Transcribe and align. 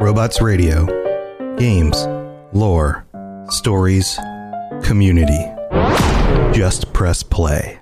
Robots 0.00 0.40
Radio. 0.40 0.86
Games, 1.56 2.06
lore, 2.52 3.04
stories, 3.48 4.16
community. 4.84 5.44
Just 6.56 6.92
press 6.92 7.24
play. 7.24 7.80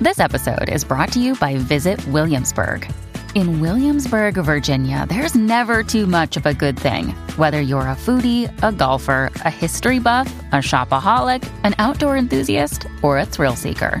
This 0.00 0.20
episode 0.20 0.68
is 0.68 0.84
brought 0.84 1.10
to 1.14 1.20
you 1.20 1.34
by 1.34 1.56
Visit 1.56 2.06
Williamsburg. 2.06 2.88
In 3.34 3.60
Williamsburg, 3.60 4.34
Virginia, 4.34 5.06
there's 5.08 5.34
never 5.34 5.82
too 5.82 6.06
much 6.06 6.36
of 6.36 6.46
a 6.46 6.54
good 6.54 6.78
thing. 6.78 7.08
Whether 7.36 7.60
you're 7.60 7.80
a 7.80 7.96
foodie, 7.96 8.48
a 8.62 8.70
golfer, 8.70 9.30
a 9.44 9.50
history 9.50 9.98
buff, 9.98 10.32
a 10.52 10.56
shopaholic, 10.56 11.48
an 11.64 11.74
outdoor 11.78 12.16
enthusiast, 12.16 12.86
or 13.02 13.18
a 13.18 13.26
thrill 13.26 13.56
seeker, 13.56 14.00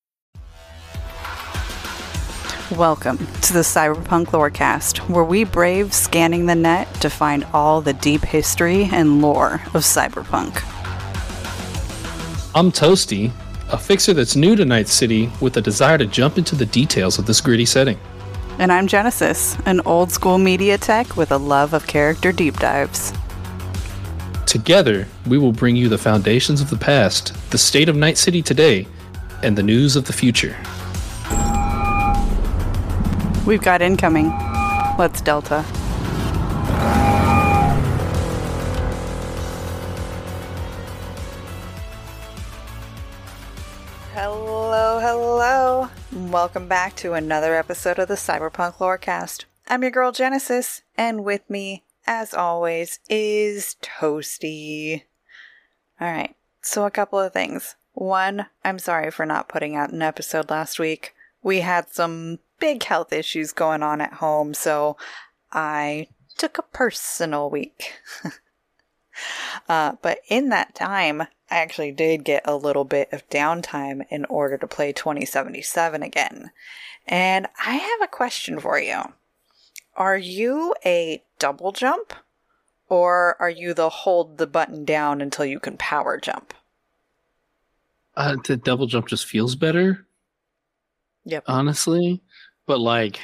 Welcome 2.77 3.17
to 3.17 3.51
the 3.51 3.59
Cyberpunk 3.59 4.27
Lorecast, 4.27 4.99
where 5.09 5.25
we 5.25 5.43
brave 5.43 5.93
scanning 5.93 6.45
the 6.45 6.55
net 6.55 6.91
to 7.01 7.09
find 7.09 7.43
all 7.51 7.81
the 7.81 7.91
deep 7.91 8.21
history 8.21 8.87
and 8.93 9.21
lore 9.21 9.55
of 9.73 9.83
cyberpunk. 9.83 10.63
I'm 12.55 12.71
Toastie, 12.71 13.33
a 13.73 13.77
fixer 13.77 14.13
that's 14.13 14.37
new 14.37 14.55
to 14.55 14.63
Night 14.63 14.87
City 14.87 15.29
with 15.41 15.57
a 15.57 15.61
desire 15.61 15.97
to 15.97 16.05
jump 16.05 16.37
into 16.37 16.55
the 16.55 16.65
details 16.65 17.19
of 17.19 17.25
this 17.25 17.41
gritty 17.41 17.65
setting. 17.65 17.99
And 18.57 18.71
I'm 18.71 18.87
Genesis, 18.87 19.57
an 19.65 19.81
old 19.81 20.09
school 20.09 20.37
media 20.37 20.77
tech 20.77 21.17
with 21.17 21.33
a 21.33 21.37
love 21.37 21.73
of 21.73 21.87
character 21.87 22.31
deep 22.31 22.55
dives. 22.55 23.11
Together, 24.45 25.09
we 25.27 25.37
will 25.37 25.51
bring 25.51 25.75
you 25.75 25.89
the 25.89 25.97
foundations 25.97 26.61
of 26.61 26.69
the 26.69 26.77
past, 26.77 27.33
the 27.51 27.57
state 27.57 27.89
of 27.89 27.97
Night 27.97 28.17
City 28.17 28.41
today, 28.41 28.87
and 29.43 29.57
the 29.57 29.63
news 29.63 29.97
of 29.97 30.05
the 30.05 30.13
future. 30.13 30.55
We've 33.45 33.61
got 33.61 33.81
incoming. 33.81 34.29
Let's 34.99 35.19
Delta. 35.19 35.63
Hello, 44.13 44.99
hello. 44.99 45.89
Welcome 46.29 46.67
back 46.67 46.95
to 46.97 47.13
another 47.13 47.55
episode 47.55 47.97
of 47.97 48.07
the 48.07 48.13
Cyberpunk 48.13 48.75
Lorecast. 48.75 49.45
I'm 49.67 49.81
your 49.81 49.91
girl 49.91 50.11
Genesis, 50.11 50.83
and 50.95 51.23
with 51.23 51.49
me, 51.49 51.83
as 52.05 52.35
always, 52.35 52.99
is 53.09 53.75
Toastie. 53.81 55.03
Alright, 55.99 56.35
so 56.61 56.85
a 56.85 56.91
couple 56.91 57.19
of 57.19 57.33
things. 57.33 57.75
One, 57.93 58.45
I'm 58.63 58.77
sorry 58.77 59.09
for 59.09 59.25
not 59.25 59.49
putting 59.49 59.75
out 59.75 59.91
an 59.91 60.03
episode 60.03 60.51
last 60.51 60.77
week. 60.77 61.15
We 61.43 61.61
had 61.61 61.89
some 61.89 62.39
big 62.59 62.83
health 62.83 63.11
issues 63.11 63.51
going 63.51 63.83
on 63.83 64.01
at 64.01 64.13
home, 64.13 64.53
so 64.53 64.97
I 65.51 66.07
took 66.37 66.57
a 66.57 66.63
personal 66.63 67.49
week. 67.49 67.93
uh, 69.69 69.93
but 70.01 70.19
in 70.29 70.49
that 70.49 70.75
time, 70.75 71.21
I 71.21 71.27
actually 71.49 71.91
did 71.91 72.23
get 72.23 72.43
a 72.45 72.55
little 72.55 72.85
bit 72.85 73.09
of 73.11 73.29
downtime 73.29 74.05
in 74.09 74.25
order 74.25 74.57
to 74.57 74.67
play 74.67 74.93
2077 74.93 76.03
again. 76.03 76.51
And 77.07 77.47
I 77.65 77.73
have 77.73 78.01
a 78.01 78.07
question 78.07 78.59
for 78.59 78.79
you. 78.79 79.01
Are 79.95 80.17
you 80.17 80.73
a 80.85 81.23
double 81.39 81.71
jump? 81.71 82.13
Or 82.87 83.35
are 83.39 83.49
you 83.49 83.73
the 83.73 83.89
hold 83.89 84.37
the 84.37 84.47
button 84.47 84.83
down 84.83 85.21
until 85.21 85.45
you 85.45 85.59
can 85.59 85.77
power 85.77 86.19
jump? 86.19 86.53
Uh, 88.15 88.35
the 88.43 88.57
double 88.57 88.87
jump 88.87 89.07
just 89.07 89.25
feels 89.25 89.55
better. 89.55 90.05
Yep. 91.25 91.43
Honestly, 91.47 92.21
but 92.65 92.79
like, 92.79 93.19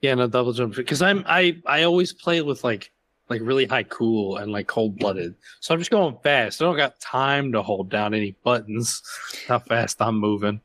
yeah, 0.00 0.14
no 0.14 0.26
double 0.26 0.52
jump 0.52 0.74
because 0.74 1.02
I'm 1.02 1.24
I 1.26 1.60
I 1.66 1.82
always 1.82 2.12
play 2.12 2.42
with 2.42 2.64
like 2.64 2.90
like 3.28 3.40
really 3.42 3.66
high 3.66 3.82
cool 3.82 4.36
and 4.36 4.52
like 4.52 4.66
cold 4.66 4.98
blooded. 4.98 5.34
So 5.60 5.74
I'm 5.74 5.80
just 5.80 5.90
going 5.90 6.16
fast. 6.22 6.62
I 6.62 6.64
don't 6.64 6.76
got 6.76 7.00
time 7.00 7.52
to 7.52 7.62
hold 7.62 7.90
down 7.90 8.14
any 8.14 8.36
buttons. 8.44 9.02
How 9.48 9.58
fast 9.58 10.00
I'm 10.00 10.18
moving. 10.18 10.60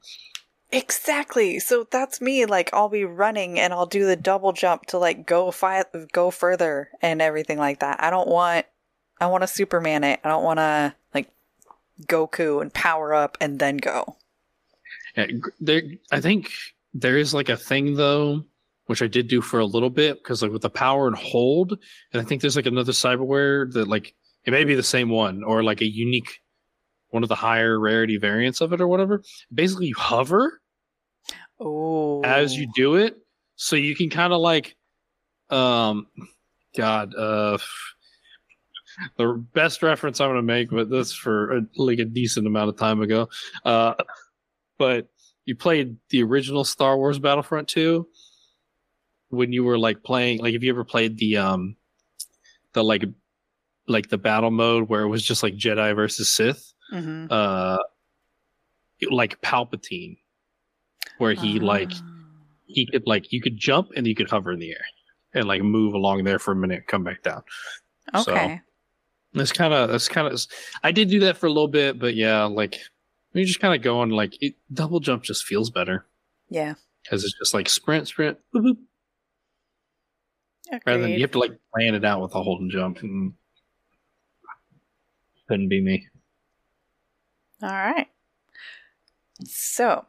Exactly. 0.72 1.60
So 1.60 1.86
that's 1.90 2.22
me. 2.22 2.46
Like 2.46 2.70
I'll 2.74 2.90
be 2.90 3.04
running 3.04 3.60
and 3.60 3.74
I'll 3.74 3.86
do 3.86 4.06
the 4.06 4.16
double 4.16 4.54
jump 4.54 4.86
to 4.88 4.98
like 4.98 5.26
go 5.26 5.52
fi- 5.52 5.84
go 6.14 6.32
further 6.32 6.90
and 7.02 7.22
everything 7.22 7.58
like 7.58 7.80
that. 7.80 8.02
I 8.02 8.10
don't 8.10 8.30
want 8.30 8.66
I 9.20 9.28
want 9.28 9.42
to 9.44 9.48
Superman 9.48 10.04
it. 10.04 10.20
I 10.24 10.30
don't 10.30 10.44
want 10.44 10.60
to 10.60 10.96
like 11.14 11.30
Goku 12.08 12.62
and 12.62 12.74
power 12.74 13.14
up 13.14 13.38
and 13.42 13.60
then 13.60 13.78
go. 13.78 14.18
Yeah, 15.18 15.28
there, 15.60 15.82
I 16.12 16.22
think 16.22 16.52
there 16.94 17.18
is 17.18 17.34
like 17.34 17.50
a 17.50 17.58
thing 17.58 17.96
though, 17.96 18.44
which 18.86 19.02
I 19.02 19.08
did 19.08 19.28
do 19.28 19.42
for 19.42 19.60
a 19.60 19.66
little 19.66 19.90
bit 19.90 20.18
because 20.24 20.42
like 20.42 20.52
with 20.52 20.62
the 20.62 20.70
power 20.70 21.08
and 21.08 21.16
hold, 21.16 21.78
and 22.14 22.22
I 22.22 22.26
think 22.26 22.42
there's 22.42 22.56
like 22.56 22.66
another 22.66 22.92
cyberware 22.92 23.72
that 23.74 23.88
like 23.88 24.14
it 24.46 24.52
may 24.52 24.64
be 24.64 24.76
the 24.76 24.84
same 24.84 25.10
one 25.10 25.44
or 25.44 25.64
like 25.64 25.82
a 25.82 25.86
unique 25.90 26.40
one 27.10 27.24
of 27.24 27.30
the 27.30 27.36
higher 27.36 27.78
rarity 27.80 28.18
variants 28.18 28.62
of 28.62 28.72
it 28.74 28.80
or 28.82 28.88
whatever. 28.88 29.22
Basically, 29.54 29.88
you 29.88 29.96
hover 29.98 30.62
Oh. 31.60 32.22
as 32.24 32.56
you 32.56 32.68
do 32.74 32.96
it, 32.96 33.18
so 33.56 33.76
you 33.76 33.96
can 33.96 34.10
kind 34.10 34.34
of 34.34 34.40
like, 34.42 34.76
um, 35.52 36.08
God, 36.76 37.14
uh, 37.14 37.60
the 39.18 39.46
best 39.54 39.84
reference 39.84 40.20
I'm 40.20 40.30
gonna 40.30 40.42
make, 40.42 40.70
but 40.72 40.90
this 40.90 41.14
for 41.14 41.58
a, 41.58 41.62
like 41.76 42.00
a 42.00 42.06
decent 42.06 42.48
amount 42.48 42.70
of 42.70 42.78
time 42.78 43.02
ago, 43.02 43.30
uh, 43.66 43.94
but 44.82 45.08
you 45.46 45.56
played 45.56 45.96
the 46.10 46.24
original 46.24 46.64
Star 46.64 46.98
Wars 46.98 47.20
Battlefront 47.20 47.68
2 47.68 48.08
when 49.30 49.54
you 49.54 49.64
were 49.64 49.78
like 49.78 50.02
playing 50.04 50.40
like 50.40 50.54
have 50.54 50.64
you 50.64 50.72
ever 50.72 50.84
played 50.84 51.18
the 51.20 51.38
um 51.38 51.76
the 52.74 52.84
like 52.84 53.04
like 53.88 54.10
the 54.10 54.18
battle 54.18 54.50
mode 54.50 54.90
where 54.90 55.02
it 55.04 55.08
was 55.08 55.24
just 55.24 55.44
like 55.44 55.54
Jedi 55.56 55.96
versus 55.96 56.34
Sith 56.34 56.74
Mhm. 56.92 57.28
uh 57.32 57.78
like 59.12 59.40
Palpatine 59.42 60.18
where 61.20 61.34
he 61.34 61.60
like 61.60 61.92
Ah. 61.94 62.02
he 62.66 62.86
could 62.88 63.06
like 63.06 63.32
you 63.32 63.40
could 63.42 63.58
jump 63.58 63.90
and 63.96 64.08
you 64.08 64.16
could 64.16 64.30
hover 64.30 64.52
in 64.52 64.60
the 64.60 64.72
air 64.72 64.86
and 65.36 65.48
like 65.48 65.62
move 65.62 65.94
along 65.94 66.24
there 66.24 66.40
for 66.40 66.52
a 66.54 66.56
minute 66.56 66.88
come 66.88 67.04
back 67.04 67.22
down 67.24 67.44
so- 68.24 68.32
Okay. 68.34 68.60
that's 69.34 69.52
kind 69.54 69.74
of 69.74 69.90
that's 69.90 70.08
kind 70.10 70.28
of 70.28 70.40
I 70.84 70.92
did 70.92 71.10
do 71.10 71.20
that 71.22 71.38
for 71.38 71.46
a 71.46 71.50
little 71.52 71.68
bit 71.70 72.00
but 72.00 72.16
yeah 72.16 72.44
like 72.46 72.80
you 73.34 73.46
just 73.46 73.60
kind 73.60 73.76
of 73.76 73.82
going 73.82 74.10
like 74.10 74.38
it, 74.42 74.56
double 74.74 75.00
jump 75.00 75.24
just 75.24 75.46
feels 75.46 75.70
better 75.70 76.06
yeah. 76.50 76.74
because 77.04 77.24
it's 77.24 77.38
just 77.38 77.54
like 77.54 77.70
sprint, 77.70 78.08
sprint, 78.08 78.38
boop, 78.54 78.64
boop, 78.64 78.78
rather 80.86 81.02
than 81.02 81.12
you 81.12 81.22
have 81.22 81.32
to 81.32 81.40
like 81.40 81.58
plan 81.74 81.96
it 81.96 82.06
out 82.06 82.22
with 82.22 82.36
a 82.36 82.42
hold 82.44 82.62
and 82.62 82.72
jump. 82.72 83.02
And 83.02 83.34
couldn't 85.48 85.70
be 85.70 85.82
me. 85.82 86.08
All 87.62 87.70
right. 87.70 88.08
So, 89.46 90.06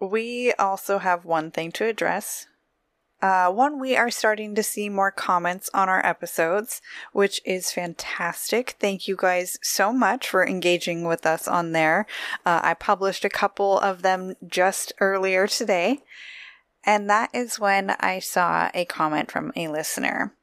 we 0.00 0.52
also 0.52 0.98
have 0.98 1.24
one 1.24 1.50
thing 1.50 1.72
to 1.72 1.84
address. 1.84 2.46
Uh, 3.22 3.50
one, 3.50 3.80
we 3.80 3.96
are 3.96 4.10
starting 4.10 4.54
to 4.54 4.62
see 4.62 4.88
more 4.88 5.10
comments 5.10 5.70
on 5.72 5.88
our 5.88 6.04
episodes, 6.04 6.82
which 7.12 7.40
is 7.44 7.72
fantastic. 7.72 8.76
Thank 8.78 9.08
you 9.08 9.16
guys 9.16 9.58
so 9.62 9.92
much 9.92 10.28
for 10.28 10.46
engaging 10.46 11.04
with 11.04 11.24
us 11.24 11.48
on 11.48 11.72
there. 11.72 12.06
Uh, 12.44 12.60
I 12.62 12.74
published 12.74 13.24
a 13.24 13.30
couple 13.30 13.78
of 13.78 14.02
them 14.02 14.34
just 14.46 14.92
earlier 15.00 15.46
today, 15.46 16.02
and 16.84 17.08
that 17.08 17.30
is 17.32 17.58
when 17.58 17.90
I 17.98 18.18
saw 18.18 18.70
a 18.74 18.84
comment 18.84 19.30
from 19.30 19.52
a 19.56 19.68
listener 19.68 20.34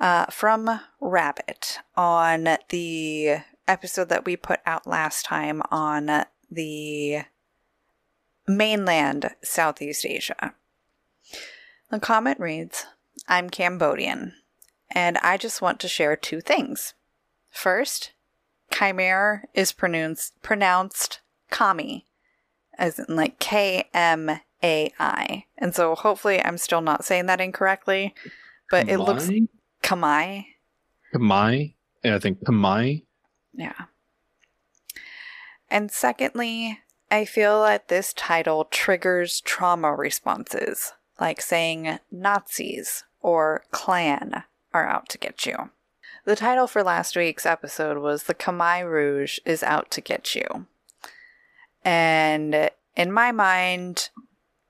uh, 0.00 0.26
from 0.26 0.80
Rabbit 1.00 1.78
on 1.96 2.56
the 2.70 3.36
episode 3.66 4.08
that 4.08 4.24
we 4.24 4.36
put 4.36 4.60
out 4.66 4.86
last 4.86 5.24
time 5.24 5.62
on 5.70 6.24
the 6.50 7.22
mainland 8.46 9.34
Southeast 9.42 10.04
Asia. 10.04 10.54
The 11.94 12.00
comment 12.00 12.40
reads 12.40 12.86
I'm 13.28 13.48
Cambodian, 13.48 14.34
and 14.90 15.16
I 15.18 15.36
just 15.36 15.62
want 15.62 15.78
to 15.78 15.86
share 15.86 16.16
two 16.16 16.40
things. 16.40 16.92
First, 17.52 18.10
Khmer 18.72 19.42
is 19.54 19.70
pronounced, 19.70 20.34
pronounced 20.42 21.20
Kami, 21.50 22.04
as 22.76 22.98
in 22.98 23.14
like 23.14 23.38
K 23.38 23.88
M 23.94 24.40
A 24.60 24.92
I. 24.98 25.44
And 25.56 25.72
so 25.72 25.94
hopefully 25.94 26.44
I'm 26.44 26.58
still 26.58 26.80
not 26.80 27.04
saying 27.04 27.26
that 27.26 27.40
incorrectly, 27.40 28.12
but 28.72 28.88
it 28.88 28.98
looks 28.98 29.28
Kamai? 29.28 29.46
Kamai. 29.84 30.46
Kamai? 31.14 31.74
Yeah, 32.02 32.16
I 32.16 32.18
think 32.18 32.40
Kamai. 32.40 33.04
Yeah. 33.52 33.84
And 35.70 35.92
secondly, 35.92 36.80
I 37.08 37.24
feel 37.24 37.62
that 37.62 37.86
this 37.86 38.12
title 38.12 38.64
triggers 38.64 39.40
trauma 39.40 39.94
responses, 39.94 40.92
like 41.20 41.40
saying 41.40 41.98
Nazis 42.10 43.04
or 43.20 43.64
Klan 43.70 44.44
are 44.72 44.86
out 44.86 45.08
to 45.10 45.18
get 45.18 45.46
you. 45.46 45.70
The 46.24 46.36
title 46.36 46.66
for 46.66 46.82
last 46.82 47.16
week's 47.16 47.46
episode 47.46 47.98
was 47.98 48.24
The 48.24 48.34
Khmer 48.34 48.90
Rouge 48.90 49.38
is 49.44 49.62
Out 49.62 49.90
to 49.92 50.00
Get 50.00 50.34
You. 50.34 50.66
And 51.84 52.70
in 52.96 53.12
my 53.12 53.30
mind, 53.30 54.08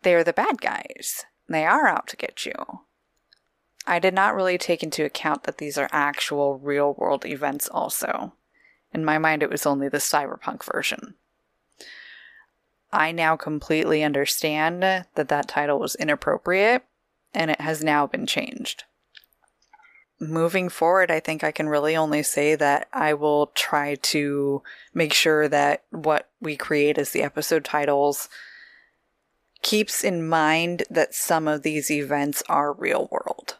they're 0.02 0.24
the 0.24 0.32
bad 0.32 0.60
guys. 0.60 1.24
They 1.48 1.64
are 1.64 1.86
out 1.86 2.08
to 2.08 2.16
get 2.16 2.44
you. 2.44 2.54
I 3.86 3.98
did 3.98 4.14
not 4.14 4.34
really 4.34 4.58
take 4.58 4.82
into 4.82 5.04
account 5.04 5.44
that 5.44 5.58
these 5.58 5.76
are 5.76 5.88
actual 5.92 6.58
real 6.58 6.94
world 6.94 7.26
events, 7.26 7.68
also. 7.68 8.32
In 8.92 9.04
my 9.04 9.18
mind, 9.18 9.42
it 9.42 9.50
was 9.50 9.66
only 9.66 9.88
the 9.88 9.98
cyberpunk 9.98 10.64
version. 10.64 11.14
I 12.94 13.10
now 13.10 13.36
completely 13.36 14.04
understand 14.04 14.82
that 14.82 15.28
that 15.28 15.48
title 15.48 15.80
was 15.80 15.96
inappropriate 15.96 16.84
and 17.34 17.50
it 17.50 17.60
has 17.60 17.82
now 17.82 18.06
been 18.06 18.24
changed. 18.24 18.84
Moving 20.20 20.68
forward, 20.68 21.10
I 21.10 21.18
think 21.18 21.42
I 21.42 21.50
can 21.50 21.68
really 21.68 21.96
only 21.96 22.22
say 22.22 22.54
that 22.54 22.88
I 22.92 23.14
will 23.14 23.48
try 23.48 23.96
to 23.96 24.62
make 24.94 25.12
sure 25.12 25.48
that 25.48 25.82
what 25.90 26.30
we 26.40 26.56
create 26.56 26.96
as 26.96 27.10
the 27.10 27.22
episode 27.22 27.64
titles 27.64 28.28
keeps 29.60 30.04
in 30.04 30.28
mind 30.28 30.84
that 30.88 31.14
some 31.14 31.48
of 31.48 31.62
these 31.62 31.90
events 31.90 32.44
are 32.48 32.72
real 32.72 33.08
world. 33.10 33.56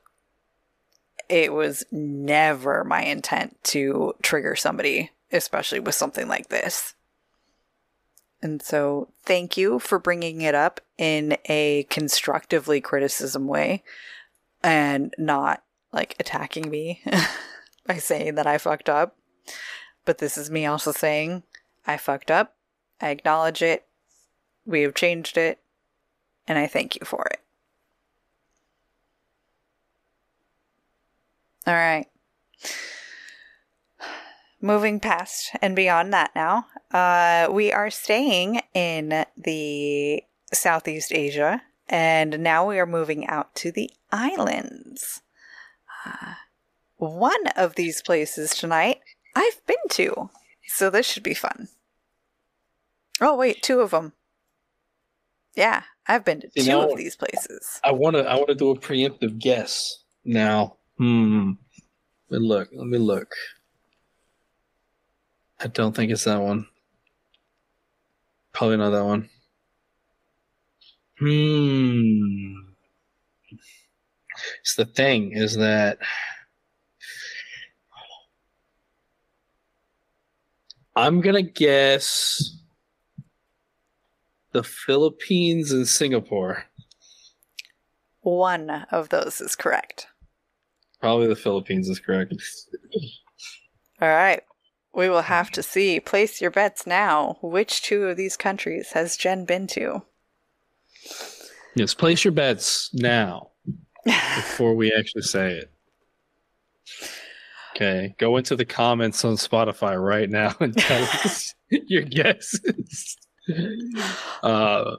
It 1.29 1.53
was 1.53 1.85
never 1.91 2.85
my 2.85 3.03
intent 3.03 3.57
to 3.65 4.15
trigger 4.23 4.55
somebody, 4.55 5.11
especially 5.33 5.81
with 5.81 5.97
something 5.97 6.29
like 6.29 6.51
this. 6.51 6.95
And 8.45 8.61
so, 8.61 9.09
thank 9.23 9.57
you 9.57 9.79
for 9.79 9.99
bringing 9.99 10.43
it 10.43 10.55
up 10.55 10.83
in 10.99 11.39
a 11.47 11.87
constructively 11.89 12.79
criticism 12.79 13.47
way 13.47 13.83
and 14.63 15.15
not 15.17 15.63
like 15.95 16.15
attacking 16.21 16.69
me 16.69 17.03
by 17.87 17.97
saying 17.97 18.35
that 18.35 18.47
I 18.47 18.59
fucked 18.59 18.91
up. 18.91 19.17
But 20.05 20.19
this 20.19 20.37
is 20.37 20.51
me 20.51 20.67
also 20.67 20.93
saying 20.93 21.45
I 21.87 21.97
fucked 21.97 22.31
up. 22.31 22.55
I 23.01 23.09
acknowledge 23.09 23.63
it. 23.63 23.87
We 24.67 24.83
have 24.83 24.95
changed 24.95 25.39
it. 25.39 25.59
And 26.47 26.59
I 26.59 26.67
thank 26.67 26.97
you 26.97 27.07
for 27.07 27.27
it. 27.31 27.41
All 31.67 31.73
right. 31.73 32.09
Moving 34.61 35.01
past 35.01 35.51
and 35.63 35.75
beyond 35.75 36.13
that 36.13 36.33
now, 36.35 36.67
uh, 36.95 37.49
we 37.51 37.73
are 37.73 37.91
staying 37.91 38.61
in 38.73 39.27
the 39.37 40.23
Southeast 40.53 41.13
Asia, 41.13 41.61
and 41.89 42.39
now 42.39 42.69
we 42.69 42.79
are 42.79 42.87
moving 42.87 43.27
out 43.27 43.53
to 43.57 43.73
the 43.73 43.91
islands. 44.13 45.21
Uh, 46.07 46.35
one 46.97 47.49
of 47.57 47.75
these 47.75 48.01
places 48.01 48.51
tonight 48.51 49.01
I've 49.35 49.67
been 49.67 49.77
to, 49.91 50.31
so 50.69 50.89
this 50.89 51.05
should 51.05 51.25
be 51.25 51.35
fun. 51.35 51.67
Oh, 53.21 53.37
wait, 53.37 53.61
two 53.61 53.81
of 53.81 53.91
them. 53.91 54.13
Yeah, 55.57 55.83
I've 56.07 56.25
been 56.25 56.43
to 56.43 56.51
You 56.55 56.63
two 56.63 56.79
of 56.79 56.97
these 56.97 57.17
places. 57.17 57.81
I 57.83 57.91
want 57.91 58.15
to. 58.15 58.23
I 58.23 58.37
want 58.37 58.49
to 58.49 58.55
do 58.55 58.71
a 58.71 58.79
preemptive 58.79 59.39
guess 59.39 60.05
now. 60.25 60.77
Hmm. 60.99 61.53
Let 62.29 62.41
me 62.41 62.49
look. 62.49 62.69
Let 62.73 62.87
me 62.87 62.99
look. 62.99 63.35
I 65.61 65.67
don't 65.67 65.95
think 65.95 66.13
it's 66.13 66.25
that 66.25 66.41
one. 66.41 66.67
Probably 68.55 68.77
not 68.77 68.91
that 68.91 69.05
one. 69.05 69.29
Hmm. 71.19 72.55
It's 74.61 74.77
the 74.77 74.85
thing 74.85 75.33
is 75.33 75.57
that 75.57 75.99
I'm 80.97 81.21
gonna 81.21 81.43
guess 81.43 82.57
the 84.53 84.63
Philippines 84.63 85.73
and 85.73 85.87
Singapore. 85.87 86.65
One 88.21 88.71
of 88.71 89.09
those 89.09 89.41
is 89.41 89.57
correct. 89.57 90.07
Probably 91.01 91.27
the 91.27 91.37
Philippines 91.37 91.89
is 91.89 91.99
correct. 91.99 92.33
All 94.01 94.09
right. 94.09 94.43
We 94.95 95.09
will 95.09 95.23
have 95.23 95.51
to 95.53 95.63
see. 95.63 95.99
Place 96.01 96.41
your 96.41 96.51
bets 96.51 96.87
now. 96.87 97.39
Which 97.43 97.83
two 97.83 98.05
of 98.05 98.17
these 98.17 98.37
countries 98.37 98.93
has 98.93 99.17
Jenn 99.17 99.45
been 99.45 99.67
to? 99.69 100.03
Yes, 101.75 101.95
place 101.95 102.25
your 102.25 102.33
bets 102.33 102.91
now 102.95 103.51
before 104.05 104.75
we 104.75 104.93
actually 104.93 105.23
say 105.23 105.53
it. 105.55 105.71
Okay, 107.75 108.15
go 108.19 108.37
into 108.37 108.55
the 108.55 108.65
comments 108.65 109.25
on 109.25 109.35
Spotify 109.35 110.01
right 110.01 110.31
now 110.31 110.55
and 110.61 110.77
tell 110.77 111.03
us 111.25 111.55
your 111.71 112.03
guesses. 112.03 113.17
Uh, 114.45 114.97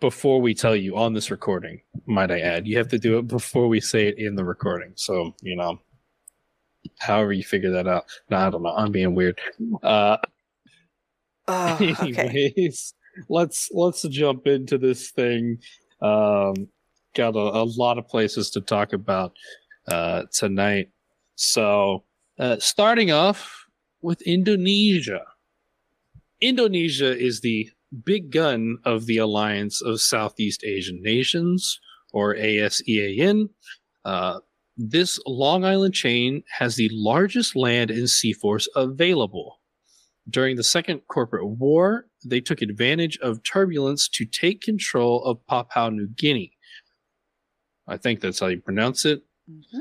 before 0.00 0.40
we 0.40 0.52
tell 0.52 0.74
you 0.74 0.96
on 0.96 1.12
this 1.12 1.30
recording, 1.30 1.80
might 2.06 2.32
I 2.32 2.40
add, 2.40 2.66
you 2.66 2.76
have 2.78 2.88
to 2.88 2.98
do 2.98 3.18
it 3.18 3.28
before 3.28 3.68
we 3.68 3.80
say 3.80 4.08
it 4.08 4.18
in 4.18 4.34
the 4.34 4.44
recording. 4.44 4.92
So, 4.96 5.34
you 5.42 5.54
know, 5.54 5.80
however 6.98 7.32
you 7.32 7.42
figure 7.44 7.70
that 7.70 7.86
out. 7.88 8.04
No, 8.30 8.36
I 8.38 8.50
don't 8.50 8.62
know. 8.62 8.74
I'm 8.74 8.92
being 8.92 9.14
weird. 9.14 9.40
Uh, 9.82 10.16
Oh, 11.48 11.76
okay. 11.80 12.52
anyways 12.56 12.94
let's 13.28 13.68
let's 13.72 14.02
jump 14.02 14.46
into 14.46 14.78
this 14.78 15.10
thing 15.10 15.58
um 16.00 16.54
got 17.14 17.34
a, 17.34 17.38
a 17.38 17.64
lot 17.64 17.98
of 17.98 18.08
places 18.08 18.50
to 18.50 18.60
talk 18.60 18.92
about 18.92 19.32
uh 19.88 20.22
tonight 20.32 20.90
so 21.34 22.04
uh 22.38 22.56
starting 22.58 23.10
off 23.10 23.66
with 24.02 24.22
indonesia 24.22 25.20
indonesia 26.40 27.16
is 27.18 27.40
the 27.40 27.68
big 28.04 28.30
gun 28.30 28.78
of 28.84 29.06
the 29.06 29.18
alliance 29.18 29.82
of 29.82 30.00
southeast 30.00 30.62
asian 30.64 31.02
nations 31.02 31.80
or 32.12 32.34
asean 32.36 33.48
uh 34.04 34.38
this 34.76 35.20
long 35.26 35.64
island 35.64 35.94
chain 35.94 36.42
has 36.58 36.76
the 36.76 36.90
largest 36.92 37.54
land 37.56 37.90
and 37.90 38.08
sea 38.08 38.32
force 38.32 38.68
available 38.74 39.60
during 40.28 40.56
the 40.56 40.62
Second 40.64 41.00
Corporate 41.08 41.46
War, 41.46 42.06
they 42.24 42.40
took 42.40 42.62
advantage 42.62 43.18
of 43.18 43.42
turbulence 43.42 44.08
to 44.10 44.24
take 44.24 44.60
control 44.60 45.22
of 45.24 45.44
Papua 45.46 45.90
New 45.90 46.08
Guinea. 46.08 46.52
I 47.88 47.96
think 47.96 48.20
that's 48.20 48.38
how 48.38 48.46
you 48.46 48.60
pronounce 48.60 49.04
it. 49.04 49.24
Mhm. 49.50 49.80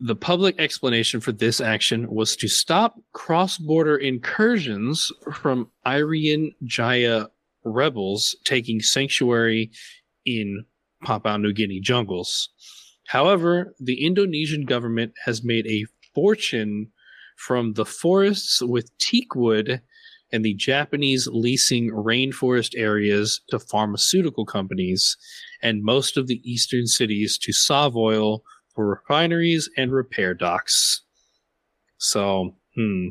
The 0.00 0.14
public 0.14 0.60
explanation 0.60 1.20
for 1.20 1.32
this 1.32 1.60
action 1.60 2.08
was 2.08 2.36
to 2.36 2.46
stop 2.46 3.00
cross 3.12 3.58
border 3.58 3.96
incursions 3.96 5.10
from 5.32 5.72
Irian 5.84 6.54
Jaya 6.62 7.26
rebels 7.64 8.36
taking 8.44 8.80
sanctuary 8.80 9.72
in 10.24 10.64
Papua 11.02 11.36
New 11.38 11.52
Guinea 11.52 11.80
jungles. 11.80 12.50
However, 13.08 13.74
the 13.80 14.04
Indonesian 14.04 14.66
government 14.66 15.14
has 15.24 15.42
made 15.42 15.66
a 15.66 15.86
fortune 16.14 16.88
from 17.38 17.72
the 17.72 17.86
forests 17.86 18.60
with 18.60 18.96
teak 18.98 19.34
wood 19.34 19.80
and 20.30 20.44
the 20.44 20.52
Japanese 20.52 21.26
leasing 21.26 21.90
rainforest 21.90 22.74
areas 22.76 23.40
to 23.48 23.58
pharmaceutical 23.58 24.44
companies 24.44 25.16
and 25.62 25.82
most 25.82 26.18
of 26.18 26.26
the 26.26 26.42
eastern 26.44 26.86
cities 26.86 27.38
to 27.38 27.50
SovOil 27.50 28.40
for 28.74 28.86
refineries 28.86 29.70
and 29.78 29.90
repair 29.90 30.34
docks. 30.34 31.00
So, 31.96 32.56
hmm. 32.76 33.08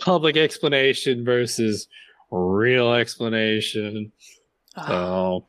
Public 0.00 0.36
explanation 0.36 1.24
versus 1.24 1.86
real 2.32 2.92
explanation. 2.92 4.10
Oh, 4.76 4.86
So, 4.88 5.46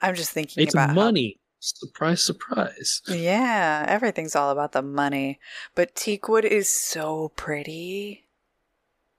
I'm 0.00 0.16
just 0.16 0.32
thinking 0.32 0.64
it's 0.64 0.74
about 0.74 0.96
money. 0.96 1.38
Surprise, 1.64 2.20
surprise. 2.20 3.02
yeah, 3.06 3.84
everything's 3.86 4.34
all 4.34 4.50
about 4.50 4.72
the 4.72 4.82
money. 4.82 5.38
But 5.76 5.94
teakwood 5.94 6.44
is 6.44 6.68
so 6.68 7.30
pretty. 7.36 8.26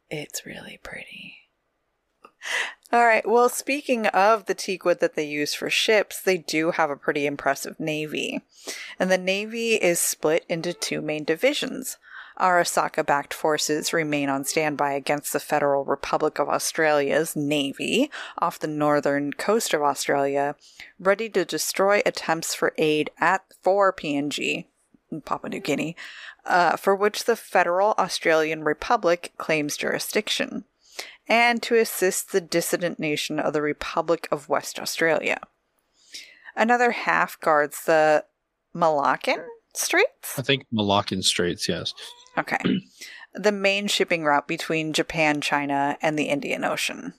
It's 0.09 0.45
really 0.45 0.77
pretty. 0.83 1.35
All 2.91 3.05
right. 3.05 3.25
Well, 3.25 3.47
speaking 3.47 4.07
of 4.07 4.45
the 4.45 4.53
teakwood 4.53 5.00
that 5.00 5.15
they 5.15 5.23
use 5.23 5.53
for 5.53 5.69
ships, 5.69 6.21
they 6.21 6.38
do 6.38 6.71
have 6.71 6.89
a 6.89 6.97
pretty 6.97 7.25
impressive 7.25 7.79
navy. 7.79 8.41
And 9.00 9.09
the 9.09 9.17
navy 9.17 9.75
is 9.75 10.00
split 10.00 10.45
into 10.50 10.73
two 10.73 11.01
main 11.01 11.23
divisions. 11.23 11.95
Arasaka 12.40 13.06
backed 13.06 13.34
forces 13.34 13.94
remain 13.94 14.30
on 14.30 14.44
standby 14.44 14.94
against 14.94 15.34
the 15.34 15.40
Federal 15.40 15.86
Republic 15.86 16.40
of 16.40 16.50
Australia's 16.50 17.36
Navy 17.36 18.10
off 18.40 18.60
the 18.60 18.68
northern 18.68 19.34
coast 19.34 19.74
of 19.74 19.82
Australia, 19.82 20.56
ready 21.00 21.30
to 21.30 21.46
destroy 21.46 22.02
attempts 22.06 22.56
for 22.56 22.74
aid 22.78 23.12
at 23.20 23.44
for 23.62 23.94
PNG, 23.94 24.66
Papua 25.25 25.50
New 25.50 25.60
Guinea, 25.60 25.96
uh, 26.46 26.75
for 26.75 26.96
which 26.96 27.25
the 27.25 27.36
Federal 27.36 27.94
Australian 27.98 28.63
Republic 28.63 29.34
claims 29.38 29.78
jurisdiction, 29.78 30.66
and 31.28 31.62
to 31.63 31.75
assist 31.75 32.32
the 32.32 32.42
dissident 32.42 33.00
nation 33.00 33.40
of 33.40 33.54
the 33.54 33.62
Republic 33.62 34.28
of 34.32 34.50
West 34.50 34.80
Australia. 34.80 35.40
Another 36.56 36.92
half 36.92 37.40
guards 37.40 37.86
the 37.86 38.25
Malaccan 38.75 39.46
Straits? 39.75 40.38
I 40.38 40.42
think 40.42 40.65
Malaccan 40.74 41.24
Straits, 41.24 41.68
yes. 41.68 41.94
Okay. 42.38 42.58
the 43.34 43.51
main 43.51 43.88
shipping 43.88 44.24
route 44.24 44.48
between 44.48 44.94
Japan, 44.94 45.42
China, 45.42 45.98
and 46.01 46.18
the 46.18 46.25
Indian 46.25 46.63
Ocean. 46.63 47.13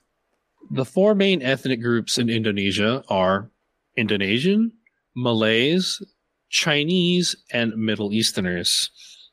The 0.70 0.84
four 0.84 1.14
main 1.14 1.42
ethnic 1.42 1.82
groups 1.82 2.18
in 2.18 2.30
Indonesia 2.30 3.04
are 3.08 3.50
Indonesian, 3.96 4.72
Malays, 5.14 6.02
Chinese, 6.48 7.36
and 7.52 7.76
Middle 7.76 8.12
Easterners. 8.12 8.90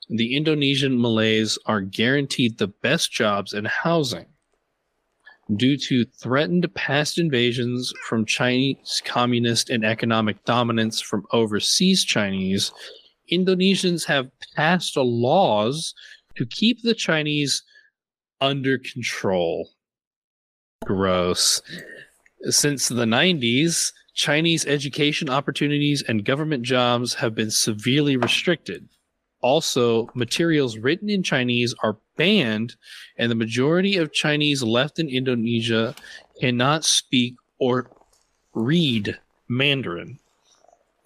The 0.09 0.35
Indonesian 0.35 0.99
Malays 0.99 1.57
are 1.65 1.81
guaranteed 1.81 2.57
the 2.57 2.67
best 2.67 3.11
jobs 3.11 3.53
and 3.53 3.67
housing. 3.67 4.25
Due 5.55 5.77
to 5.77 6.05
threatened 6.05 6.73
past 6.75 7.17
invasions 7.17 7.93
from 8.07 8.25
Chinese 8.25 9.01
communist 9.05 9.69
and 9.69 9.85
economic 9.85 10.43
dominance 10.45 11.01
from 11.01 11.25
overseas 11.31 12.03
Chinese, 12.03 12.71
Indonesians 13.31 14.05
have 14.05 14.29
passed 14.55 14.97
laws 14.97 15.93
to 16.35 16.45
keep 16.45 16.81
the 16.81 16.93
Chinese 16.93 17.63
under 18.39 18.77
control. 18.77 19.69
Gross. 20.85 21.61
Since 22.49 22.87
the 22.89 23.05
90s, 23.05 23.93
Chinese 24.13 24.65
education 24.65 25.29
opportunities 25.29 26.01
and 26.01 26.25
government 26.25 26.63
jobs 26.63 27.13
have 27.15 27.35
been 27.35 27.51
severely 27.51 28.17
restricted. 28.17 28.89
Also, 29.41 30.09
materials 30.13 30.77
written 30.77 31.09
in 31.09 31.23
Chinese 31.23 31.73
are 31.81 31.97
banned, 32.15 32.75
and 33.17 33.31
the 33.31 33.35
majority 33.35 33.97
of 33.97 34.13
Chinese 34.13 34.61
left 34.61 34.99
in 34.99 35.09
Indonesia 35.09 35.95
cannot 36.39 36.83
speak 36.83 37.35
or 37.59 37.89
read 38.53 39.17
Mandarin. 39.47 40.19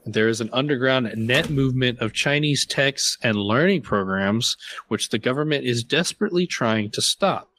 There 0.06 0.28
is 0.30 0.40
an 0.40 0.50
underground 0.54 1.12
net 1.16 1.50
movement 1.50 2.00
of 2.00 2.14
Chinese 2.14 2.66
texts 2.66 3.18
and 3.24 3.38
learning 3.38 3.82
programs, 3.82 4.56
which 4.88 5.10
the 5.10 5.18
government 5.18 5.66
is 5.66 5.84
desperately 5.84 6.46
trying 6.46 6.92
to 6.92 7.02
stop. 7.02 7.50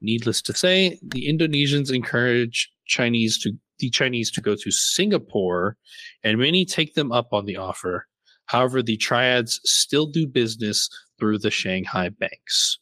Needless 0.00 0.42
to 0.42 0.52
say, 0.52 0.98
the 1.02 1.28
Indonesians 1.28 1.92
encourage 1.92 2.70
Chinese 2.86 3.38
to 3.42 3.52
the 3.78 3.90
Chinese 3.90 4.30
to 4.32 4.40
go 4.40 4.54
to 4.54 4.70
Singapore, 4.70 5.76
and 6.22 6.38
many 6.38 6.64
take 6.64 6.94
them 6.94 7.12
up 7.12 7.32
on 7.32 7.46
the 7.46 7.56
offer. 7.56 8.06
However, 8.46 8.82
the 8.82 8.96
triads 8.96 9.60
still 9.64 10.06
do 10.06 10.26
business 10.26 10.88
through 11.18 11.38
the 11.38 11.50
Shanghai 11.50 12.08
banks. 12.08 12.78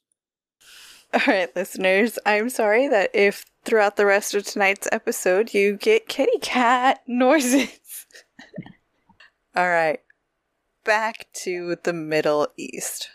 All 1.13 1.21
right, 1.27 1.55
listeners, 1.55 2.19
I'm 2.27 2.49
sorry 2.49 2.89
that 2.89 3.11
if 3.15 3.45
throughout 3.65 3.97
the 3.97 4.07
rest 4.07 4.35
of 4.35 4.45
tonight's 4.45 4.89
episode 4.93 5.55
you 5.55 5.77
get 5.77 6.09
kitty 6.09 6.39
cat 6.41 7.01
noises. 7.07 8.07
All 9.59 9.69
right, 9.69 9.99
back 10.85 11.27
to 11.43 11.79
the 11.83 11.93
Middle 11.93 12.47
East. 12.57 13.11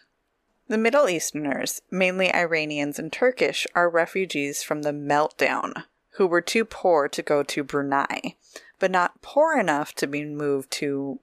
The 0.68 0.78
Middle 0.78 1.08
Easterners, 1.08 1.82
mainly 1.90 2.36
Iranians 2.36 3.00
and 3.00 3.14
Turkish, 3.14 3.66
are 3.74 3.90
refugees 3.90 4.62
from 4.62 4.82
the 4.82 4.92
meltdown 4.92 5.86
who 6.18 6.28
were 6.28 6.42
too 6.42 6.66
poor 6.66 7.08
to 7.08 7.22
go 7.22 7.44
to 7.44 7.64
Brunei, 7.64 8.36
but 8.78 8.92
not 8.92 9.22
poor 9.22 9.58
enough 9.58 9.96
to 9.96 10.06
be 10.06 10.26
moved 10.26 10.70
to 10.72 11.22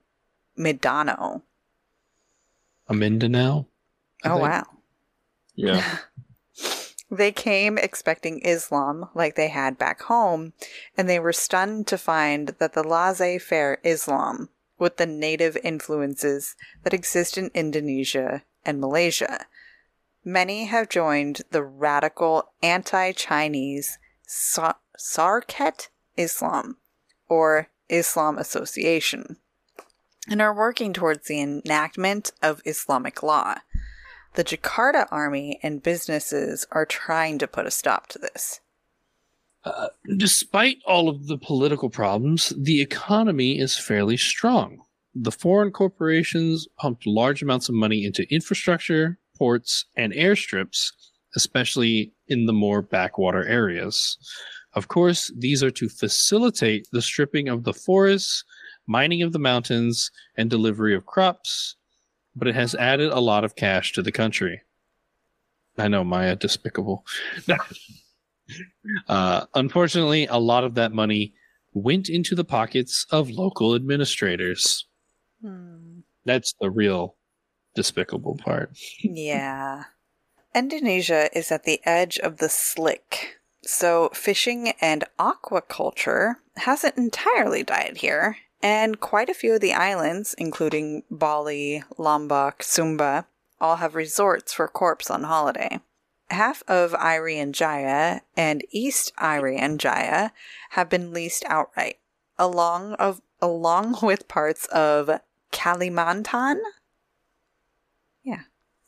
Mindanao. 0.57 1.43
A 2.89 2.95
Mindanao? 2.95 3.67
I 4.25 4.29
oh, 4.31 4.37
think. 4.37 4.43
wow. 4.49 4.67
Yeah. 5.55 5.99
they 7.11 7.31
came 7.31 7.77
expecting 7.77 8.39
Islam 8.39 9.11
like 9.15 9.35
they 9.35 9.49
had 9.49 9.77
back 9.77 10.01
home, 10.05 10.55
and 10.97 11.11
they 11.11 11.19
were 11.19 11.35
stunned 11.35 11.87
to 11.89 11.99
find 11.99 12.55
that 12.59 12.73
the 12.73 12.83
laissez 12.83 13.37
faire 13.39 13.81
Islam 13.85 14.49
with 14.81 14.97
the 14.97 15.07
native 15.07 15.57
influences 15.63 16.57
that 16.83 16.95
exist 16.95 17.39
in 17.39 17.51
Indonesia 17.55 18.43
and 18.65 18.81
Malaysia. 18.81 19.47
Many 20.25 20.65
have 20.65 20.89
joined 20.89 21.43
the 21.51 21.63
radical 21.63 22.53
anti 22.63 23.13
Chinese 23.13 23.99
Sa- 24.27 24.75
Sarekat 24.99 25.89
Islam, 26.17 26.79
or 27.29 27.69
Islam 27.89 28.39
Association, 28.39 29.37
and 30.29 30.43
are 30.43 30.55
working 30.55 30.93
towards 30.93 31.27
the 31.27 31.41
enactment 31.41 32.33
of 32.43 32.63
Islamic 32.65 33.23
law. 33.23 33.57
The 34.35 34.45
Jakarta 34.45 35.09
army 35.11 35.59
and 35.63 35.83
businesses 35.83 36.67
are 36.71 36.87
trying 36.87 37.39
to 37.39 37.49
put 37.49 37.67
a 37.67 37.71
stop 37.71 38.07
to 38.09 38.19
this. 38.19 38.61
Uh, 39.65 39.89
despite 40.17 40.79
all 40.87 41.09
of 41.09 41.27
the 41.27 41.37
political 41.37 41.91
problems, 41.91 42.53
the 42.57 42.81
economy 42.81 43.59
is 43.59 43.79
fairly 43.79 44.17
strong. 44.17 44.83
The 45.15 45.33
foreign 45.33 45.71
corporations 45.71 46.67
pumped 46.79 47.07
large 47.07 47.43
amounts 47.43 47.69
of 47.69 47.75
money 47.75 48.05
into 48.05 48.33
infrastructure, 48.33 49.19
ports, 49.37 49.85
and 49.97 50.13
airstrips, 50.13 50.93
especially 51.37 52.13
in 52.29 52.47
the 52.47 52.53
more 52.53 52.81
backwater 52.81 53.47
areas. 53.47 54.17
Of 54.75 54.89
course, 54.89 55.33
these 55.37 55.63
are 55.63 55.71
to 55.73 55.89
facilitate 55.89 56.87
the 56.93 57.03
stripping 57.03 57.49
of 57.49 57.65
the 57.65 57.75
forests, 57.75 58.45
mining 58.87 59.23
of 59.23 59.33
the 59.33 59.39
mountains, 59.39 60.11
and 60.37 60.49
delivery 60.49 60.95
of 60.95 61.07
crops, 61.07 61.77
but 62.37 62.49
it 62.49 62.55
has 62.55 62.75
added 62.77 63.11
a 63.11 63.21
lot 63.21 63.45
of 63.45 63.57
cash 63.57 63.93
to 63.93 64.03
the 64.03 64.13
country. 64.13 64.63
I 65.77 65.89
know, 65.89 66.05
Maya, 66.05 66.37
despicable. 66.37 67.05
Uh, 69.09 69.47
unfortunately, 69.55 70.27
a 70.27 70.39
lot 70.39 70.65
of 70.65 70.75
that 70.75 70.93
money 70.93 71.35
went 71.73 72.09
into 72.09 72.35
the 72.35 72.45
pockets 72.45 73.07
of 73.11 73.31
local 73.31 73.75
administrators. 73.75 74.87
Hmm. 75.43 76.01
That's 76.25 76.55
the 76.61 76.71
real 76.71 77.17
despicable 77.75 78.37
part. 78.37 78.77
yeah. 79.03 79.85
Indonesia 80.55 81.31
is 81.37 81.53
at 81.53 81.65
the 81.65 81.81
edge 81.85 82.19
of 82.19 82.39
the 82.39 82.49
slick, 82.49 83.41
so 83.63 84.11
fishing 84.13 84.73
and 84.81 85.05
aquaculture 85.19 86.35
hasn't 86.57 86.97
entirely 86.97 87.63
died 87.63 87.99
here, 87.99 88.37
and 88.61 88.99
quite 88.99 89.29
a 89.29 89.35
few 89.35 89.55
of 89.55 89.61
the 89.61 89.73
islands, 89.73 90.35
including 90.37 91.05
Bali, 91.09 91.85
Lombok, 91.99 92.63
Sumba, 92.63 93.27
all 93.61 93.77
have 93.77 93.95
resorts 93.95 94.53
for 94.53 94.67
corps 94.67 95.09
on 95.09 95.23
holiday 95.23 95.81
half 96.31 96.63
of 96.69 96.93
Irian 96.93 97.53
Jaya 97.53 98.21
and 98.37 98.65
East 98.71 99.13
Irian 99.19 99.77
Jaya 99.79 100.31
have 100.71 100.89
been 100.89 101.13
leased 101.13 101.45
outright, 101.47 101.99
along 102.39 102.95
of 102.95 103.21
along 103.41 103.97
with 104.03 104.29
parts 104.29 104.67
of 104.67 105.21
Kalimantan. 105.53 106.59
Yeah. 108.25 108.43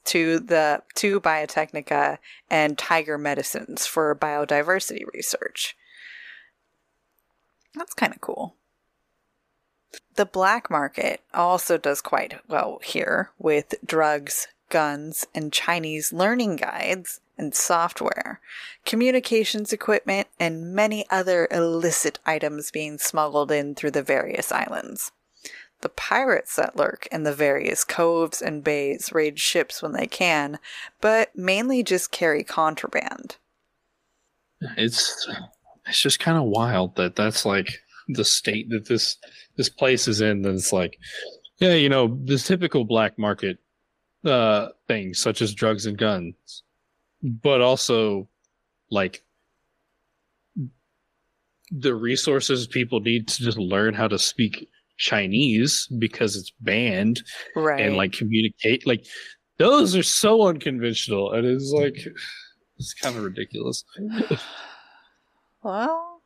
To 0.06 0.38
the 0.38 0.82
to 0.96 1.20
Biotechnica 1.20 2.18
and 2.50 2.78
Tiger 2.78 3.18
Medicines 3.18 3.86
for 3.86 4.14
biodiversity 4.14 5.04
research. 5.12 5.76
That's 7.74 7.94
kind 7.94 8.14
of 8.14 8.20
cool. 8.20 8.54
The 10.16 10.26
black 10.26 10.70
market 10.70 11.22
also 11.32 11.78
does 11.78 12.02
quite 12.02 12.34
well 12.46 12.80
here 12.84 13.30
with 13.38 13.74
drugs, 13.84 14.48
guns, 14.68 15.26
and 15.34 15.52
Chinese 15.52 16.12
learning 16.12 16.56
guides 16.56 17.20
and 17.42 17.54
software, 17.54 18.40
communications 18.86 19.72
equipment, 19.72 20.28
and 20.40 20.72
many 20.74 21.04
other 21.10 21.48
illicit 21.50 22.20
items 22.24 22.70
being 22.70 22.96
smuggled 22.96 23.50
in 23.50 23.74
through 23.74 23.90
the 23.90 24.02
various 24.02 24.52
islands. 24.52 25.10
The 25.82 25.88
pirates 25.88 26.54
that 26.56 26.76
lurk 26.76 27.08
in 27.10 27.24
the 27.24 27.34
various 27.34 27.82
coves 27.82 28.40
and 28.40 28.62
bays 28.62 29.10
raid 29.12 29.40
ships 29.40 29.82
when 29.82 29.92
they 29.92 30.06
can, 30.06 30.60
but 31.00 31.36
mainly 31.36 31.82
just 31.82 32.12
carry 32.12 32.44
contraband. 32.44 33.36
It's 34.76 35.28
it's 35.86 36.00
just 36.00 36.20
kind 36.20 36.38
of 36.38 36.44
wild 36.44 36.94
that 36.94 37.16
that's 37.16 37.44
like 37.44 37.68
the 38.06 38.24
state 38.24 38.70
that 38.70 38.86
this 38.86 39.16
this 39.56 39.68
place 39.68 40.06
is 40.06 40.20
in. 40.20 40.42
That 40.42 40.54
it's 40.54 40.72
like, 40.72 40.96
yeah, 41.58 41.74
you 41.74 41.88
know, 41.88 42.16
this 42.22 42.46
typical 42.46 42.84
black 42.84 43.18
market 43.18 43.58
uh 44.24 44.68
things 44.86 45.18
such 45.18 45.42
as 45.42 45.52
drugs 45.52 45.84
and 45.84 45.98
guns 45.98 46.62
but 47.22 47.60
also 47.60 48.28
like 48.90 49.22
the 51.70 51.94
resources 51.94 52.66
people 52.66 53.00
need 53.00 53.28
to 53.28 53.42
just 53.42 53.56
learn 53.58 53.94
how 53.94 54.06
to 54.08 54.18
speak 54.18 54.68
Chinese 54.98 55.88
because 55.98 56.36
it's 56.36 56.52
banned 56.60 57.22
Right. 57.56 57.80
and 57.80 57.96
like 57.96 58.12
communicate. 58.12 58.86
Like 58.86 59.06
those 59.58 59.96
are 59.96 60.02
so 60.02 60.46
unconventional. 60.46 61.32
and 61.32 61.46
It 61.46 61.52
is 61.52 61.72
like 61.74 61.96
it's 62.78 62.94
kind 62.94 63.16
of 63.16 63.24
ridiculous. 63.24 63.84
well, 65.62 66.22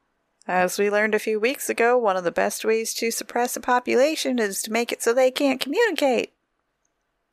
as 0.49 0.79
we 0.79 0.91
learned 0.91 1.15
a 1.15 1.19
few 1.21 1.39
weeks 1.39 1.69
ago, 1.69 1.97
one 1.99 2.17
of 2.17 2.25
the 2.25 2.31
best 2.33 2.65
ways 2.65 2.95
to 2.95 3.11
suppress 3.11 3.57
a 3.57 3.61
population 3.61 4.39
is 4.39 4.63
to 4.63 4.73
make 4.73 4.91
it 4.93 5.03
so 5.03 5.13
they 5.13 5.31
can't 5.31 5.61
communicate. 5.61 6.33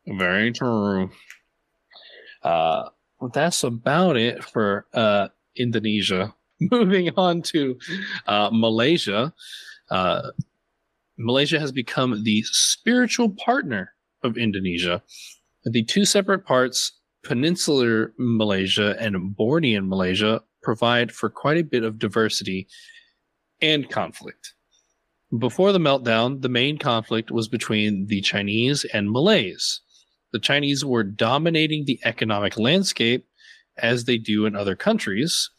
Very 0.05 0.51
true. 0.51 1.09
Uh, 2.43 2.89
that's 3.31 3.63
about 3.63 4.17
it 4.17 4.43
for 4.43 4.85
uh, 4.93 5.29
Indonesia. 5.55 6.33
Moving 6.59 7.11
on 7.17 7.41
to 7.43 7.77
uh, 8.27 8.49
Malaysia. 8.51 9.33
Uh, 9.89 10.31
Malaysia 11.17 11.59
has 11.59 11.71
become 11.71 12.23
the 12.23 12.41
spiritual 12.43 13.29
partner 13.29 13.93
of 14.23 14.37
Indonesia. 14.37 15.01
The 15.65 15.83
two 15.83 16.05
separate 16.05 16.45
parts, 16.45 16.91
peninsular 17.23 18.13
Malaysia 18.17 18.95
and 18.99 19.35
Bornean 19.35 19.87
Malaysia, 19.87 20.41
provide 20.61 21.11
for 21.11 21.29
quite 21.29 21.57
a 21.57 21.63
bit 21.63 21.83
of 21.83 21.99
diversity 21.99 22.67
and 23.61 23.89
conflict. 23.89 24.53
Before 25.37 25.71
the 25.71 25.79
meltdown, 25.79 26.41
the 26.41 26.49
main 26.49 26.77
conflict 26.77 27.31
was 27.31 27.47
between 27.47 28.07
the 28.07 28.21
Chinese 28.21 28.85
and 28.93 29.11
Malays. 29.11 29.81
The 30.33 30.39
Chinese 30.39 30.83
were 30.83 31.03
dominating 31.03 31.85
the 31.85 31.99
economic 32.03 32.57
landscape 32.57 33.25
as 33.77 34.05
they 34.05 34.17
do 34.17 34.45
in 34.45 34.55
other 34.55 34.75
countries. 34.75 35.49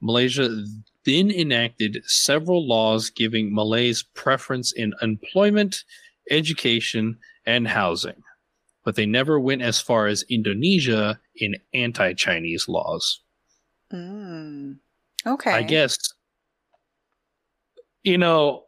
Malaysia 0.00 0.64
then 1.04 1.30
enacted 1.30 2.02
several 2.04 2.66
laws 2.66 3.10
giving 3.10 3.54
Malays 3.54 4.02
preference 4.02 4.72
in 4.72 4.92
employment, 5.00 5.84
education, 6.30 7.18
and 7.46 7.68
housing. 7.68 8.22
But 8.84 8.96
they 8.96 9.06
never 9.06 9.40
went 9.40 9.62
as 9.62 9.80
far 9.80 10.06
as 10.08 10.24
Indonesia 10.28 11.20
in 11.36 11.56
anti 11.72 12.12
Chinese 12.14 12.68
laws. 12.68 13.20
Mm. 13.92 14.78
Okay. 15.26 15.52
I 15.52 15.62
guess, 15.62 15.96
you 18.02 18.18
know, 18.18 18.64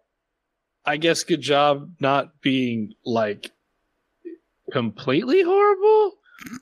I 0.87 0.97
guess 0.97 1.25
good 1.25 1.41
job 1.41 1.91
not 2.01 2.41
being 2.41 2.95
like 3.05 3.51
completely 4.73 5.43
horrible, 5.43 6.15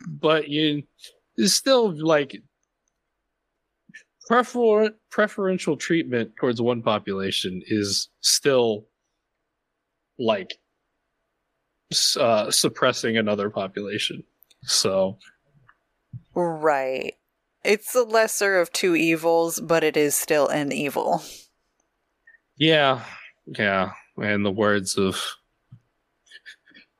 but 0.08 0.48
you 0.48 0.82
it's 1.36 1.52
still 1.52 1.94
like 1.96 2.36
prefer 4.26 4.90
preferential 5.10 5.76
treatment 5.76 6.30
towards 6.38 6.60
one 6.60 6.82
population 6.82 7.62
is 7.66 8.08
still 8.20 8.86
like 10.18 10.54
uh, 12.18 12.50
suppressing 12.50 13.16
another 13.16 13.50
population. 13.50 14.22
So 14.62 15.18
Right. 16.34 17.14
It's 17.64 17.92
the 17.92 18.04
lesser 18.04 18.60
of 18.60 18.72
two 18.72 18.94
evils, 18.94 19.60
but 19.60 19.84
it 19.84 19.96
is 19.96 20.14
still 20.14 20.48
an 20.48 20.72
evil. 20.72 21.22
Yeah, 22.56 23.04
yeah. 23.46 23.92
And 24.16 24.44
the 24.44 24.50
words 24.50 24.98
of 24.98 25.20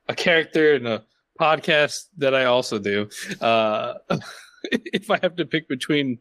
a 0.09 0.15
character 0.15 0.75
in 0.75 0.87
a 0.87 1.05
podcast 1.41 2.07
that 2.19 2.35
I 2.35 2.45
also 2.45 2.79
do. 2.79 3.09
Uh, 3.41 3.95
if 4.73 5.11
I 5.11 5.19
have 5.23 5.37
to 5.37 5.47
pick 5.47 5.69
between 5.69 6.19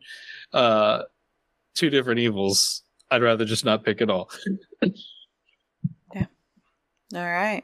uh, 0.53 1.03
two 1.75 1.89
different 1.89 2.19
evils, 2.19 2.83
I'd 3.11 3.21
rather 3.21 3.45
just 3.45 3.65
not 3.65 3.83
pick 3.83 4.01
at 4.01 4.09
all. 4.09 4.29
Yeah. 6.13 6.25
All 7.15 7.25
right. 7.25 7.63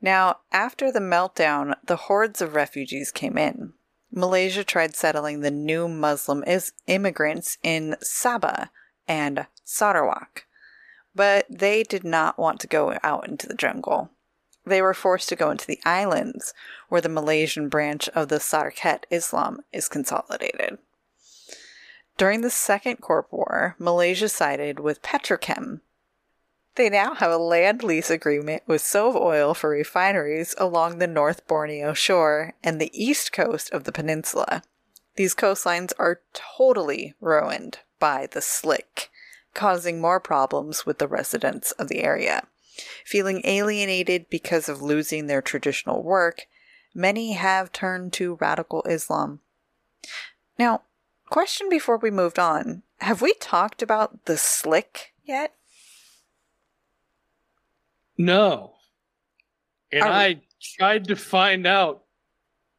Now, 0.00 0.38
after 0.52 0.92
the 0.92 1.00
meltdown, 1.00 1.74
the 1.84 1.96
hordes 1.96 2.40
of 2.42 2.54
refugees 2.54 3.10
came 3.10 3.38
in. 3.38 3.72
Malaysia 4.12 4.62
tried 4.62 4.94
settling 4.94 5.40
the 5.40 5.50
new 5.50 5.88
Muslim 5.88 6.44
is- 6.44 6.72
immigrants 6.86 7.58
in 7.62 7.96
Sabah 8.02 8.68
and 9.08 9.46
Sarawak, 9.64 10.46
but 11.14 11.46
they 11.50 11.82
did 11.82 12.04
not 12.04 12.38
want 12.38 12.60
to 12.60 12.66
go 12.66 12.96
out 13.02 13.28
into 13.28 13.46
the 13.46 13.54
jungle. 13.54 14.10
They 14.66 14.82
were 14.82 14.94
forced 14.94 15.28
to 15.28 15.36
go 15.36 15.50
into 15.50 15.66
the 15.66 15.80
islands, 15.84 16.52
where 16.88 17.00
the 17.00 17.08
Malaysian 17.08 17.68
branch 17.68 18.08
of 18.10 18.28
the 18.28 18.40
Sarekat 18.40 19.04
Islam 19.10 19.60
is 19.72 19.88
consolidated. 19.88 20.78
During 22.16 22.40
the 22.40 22.50
Second 22.50 22.96
Corp 22.96 23.28
War, 23.30 23.76
Malaysia 23.78 24.28
sided 24.28 24.80
with 24.80 25.02
Petrochem, 25.02 25.80
they 26.76 26.90
now 26.90 27.14
have 27.14 27.30
a 27.30 27.38
land 27.38 27.82
lease 27.82 28.10
agreement 28.10 28.62
with 28.66 28.82
SovOil 28.82 29.56
for 29.56 29.70
refineries 29.70 30.54
along 30.58 30.98
the 30.98 31.06
North 31.06 31.46
Borneo 31.46 31.94
shore 31.94 32.52
and 32.62 32.78
the 32.78 32.90
east 32.92 33.32
coast 33.32 33.70
of 33.72 33.84
the 33.84 33.92
peninsula. 33.92 34.62
These 35.16 35.34
coastlines 35.34 35.94
are 35.98 36.20
totally 36.34 37.14
ruined 37.18 37.78
by 37.98 38.28
the 38.30 38.42
slick, 38.42 39.10
causing 39.54 40.02
more 40.02 40.20
problems 40.20 40.84
with 40.84 40.98
the 40.98 41.08
residents 41.08 41.72
of 41.72 41.88
the 41.88 42.02
area. 42.02 42.46
Feeling 43.04 43.40
alienated 43.44 44.26
because 44.30 44.68
of 44.68 44.82
losing 44.82 45.26
their 45.26 45.42
traditional 45.42 46.02
work, 46.02 46.46
many 46.94 47.32
have 47.32 47.72
turned 47.72 48.12
to 48.14 48.34
radical 48.40 48.82
Islam. 48.84 49.40
Now, 50.58 50.82
question 51.28 51.68
before 51.68 51.98
we 51.98 52.10
moved 52.10 52.38
on 52.38 52.82
have 53.00 53.20
we 53.20 53.34
talked 53.34 53.82
about 53.82 54.24
the 54.24 54.38
slick 54.38 55.12
yet? 55.24 55.54
No. 58.18 58.74
And 59.92 60.02
Are 60.02 60.08
we- 60.08 60.14
I 60.14 60.40
tried 60.78 61.08
to 61.08 61.16
find 61.16 61.66
out 61.66 62.02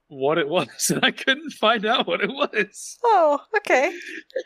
what 0.07 0.37
it 0.37 0.47
was, 0.47 0.89
and 0.89 1.03
I 1.03 1.11
couldn't 1.11 1.51
find 1.51 1.85
out 1.85 2.07
what 2.07 2.21
it 2.21 2.29
was. 2.29 2.97
Oh, 3.03 3.39
okay. 3.57 3.93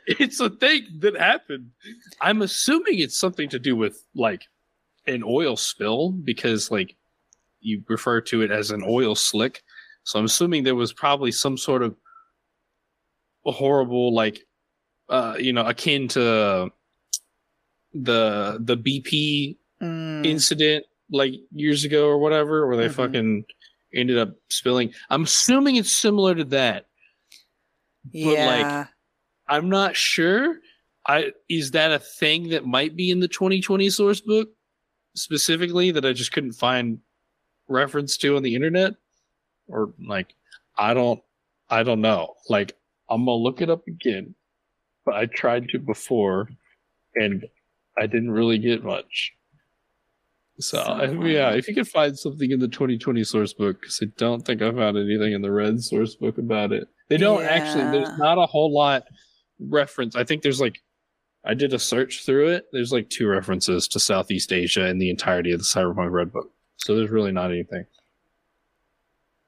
It's 0.07 0.39
a 0.39 0.49
thing 0.49 0.87
that 0.99 1.15
happened. 1.15 1.71
I'm 2.19 2.41
assuming 2.41 2.99
it's 2.99 3.17
something 3.17 3.47
to 3.49 3.59
do 3.59 3.75
with 3.75 4.03
like 4.15 4.47
an 5.07 5.23
oil 5.25 5.55
spill 5.57 6.11
because 6.11 6.69
like 6.71 6.95
you 7.59 7.83
refer 7.87 8.21
to 8.21 8.41
it 8.41 8.51
as 8.51 8.71
an 8.71 8.83
oil 8.87 9.15
slick. 9.15 9.61
So 10.03 10.17
I'm 10.19 10.25
assuming 10.25 10.63
there 10.63 10.75
was 10.75 10.93
probably 10.93 11.31
some 11.31 11.57
sort 11.57 11.83
of 11.83 11.95
horrible 13.43 14.13
like 14.13 14.39
uh 15.09 15.35
you 15.39 15.51
know 15.53 15.65
akin 15.65 16.07
to 16.09 16.69
the 17.93 18.57
the 18.63 18.77
BP 18.77 19.57
Mm, 19.81 20.23
incident 20.23 20.85
like 21.09 21.33
years 21.51 21.83
ago 21.85 22.05
or 22.07 22.19
whatever 22.19 22.67
where 22.67 22.77
they 22.77 22.87
Mhm. 22.87 22.93
fucking 22.93 23.45
ended 23.95 24.19
up 24.19 24.35
spilling. 24.51 24.93
I'm 25.09 25.23
assuming 25.23 25.75
it's 25.77 25.91
similar 25.91 26.35
to 26.35 26.43
that. 26.45 26.85
but, 28.13 28.19
like, 28.23 28.35
yeah. 28.35 28.85
I'm 29.47 29.69
not 29.69 29.95
sure. 29.95 30.59
I 31.07 31.31
is 31.49 31.71
that 31.71 31.91
a 31.91 31.97
thing 31.97 32.49
that 32.49 32.65
might 32.67 32.95
be 32.95 33.09
in 33.09 33.19
the 33.21 33.27
2020 33.27 33.89
source 33.89 34.21
book 34.21 34.49
specifically 35.15 35.91
that 35.91 36.05
I 36.05 36.13
just 36.13 36.31
couldn't 36.31 36.53
find 36.53 36.99
reference 37.67 38.17
to 38.17 38.35
on 38.35 38.43
the 38.43 38.55
internet 38.55 38.93
or 39.67 39.93
like 40.05 40.35
I 40.77 40.93
don't 40.93 41.21
I 41.69 41.83
don't 41.83 42.01
know. 42.01 42.35
Like 42.49 42.77
I'm 43.09 43.25
gonna 43.25 43.37
look 43.37 43.61
it 43.61 43.69
up 43.69 43.87
again, 43.87 44.35
but 45.05 45.15
I 45.15 45.25
tried 45.25 45.69
to 45.69 45.79
before 45.79 46.49
and 47.15 47.45
I 47.97 48.07
didn't 48.07 48.31
really 48.31 48.57
get 48.57 48.83
much. 48.83 49.33
So, 50.59 50.83
So 50.83 51.25
yeah, 51.25 51.51
if 51.51 51.67
you 51.67 51.73
could 51.73 51.87
find 51.87 52.17
something 52.17 52.51
in 52.51 52.59
the 52.59 52.67
2020 52.67 53.23
source 53.23 53.53
book, 53.53 53.79
because 53.79 53.99
I 54.01 54.07
don't 54.17 54.45
think 54.45 54.61
I 54.61 54.71
found 54.71 54.97
anything 54.97 55.33
in 55.33 55.41
the 55.41 55.51
red 55.51 55.81
source 55.81 56.15
book 56.15 56.37
about 56.37 56.71
it. 56.71 56.87
They 57.09 57.17
don't 57.17 57.43
actually. 57.43 57.91
There's 57.91 58.17
not 58.17 58.37
a 58.37 58.45
whole 58.45 58.73
lot 58.73 59.03
reference. 59.59 60.15
I 60.15 60.23
think 60.23 60.43
there's 60.43 60.61
like, 60.61 60.79
I 61.43 61.53
did 61.53 61.73
a 61.73 61.79
search 61.79 62.23
through 62.25 62.49
it. 62.49 62.67
There's 62.71 62.91
like 62.91 63.09
two 63.09 63.27
references 63.27 63.87
to 63.89 63.99
Southeast 63.99 64.53
Asia 64.53 64.87
in 64.87 64.99
the 64.99 65.09
entirety 65.09 65.51
of 65.51 65.59
the 65.59 65.65
Cyberpunk 65.65 66.11
Red 66.11 66.31
Book. 66.31 66.51
So 66.77 66.95
there's 66.95 67.09
really 67.09 67.31
not 67.31 67.51
anything. 67.51 67.85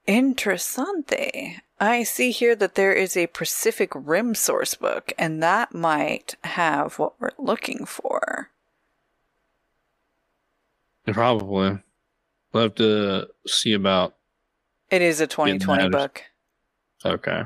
Interessante. 0.07 1.61
I 1.79 2.03
see 2.03 2.31
here 2.31 2.55
that 2.55 2.75
there 2.75 2.93
is 2.93 3.15
a 3.15 3.27
Pacific 3.27 3.91
Rim 3.93 4.35
source 4.35 4.75
book, 4.75 5.13
and 5.17 5.41
that 5.43 5.73
might 5.73 6.35
have 6.43 6.97
what 6.99 7.19
we're 7.19 7.31
looking 7.37 7.85
for. 7.85 8.49
Probably. 11.05 11.79
We'll 12.51 12.63
have 12.63 12.75
to 12.75 13.27
see 13.45 13.73
about. 13.73 14.15
It 14.89 15.01
is 15.01 15.19
a 15.19 15.27
2020 15.27 15.89
book. 15.89 16.23
Okay. 17.05 17.43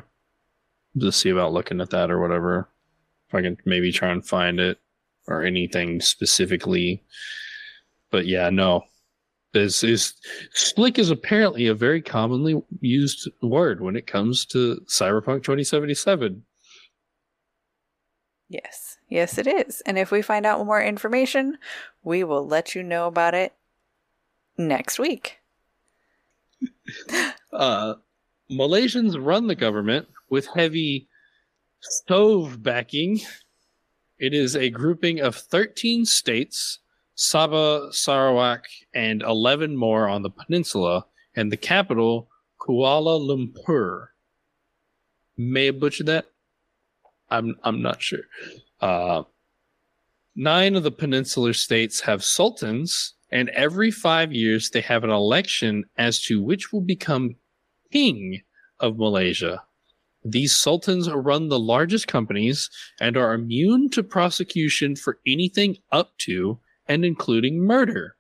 Just 0.97 1.21
see 1.21 1.29
about 1.29 1.53
looking 1.53 1.81
at 1.81 1.89
that 1.91 2.12
or 2.12 2.19
whatever. 2.19 2.67
If 3.27 3.35
I 3.35 3.41
can 3.41 3.57
maybe 3.65 3.91
try 3.91 4.11
and 4.11 4.25
find 4.25 4.59
it 4.59 4.79
or 5.27 5.43
anything 5.43 6.01
specifically. 6.01 7.03
But 8.11 8.25
yeah, 8.25 8.49
no. 8.49 8.83
This 9.53 9.83
is 9.83 10.13
slick 10.53 10.99
is 10.99 11.09
apparently 11.09 11.67
a 11.67 11.73
very 11.73 12.01
commonly 12.01 12.61
used 12.79 13.29
word 13.41 13.81
when 13.81 13.95
it 13.95 14.07
comes 14.07 14.45
to 14.47 14.81
Cyberpunk 14.87 15.43
2077. 15.43 16.43
Yes. 18.49 18.97
Yes, 19.09 19.37
it 19.37 19.47
is. 19.47 19.81
And 19.85 19.97
if 19.97 20.11
we 20.11 20.21
find 20.21 20.45
out 20.45 20.65
more 20.65 20.81
information, 20.81 21.57
we 22.03 22.23
will 22.23 22.45
let 22.45 22.75
you 22.75 22.83
know 22.83 23.07
about 23.07 23.33
it 23.33 23.53
next 24.57 24.99
week. 24.99 25.39
Uh, 27.53 27.95
Malaysians 28.51 29.15
run 29.19 29.47
the 29.47 29.55
government 29.55 30.07
with 30.29 30.45
heavy 30.47 31.07
stove 31.81 32.61
backing. 32.63 33.21
It 34.19 34.33
is 34.33 34.55
a 34.55 34.69
grouping 34.69 35.19
of 35.19 35.35
13 35.35 36.05
states, 36.05 36.79
Sabah, 37.15 37.93
Sarawak, 37.93 38.65
and 38.93 39.21
11 39.21 39.75
more 39.75 40.07
on 40.07 40.23
the 40.23 40.29
peninsula, 40.29 41.05
and 41.35 41.51
the 41.51 41.57
capital, 41.57 42.29
Kuala 42.59 43.19
Lumpur. 43.19 44.07
May 45.37 45.67
have 45.67 45.79
butchered 45.79 46.07
that. 46.07 46.25
I'm 47.29 47.55
I'm 47.63 47.81
not 47.81 48.01
sure. 48.01 48.23
Uh, 48.81 49.23
nine 50.35 50.75
of 50.75 50.83
the 50.83 50.91
peninsular 50.91 51.53
states 51.53 52.01
have 52.01 52.23
sultans, 52.23 53.13
and 53.31 53.49
every 53.49 53.91
five 53.91 54.33
years 54.33 54.69
they 54.69 54.81
have 54.81 55.03
an 55.03 55.09
election 55.09 55.85
as 55.97 56.21
to 56.23 56.41
which 56.41 56.71
will 56.71 56.81
become 56.81 57.35
king 57.91 58.41
of 58.79 58.97
Malaysia. 58.97 59.63
These 60.23 60.56
sultans 60.56 61.10
run 61.10 61.47
the 61.47 61.60
largest 61.60 62.08
companies 62.08 62.69
and 62.99 63.15
are 63.15 63.34
immune 63.34 63.89
to 63.91 64.03
prosecution 64.03 64.95
for 64.95 65.19
anything 65.25 65.77
up 65.91 66.17
to 66.19 66.60
and 66.88 67.06
including 67.06 67.60
murder. 67.60 68.15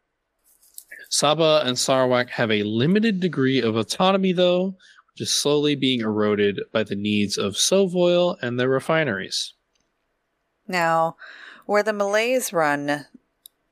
Sabah 1.09 1.65
and 1.65 1.77
Sarawak 1.77 2.29
have 2.31 2.51
a 2.51 2.63
limited 2.63 3.19
degree 3.19 3.61
of 3.61 3.75
autonomy, 3.75 4.33
though, 4.33 4.75
which 5.11 5.21
is 5.21 5.33
slowly 5.33 5.75
being 5.75 6.01
eroded 6.01 6.59
by 6.71 6.83
the 6.83 6.95
needs 6.95 7.37
of 7.37 7.55
SovOil 7.55 8.37
and 8.41 8.59
their 8.59 8.69
refineries. 8.69 9.53
Now, 10.67 11.15
where 11.65 11.83
the 11.83 11.93
Malays 11.93 12.51
run 12.51 13.05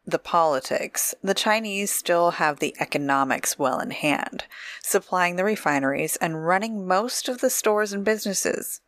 the 0.06 0.20
politics, 0.20 1.16
the 1.24 1.34
Chinese 1.34 1.92
still 1.92 2.32
have 2.32 2.60
the 2.60 2.76
economics 2.80 3.58
well 3.58 3.80
in 3.80 3.92
hand, 3.92 4.46
supplying 4.84 5.36
the 5.36 5.44
refineries 5.44 6.16
and 6.18 6.46
running 6.46 6.88
most 6.88 7.28
of 7.28 7.42
the 7.42 7.50
stores 7.50 7.92
and 7.92 8.06
businesses. 8.06 8.82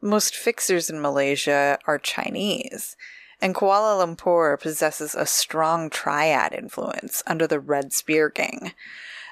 Most 0.00 0.34
fixers 0.34 0.88
in 0.88 1.00
Malaysia 1.00 1.78
are 1.86 1.98
Chinese, 1.98 2.96
and 3.40 3.54
Kuala 3.54 3.98
Lumpur 4.04 4.60
possesses 4.60 5.14
a 5.14 5.26
strong 5.26 5.90
triad 5.90 6.52
influence 6.52 7.22
under 7.26 7.46
the 7.46 7.60
Red 7.60 7.92
Spear 7.92 8.30
Gang. 8.30 8.72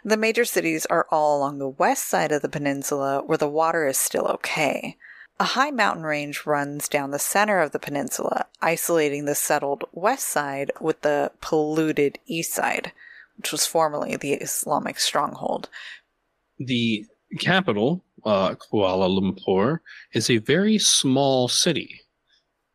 The 0.04 0.16
major 0.16 0.44
cities 0.44 0.86
are 0.86 1.06
all 1.10 1.38
along 1.38 1.58
the 1.58 1.68
west 1.68 2.08
side 2.08 2.32
of 2.32 2.42
the 2.42 2.48
peninsula 2.48 3.22
where 3.24 3.38
the 3.38 3.48
water 3.48 3.86
is 3.86 3.98
still 3.98 4.26
okay. 4.26 4.96
A 5.40 5.44
high 5.44 5.70
mountain 5.70 6.02
range 6.02 6.46
runs 6.46 6.88
down 6.88 7.12
the 7.12 7.18
center 7.20 7.60
of 7.60 7.70
the 7.70 7.78
peninsula, 7.78 8.46
isolating 8.60 9.24
the 9.24 9.36
settled 9.36 9.84
west 9.92 10.26
side 10.28 10.72
with 10.80 11.02
the 11.02 11.30
polluted 11.40 12.18
east 12.26 12.52
side, 12.52 12.90
which 13.36 13.52
was 13.52 13.64
formerly 13.64 14.16
the 14.16 14.32
Islamic 14.32 14.98
stronghold. 14.98 15.68
The 16.58 17.06
capital, 17.38 18.04
uh, 18.24 18.56
Kuala 18.56 19.08
Lumpur, 19.08 19.78
is 20.12 20.28
a 20.28 20.38
very 20.38 20.76
small 20.76 21.46
city. 21.46 22.00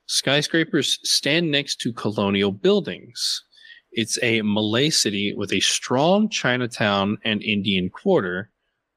Skyscrapers 0.05 0.99
stand 1.03 1.51
next 1.51 1.81
to 1.81 1.91
colonial 1.91 2.53
buildings. 2.53 3.43
It's 3.91 4.17
a 4.23 4.41
Malay 4.41 4.89
city 4.89 5.33
with 5.35 5.51
a 5.51 5.59
strong 5.59 6.29
Chinatown 6.29 7.17
and 7.25 7.43
Indian 7.43 7.89
quarter, 7.89 8.51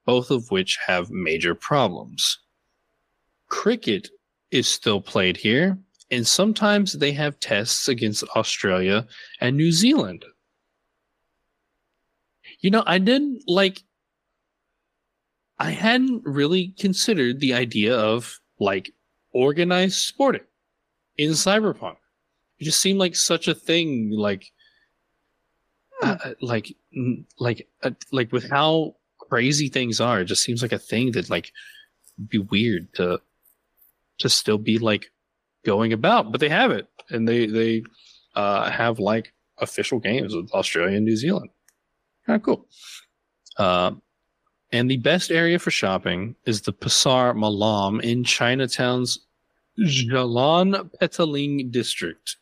both 0.04 0.30
of 0.30 0.52
which 0.52 0.78
have 0.86 1.10
major 1.10 1.56
problems 1.56 2.38
cricket 3.48 4.08
is 4.50 4.66
still 4.66 5.00
played 5.00 5.36
here, 5.36 5.78
and 6.10 6.26
sometimes 6.26 6.92
they 6.92 7.12
have 7.12 7.40
tests 7.40 7.88
against 7.88 8.24
Australia 8.36 9.06
and 9.40 9.56
New 9.56 9.72
Zealand. 9.72 10.24
You 12.60 12.70
know, 12.70 12.82
I 12.86 12.98
didn't 12.98 13.42
like, 13.46 13.82
I 15.58 15.70
hadn't 15.70 16.22
really 16.24 16.74
considered 16.78 17.40
the 17.40 17.54
idea 17.54 17.96
of 17.96 18.40
like 18.58 18.92
organized 19.32 19.96
sporting 19.96 20.46
in 21.18 21.30
Cyberpunk. 21.30 21.96
It 22.58 22.64
just 22.64 22.80
seemed 22.80 22.98
like 22.98 23.14
such 23.14 23.48
a 23.48 23.54
thing, 23.54 24.10
like, 24.10 24.50
hmm. 26.00 26.10
uh, 26.10 26.30
like, 26.40 26.74
like, 27.38 27.68
uh, 27.82 27.90
like 28.12 28.32
with 28.32 28.48
how 28.48 28.96
crazy 29.18 29.68
things 29.68 30.00
are, 30.00 30.20
it 30.20 30.26
just 30.26 30.42
seems 30.42 30.62
like 30.62 30.72
a 30.72 30.78
thing 30.78 31.12
that 31.12 31.28
like 31.28 31.52
be 32.28 32.38
weird 32.38 32.92
to 32.94 33.20
to 34.18 34.28
still 34.28 34.58
be 34.58 34.78
like 34.78 35.10
going 35.64 35.92
about, 35.92 36.32
but 36.32 36.40
they 36.40 36.48
have 36.48 36.70
it, 36.70 36.88
and 37.10 37.28
they 37.28 37.46
they 37.46 37.82
uh, 38.34 38.70
have 38.70 38.98
like 38.98 39.32
official 39.58 39.98
games 39.98 40.34
with 40.34 40.50
Australia 40.52 40.96
and 40.96 41.06
New 41.06 41.16
Zealand. 41.16 41.50
Kind 42.26 42.36
of 42.36 42.42
cool. 42.42 42.66
Uh, 43.56 43.92
and 44.72 44.90
the 44.90 44.96
best 44.98 45.30
area 45.30 45.58
for 45.58 45.70
shopping 45.70 46.34
is 46.44 46.62
the 46.62 46.72
Pasar 46.72 47.34
Malam 47.36 48.00
in 48.00 48.24
Chinatown's 48.24 49.20
Jalan 49.78 50.90
Petaling 51.00 51.70
district. 51.70 52.36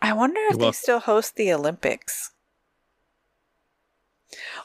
I 0.00 0.12
wonder 0.12 0.40
if 0.50 0.56
well, 0.56 0.68
they 0.68 0.72
still 0.72 1.00
host 1.00 1.36
the 1.36 1.52
Olympics. 1.52 2.32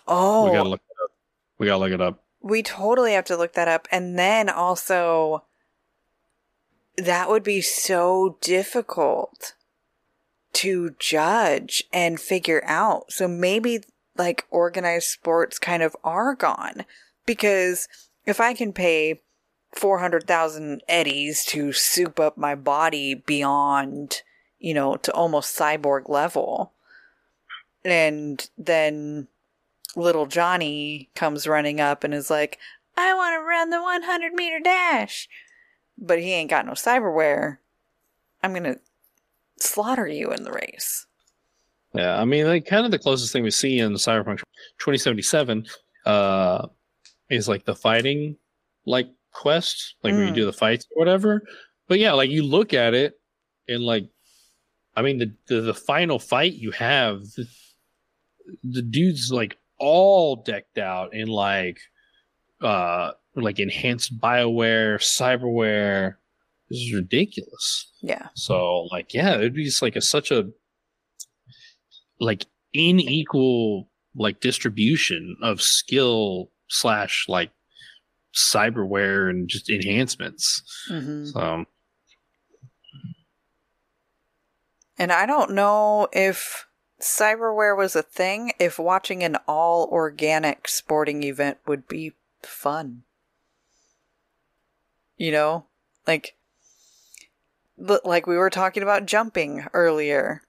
Oh, 0.07 0.45
we 0.45 0.51
gotta 0.51 0.69
look 0.69 0.81
it 0.81 1.03
up. 1.03 1.11
We 1.57 1.67
gotta 1.67 1.79
look 1.79 1.91
it 1.91 2.01
up. 2.01 2.23
We 2.41 2.63
totally 2.63 3.13
have 3.13 3.25
to 3.25 3.37
look 3.37 3.53
that 3.53 3.67
up. 3.67 3.87
And 3.91 4.17
then 4.17 4.49
also, 4.49 5.43
that 6.97 7.29
would 7.29 7.43
be 7.43 7.61
so 7.61 8.37
difficult 8.41 9.53
to 10.53 10.95
judge 10.99 11.83
and 11.93 12.19
figure 12.19 12.63
out. 12.65 13.11
So 13.11 13.27
maybe 13.27 13.83
like 14.17 14.45
organized 14.49 15.07
sports 15.07 15.57
kind 15.59 15.81
of 15.81 15.95
are 16.03 16.35
gone 16.35 16.85
because 17.25 17.87
if 18.25 18.39
I 18.39 18.53
can 18.53 18.73
pay 18.73 19.21
400,000 19.73 20.81
eddies 20.87 21.45
to 21.45 21.71
soup 21.71 22.19
up 22.19 22.37
my 22.37 22.55
body 22.55 23.15
beyond, 23.15 24.21
you 24.59 24.73
know, 24.73 24.97
to 24.97 25.13
almost 25.13 25.57
cyborg 25.57 26.09
level, 26.09 26.73
and 27.85 28.49
then 28.57 29.27
little 29.95 30.25
Johnny 30.25 31.09
comes 31.15 31.47
running 31.47 31.81
up 31.81 32.03
and 32.03 32.13
is 32.13 32.29
like, 32.29 32.59
I 32.97 33.13
want 33.13 33.33
to 33.35 33.47
run 33.47 33.69
the 33.69 33.81
100 33.81 34.33
meter 34.33 34.59
dash. 34.59 35.27
But 35.97 36.19
he 36.19 36.33
ain't 36.33 36.49
got 36.49 36.65
no 36.65 36.73
cyberware. 36.73 37.57
I'm 38.43 38.53
going 38.53 38.63
to 38.63 38.79
slaughter 39.59 40.07
you 40.07 40.31
in 40.31 40.43
the 40.43 40.51
race. 40.51 41.05
Yeah, 41.93 42.19
I 42.19 42.25
mean, 42.25 42.47
like, 42.47 42.65
kind 42.65 42.85
of 42.85 42.91
the 42.91 42.99
closest 42.99 43.33
thing 43.33 43.43
we 43.43 43.51
see 43.51 43.79
in 43.79 43.91
Cyberpunk 43.93 44.37
2077 44.79 45.67
uh, 46.05 46.67
is 47.29 47.49
like 47.49 47.65
the 47.65 47.75
fighting, 47.75 48.37
like, 48.85 49.09
quest, 49.33 49.95
like 50.03 50.13
mm. 50.13 50.19
when 50.19 50.27
you 50.29 50.33
do 50.33 50.45
the 50.45 50.53
fights 50.53 50.87
or 50.95 50.99
whatever. 50.99 51.43
But 51.87 51.99
yeah, 51.99 52.13
like, 52.13 52.29
you 52.29 52.43
look 52.43 52.73
at 52.73 52.93
it 52.93 53.19
and, 53.67 53.83
like, 53.83 54.07
I 54.95 55.01
mean, 55.01 55.17
the, 55.17 55.33
the, 55.47 55.61
the 55.61 55.73
final 55.73 56.17
fight 56.17 56.53
you 56.53 56.71
have, 56.71 57.21
the, 57.35 57.45
the 58.63 58.81
dude's 58.81 59.31
like 59.31 59.57
all 59.81 60.35
decked 60.37 60.77
out 60.77 61.13
in 61.13 61.27
like 61.27 61.79
uh 62.61 63.11
like 63.35 63.59
enhanced 63.59 64.19
bioware 64.19 64.95
cyberware. 64.97 66.15
This 66.69 66.79
is 66.79 66.93
ridiculous. 66.93 67.91
Yeah. 68.01 68.27
So 68.35 68.87
like 68.91 69.13
yeah 69.13 69.35
it'd 69.35 69.55
be 69.55 69.65
just 69.65 69.81
like 69.81 69.95
a 69.95 70.01
such 70.01 70.31
a 70.31 70.49
like 72.19 72.45
unequal 72.73 73.89
like 74.15 74.39
distribution 74.39 75.35
of 75.41 75.61
skill 75.61 76.51
slash 76.69 77.25
like 77.27 77.51
cyberware 78.35 79.29
and 79.29 79.49
just 79.49 79.69
enhancements. 79.69 80.61
Mm-hmm. 80.89 81.25
so. 81.25 81.65
And 84.97 85.11
i 85.11 85.25
don't 85.25 85.51
know 85.51 86.07
if 86.13 86.67
cyberware 87.01 87.77
was 87.77 87.95
a 87.95 88.03
thing, 88.03 88.53
if 88.59 88.79
watching 88.79 89.23
an 89.23 89.37
all 89.47 89.87
organic 89.91 90.67
sporting 90.67 91.23
event 91.23 91.57
would 91.67 91.87
be 91.87 92.13
fun. 92.41 93.03
You 95.17 95.31
know? 95.31 95.65
Like 96.07 96.35
like 97.77 98.27
we 98.27 98.37
were 98.37 98.49
talking 98.49 98.83
about 98.83 99.05
jumping 99.05 99.65
earlier. 99.73 100.43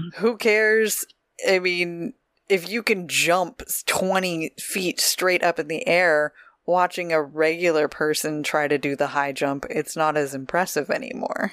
Mm-hmm. 0.00 0.20
Who 0.20 0.36
cares? 0.36 1.04
I 1.48 1.58
mean, 1.58 2.14
if 2.48 2.68
you 2.68 2.82
can 2.82 3.08
jump 3.08 3.62
20 3.86 4.52
feet 4.58 5.00
straight 5.00 5.42
up 5.42 5.58
in 5.58 5.68
the 5.68 5.86
air, 5.86 6.32
watching 6.66 7.12
a 7.12 7.22
regular 7.22 7.88
person 7.88 8.42
try 8.42 8.68
to 8.68 8.78
do 8.78 8.96
the 8.96 9.08
high 9.08 9.32
jump, 9.32 9.66
it's 9.70 9.96
not 9.96 10.16
as 10.16 10.34
impressive 10.34 10.90
anymore. 10.90 11.52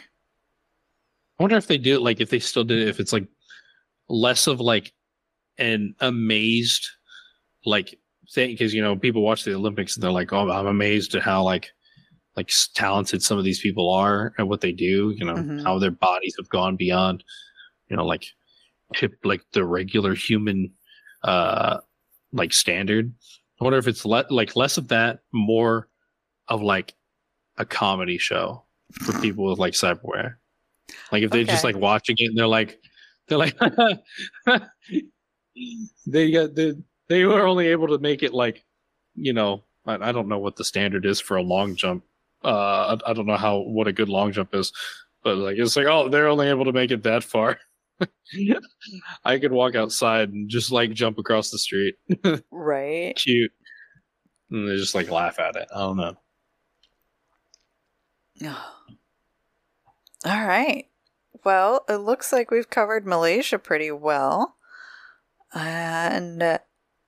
I 1.40 1.44
wonder 1.44 1.58
if 1.58 1.68
they 1.68 1.78
do 1.78 1.96
it 1.96 2.02
like 2.02 2.20
if 2.20 2.30
they 2.30 2.40
still 2.40 2.66
do 2.66 2.78
it, 2.78 2.88
if 2.88 3.00
it's 3.00 3.14
like 3.14 3.26
less 4.10 4.48
of 4.48 4.60
like 4.60 4.94
an 5.58 5.94
amazed 6.00 6.88
like 7.66 8.00
thing 8.34 8.50
because 8.52 8.74
you 8.74 8.82
know 8.82 8.96
people 8.96 9.22
watch 9.22 9.44
the 9.44 9.54
Olympics 9.54 9.96
and 9.96 10.04
they're 10.04 10.12
like, 10.12 10.34
oh, 10.34 10.50
I'm 10.50 10.68
amazed 10.68 11.16
at 11.16 11.22
how 11.24 11.44
like 11.44 11.72
like 12.36 12.50
talented 12.76 13.22
some 13.22 13.38
of 13.38 13.44
these 13.44 13.60
people 13.60 13.92
are 13.92 14.34
and 14.38 14.48
what 14.50 14.62
they 14.62 14.72
do. 14.72 15.14
You 15.18 15.26
know 15.26 15.36
Mhm. 15.36 15.64
how 15.64 15.80
their 15.80 15.92
bodies 15.92 16.36
have 16.38 16.50
gone 16.50 16.76
beyond, 16.76 17.24
you 17.90 17.98
know, 17.98 18.06
like 18.06 18.26
like 19.24 19.42
the 19.54 19.64
regular 19.66 20.16
human, 20.16 20.72
uh, 21.24 21.78
like 22.32 22.54
standard. 22.54 23.14
I 23.60 23.64
wonder 23.64 23.78
if 23.78 23.88
it's 23.88 24.06
le- 24.06 24.26
like 24.30 24.56
less 24.56 24.78
of 24.78 24.88
that, 24.88 25.20
more 25.34 25.90
of 26.48 26.62
like 26.64 26.96
a 27.58 27.66
comedy 27.66 28.18
show 28.18 28.66
for 28.94 29.12
people 29.22 29.46
with 29.50 29.60
like 29.60 29.74
cyberware. 29.74 30.36
Like 31.12 31.24
if 31.24 31.30
they're 31.32 31.44
just 31.44 31.64
like 31.64 31.76
watching 31.76 32.16
it 32.18 32.28
and 32.30 32.38
they're 32.38 32.48
like, 32.48 32.80
they're 33.30 33.38
like, 33.38 33.58
they 36.08 36.32
got 36.32 36.56
they 36.56 36.74
they 37.08 37.26
were 37.26 37.46
only 37.46 37.68
able 37.68 37.88
to 37.90 38.00
make 38.00 38.24
it 38.24 38.34
like, 38.34 38.64
you 39.16 39.34
know, 39.34 39.64
I, 39.86 40.10
I 40.10 40.12
don't 40.12 40.28
know 40.28 40.40
what 40.40 40.56
the 40.56 40.64
standard 40.66 41.06
is 41.06 41.20
for 41.20 41.38
a 41.38 41.44
long 41.44 41.76
jump. 41.76 42.04
Uh, 42.44 42.98
I, 43.06 43.12
I 43.12 43.14
don't 43.14 43.26
know 43.26 43.38
how 43.38 43.60
what 43.60 43.88
a 43.88 43.94
good 43.94 44.10
long 44.10 44.32
jump 44.32 44.54
is, 44.56 44.72
but 45.24 45.38
like 45.38 45.58
it's 45.58 45.76
like 45.76 45.88
oh 45.88 46.10
they're 46.10 46.28
only 46.28 46.48
able 46.50 46.66
to 46.66 46.74
make 46.74 46.92
it 46.92 47.04
that 47.04 47.24
far. 47.24 47.60
I 49.26 49.40
could 49.40 49.52
walk 49.52 49.76
outside 49.76 50.30
and 50.30 50.50
just 50.50 50.72
like 50.72 50.94
jump 50.94 51.18
across 51.18 51.52
the 51.52 51.60
street. 51.60 51.96
Right. 52.52 53.16
Cute. 53.16 53.52
And 54.52 54.68
they 54.70 54.76
just 54.76 54.96
like 54.96 55.10
laugh 55.12 55.40
at 55.40 55.56
it. 55.56 55.68
I 55.74 55.80
don't 55.80 55.98
know. 55.98 56.16
All 60.26 60.46
right. 60.46 60.89
Well, 61.44 61.86
it 61.88 61.98
looks 61.98 62.34
like 62.34 62.52
we've 62.52 62.70
covered 62.70 63.06
Malaysia 63.06 63.58
pretty 63.58 63.92
well. 63.92 64.56
And 65.54 66.44
uh, 66.44 66.58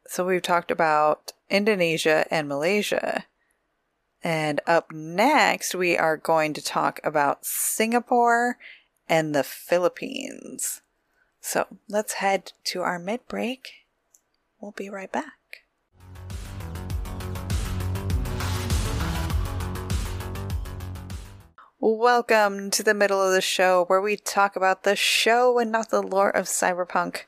so 0.08 0.26
we've 0.26 0.42
talked 0.42 0.72
about 0.72 1.34
Indonesia 1.50 2.26
and 2.32 2.48
Malaysia. 2.48 3.26
And 4.24 4.62
up 4.68 4.92
next, 4.92 5.76
we 5.76 5.98
are 5.98 6.18
going 6.18 6.54
to 6.54 6.64
talk 6.64 7.00
about 7.04 7.46
Singapore 7.46 8.58
and 9.10 9.36
the 9.36 9.44
Philippines. 9.44 10.82
So 11.42 11.66
let's 11.90 12.14
head 12.14 12.54
to 12.66 12.82
our 12.82 13.00
mid 13.00 13.28
break. 13.28 13.72
We'll 14.60 14.72
be 14.72 14.90
right 14.90 15.12
back. 15.12 15.41
Welcome 21.84 22.70
to 22.72 22.84
the 22.84 22.94
middle 22.94 23.20
of 23.20 23.34
the 23.34 23.42
show 23.42 23.86
where 23.86 24.00
we 24.00 24.16
talk 24.16 24.56
about 24.56 24.84
the 24.84 24.96
show 24.96 25.58
and 25.58 25.72
not 25.72 25.90
the 25.90 26.04
lore 26.04 26.30
of 26.30 26.46
cyberpunk. 26.46 27.22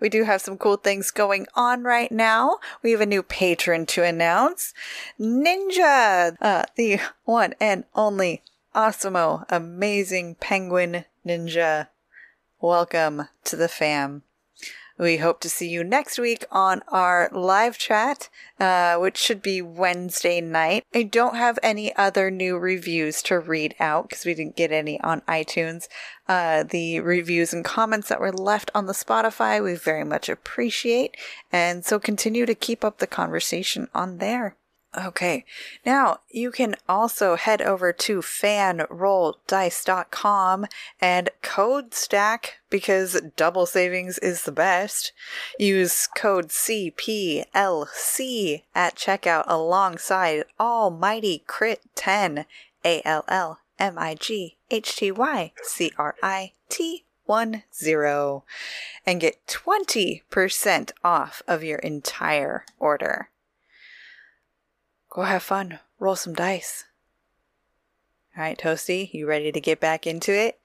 We 0.00 0.08
do 0.08 0.24
have 0.24 0.40
some 0.40 0.58
cool 0.58 0.78
things 0.78 1.12
going 1.12 1.46
on 1.54 1.84
right 1.84 2.10
now. 2.10 2.58
We 2.82 2.90
have 2.90 3.00
a 3.00 3.06
new 3.06 3.22
patron 3.22 3.86
to 3.86 4.02
announce 4.02 4.74
Ninja, 5.20 6.36
uh, 6.40 6.64
the 6.74 6.98
one 7.22 7.54
and 7.60 7.84
only 7.94 8.42
Osimo, 8.74 9.44
amazing 9.48 10.34
penguin 10.40 11.04
ninja. 11.24 11.86
Welcome 12.60 13.28
to 13.44 13.54
the 13.54 13.68
fam. 13.68 14.24
We 15.00 15.16
hope 15.16 15.40
to 15.40 15.48
see 15.48 15.66
you 15.66 15.82
next 15.82 16.18
week 16.18 16.44
on 16.50 16.82
our 16.88 17.30
live 17.32 17.78
chat, 17.78 18.28
uh, 18.58 18.98
which 18.98 19.16
should 19.16 19.40
be 19.40 19.62
Wednesday 19.62 20.42
night. 20.42 20.84
I 20.94 21.04
don't 21.04 21.36
have 21.36 21.58
any 21.62 21.96
other 21.96 22.30
new 22.30 22.58
reviews 22.58 23.22
to 23.22 23.38
read 23.38 23.74
out 23.80 24.10
because 24.10 24.26
we 24.26 24.34
didn't 24.34 24.56
get 24.56 24.72
any 24.72 25.00
on 25.00 25.22
iTunes. 25.22 25.88
Uh, 26.28 26.64
the 26.64 27.00
reviews 27.00 27.54
and 27.54 27.64
comments 27.64 28.10
that 28.10 28.20
were 28.20 28.30
left 28.30 28.70
on 28.74 28.84
the 28.84 28.92
Spotify, 28.92 29.64
we 29.64 29.74
very 29.74 30.04
much 30.04 30.28
appreciate. 30.28 31.16
And 31.50 31.82
so 31.82 31.98
continue 31.98 32.44
to 32.44 32.54
keep 32.54 32.84
up 32.84 32.98
the 32.98 33.06
conversation 33.06 33.88
on 33.94 34.18
there. 34.18 34.54
Okay. 34.98 35.44
Now, 35.86 36.18
you 36.30 36.50
can 36.50 36.74
also 36.88 37.36
head 37.36 37.62
over 37.62 37.92
to 37.92 38.20
fanrolldice.com 38.20 40.66
and 41.00 41.30
code 41.42 41.94
stack 41.94 42.54
because 42.68 43.20
double 43.36 43.66
savings 43.66 44.18
is 44.18 44.42
the 44.42 44.50
best. 44.50 45.12
Use 45.60 46.08
code 46.08 46.48
CPLC 46.48 47.44
at 48.74 48.96
checkout 48.96 49.44
alongside 49.46 50.42
Almighty 50.58 51.44
Crit 51.46 51.82
10 51.94 52.46
A 52.84 53.00
L 53.04 53.24
L 53.28 53.60
M 53.78 53.96
I 53.96 54.16
G 54.16 54.56
H 54.72 54.96
T 54.96 55.12
Y 55.12 55.52
C 55.62 55.92
R 55.96 56.16
I 56.20 56.54
T 56.68 57.04
10 57.28 57.62
and 59.06 59.20
get 59.20 59.46
20% 59.46 60.90
off 61.04 61.42
of 61.46 61.62
your 61.62 61.78
entire 61.78 62.64
order. 62.78 63.29
Go 65.10 65.22
have 65.22 65.42
fun. 65.42 65.80
Roll 65.98 66.14
some 66.14 66.34
dice. 66.34 66.84
All 68.36 68.44
right, 68.44 68.56
Toastie, 68.56 69.12
you 69.12 69.26
ready 69.26 69.50
to 69.50 69.60
get 69.60 69.80
back 69.80 70.06
into 70.06 70.32
it? 70.32 70.60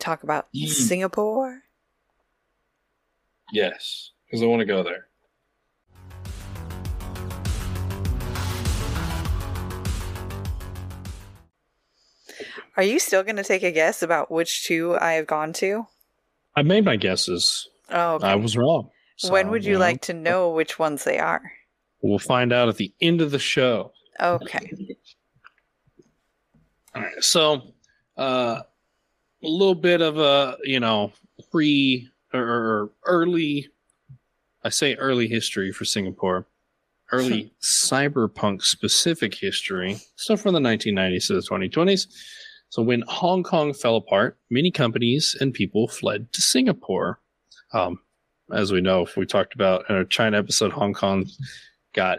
Talk 0.00 0.24
about 0.24 0.48
Mm. 0.52 0.66
Singapore? 0.66 1.62
Yes, 3.52 4.10
because 4.26 4.42
I 4.42 4.46
want 4.46 4.60
to 4.60 4.66
go 4.66 4.82
there. 4.82 5.06
Are 12.76 12.82
you 12.82 12.98
still 12.98 13.22
going 13.22 13.36
to 13.36 13.44
take 13.44 13.62
a 13.62 13.70
guess 13.70 14.02
about 14.02 14.30
which 14.30 14.66
two 14.66 14.98
I 15.00 15.12
have 15.12 15.28
gone 15.28 15.52
to? 15.54 15.86
I 16.56 16.62
made 16.62 16.84
my 16.84 16.96
guesses. 16.96 17.68
Oh, 17.90 18.14
okay. 18.14 18.26
I 18.26 18.34
was 18.34 18.56
wrong. 18.56 18.90
when 19.28 19.46
So, 19.46 19.50
would 19.52 19.64
you 19.64 19.74
know, 19.74 19.78
like 19.78 20.02
to 20.02 20.12
know 20.12 20.50
which 20.50 20.80
ones 20.80 21.04
they 21.04 21.20
are? 21.20 21.52
We'll 22.06 22.18
find 22.18 22.52
out 22.52 22.68
at 22.68 22.76
the 22.76 22.92
end 23.00 23.20
of 23.20 23.30
the 23.32 23.38
show. 23.38 23.92
Okay. 24.20 24.70
All 26.94 27.02
right. 27.02 27.24
So, 27.24 27.62
uh, 28.16 28.60
a 29.42 29.48
little 29.48 29.74
bit 29.74 30.00
of 30.00 30.18
a 30.18 30.56
you 30.64 30.80
know 30.80 31.12
pre 31.50 32.08
or, 32.32 32.90
early, 33.04 33.68
I 34.64 34.68
say 34.68 34.94
early 34.94 35.26
history 35.26 35.72
for 35.72 35.84
Singapore, 35.84 36.46
early 37.12 37.52
cyberpunk 37.62 38.62
specific 38.62 39.34
history, 39.34 39.98
stuff 40.16 40.40
from 40.40 40.54
the 40.54 40.60
1990s 40.60 41.26
to 41.26 41.34
the 41.34 41.40
2020s. 41.40 42.06
So 42.68 42.82
when 42.82 43.02
Hong 43.08 43.42
Kong 43.42 43.72
fell 43.72 43.96
apart, 43.96 44.38
many 44.50 44.70
companies 44.70 45.36
and 45.40 45.52
people 45.52 45.88
fled 45.88 46.32
to 46.32 46.42
Singapore. 46.42 47.20
Um, 47.72 48.00
as 48.52 48.72
we 48.72 48.80
know, 48.80 49.02
if 49.02 49.16
we 49.16 49.26
talked 49.26 49.54
about 49.54 49.88
in 49.88 49.96
our 49.96 50.04
China 50.04 50.38
episode, 50.38 50.72
Hong 50.72 50.94
Kong 50.94 51.26
got 51.96 52.18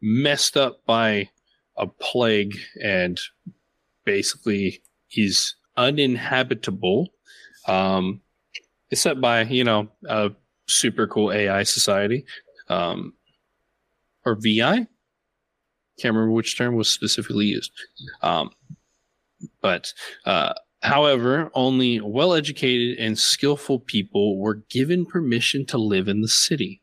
messed 0.00 0.56
up 0.56 0.84
by 0.86 1.28
a 1.76 1.86
plague 1.86 2.56
and 2.82 3.20
basically 4.04 4.82
is 5.12 5.54
uninhabitable 5.76 7.08
um 7.66 8.20
except 8.90 9.20
by 9.20 9.42
you 9.42 9.62
know 9.62 9.88
a 10.08 10.30
super 10.66 11.06
cool 11.06 11.30
ai 11.30 11.62
society 11.62 12.24
um 12.68 13.12
or 14.24 14.34
vi 14.34 14.86
can't 15.98 16.14
remember 16.14 16.32
which 16.32 16.56
term 16.56 16.76
was 16.76 16.88
specifically 16.88 17.46
used. 17.46 17.72
Um 18.22 18.50
but 19.60 19.92
uh 20.24 20.54
however 20.82 21.50
only 21.54 22.00
well-educated 22.00 22.98
and 22.98 23.18
skillful 23.18 23.80
people 23.80 24.38
were 24.38 24.62
given 24.70 25.04
permission 25.04 25.66
to 25.66 25.78
live 25.78 26.08
in 26.08 26.20
the 26.20 26.28
city 26.28 26.80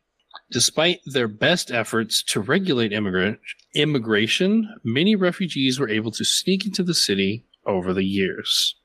Despite 0.50 1.00
their 1.04 1.28
best 1.28 1.70
efforts 1.70 2.22
to 2.24 2.40
regulate 2.40 2.92
immigrant 2.92 3.40
immigration, 3.74 4.76
many 4.84 5.16
refugees 5.16 5.78
were 5.80 5.88
able 5.88 6.12
to 6.12 6.24
sneak 6.24 6.64
into 6.64 6.82
the 6.82 6.94
city 6.94 7.44
over 7.64 7.92
the 7.92 8.04
years. 8.04 8.76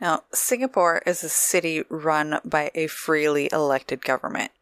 Now, 0.00 0.24
Singapore 0.32 1.02
is 1.06 1.24
a 1.24 1.28
city 1.28 1.82
run 1.88 2.38
by 2.44 2.70
a 2.74 2.86
freely 2.86 3.48
elected 3.52 4.04
government. 4.04 4.52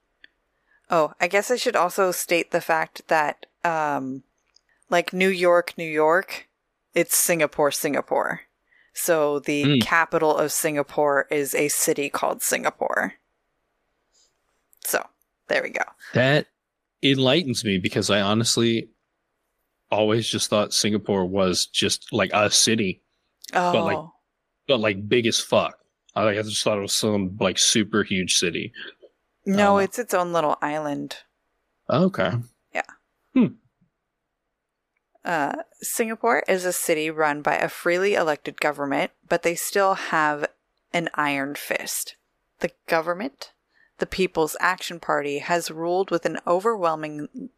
Oh, 0.89 1.15
I 1.21 1.27
guess 1.27 1.51
I 1.51 1.57
should 1.57 1.77
also 1.77 2.13
state 2.13 2.53
the 2.53 2.61
fact 2.61 3.09
that, 3.09 3.47
um, 3.65 4.23
like 4.89 5.13
New 5.13 5.29
York, 5.29 5.75
New 5.77 5.85
York, 5.85 6.49
it's 6.95 7.17
Singapore, 7.17 7.73
Singapore. 7.73 8.43
So 8.95 9.41
the 9.41 9.65
Mm. 9.65 9.81
capital 9.83 10.35
of 10.37 10.53
Singapore 10.53 11.27
is 11.31 11.55
a 11.55 11.69
city 11.69 12.09
called 12.09 12.43
Singapore. 12.43 13.15
So, 14.87 15.07
there 15.49 15.63
we 15.63 15.71
go. 15.71 15.83
That 16.15 16.47
enlightens 17.03 17.65
me 17.65 17.79
because 17.79 18.11
I 18.11 18.21
honestly 18.21 18.89
always 19.91 20.29
just 20.29 20.51
thought 20.51 20.73
Singapore 20.75 21.25
was 21.27 21.67
just 21.67 22.13
like 22.13 22.31
a 22.33 22.51
city, 22.51 23.03
Oh, 23.55 23.85
like- 23.85 24.11
but 24.67 24.81
like 24.81 25.09
big 25.09 25.27
as 25.27 25.39
fuck. 25.41 25.79
I, 26.15 26.25
like, 26.25 26.39
I 26.39 26.43
just 26.43 26.63
thought 26.65 26.79
it 26.79 26.83
was 26.83 26.95
some 26.95 27.37
like 27.41 27.59
super 27.59 28.03
huge 28.03 28.35
city. 28.37 28.73
no, 29.45 29.75
oh. 29.75 29.79
it's 29.79 29.99
its 29.99 30.15
own 30.15 30.33
little 30.33 30.57
island. 30.63 31.19
Okay. 31.89 32.33
Yeah. 32.75 32.83
Hmm. 33.35 33.47
Uh, 35.25 35.63
Singapore 35.83 36.43
is 36.49 36.65
a 36.65 36.73
city 36.73 37.11
run 37.11 37.43
by 37.43 37.57
a 37.57 37.69
freely 37.69 38.15
elected 38.15 38.61
government, 38.61 39.11
but 39.29 39.43
they 39.43 39.55
still 39.55 39.95
have 39.95 40.49
an 40.93 41.09
iron 41.15 41.55
fist. 41.55 42.17
The 42.61 42.71
government, 42.87 43.53
the 43.99 44.07
People's 44.07 44.57
Action 44.61 45.01
Party, 45.01 45.39
has 45.39 45.71
ruled 45.71 46.11
with 46.11 46.27
an 46.27 46.39
overwhelming 46.47 47.51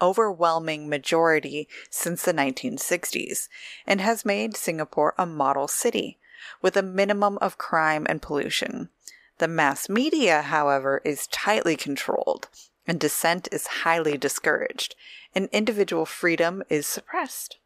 overwhelming 0.00 0.88
majority 0.88 1.68
since 1.90 2.22
the 2.22 2.32
1960s 2.32 3.48
and 3.84 4.00
has 4.00 4.24
made 4.24 4.56
Singapore 4.56 5.12
a 5.18 5.26
model 5.26 5.66
city 5.66 6.18
with 6.62 6.76
a 6.76 6.82
minimum 6.82 7.36
of 7.40 7.58
crime 7.58 8.06
and 8.08 8.22
pollution. 8.22 8.90
The 9.38 9.48
mass 9.48 9.88
media, 9.88 10.42
however, 10.42 11.02
is 11.04 11.26
tightly 11.26 11.74
controlled 11.74 12.48
and 12.88 12.98
dissent 12.98 13.48
is 13.52 13.66
highly 13.66 14.16
discouraged, 14.16 14.96
and 15.34 15.50
individual 15.52 16.06
freedom 16.06 16.62
is 16.70 16.86
suppressed. 16.86 17.58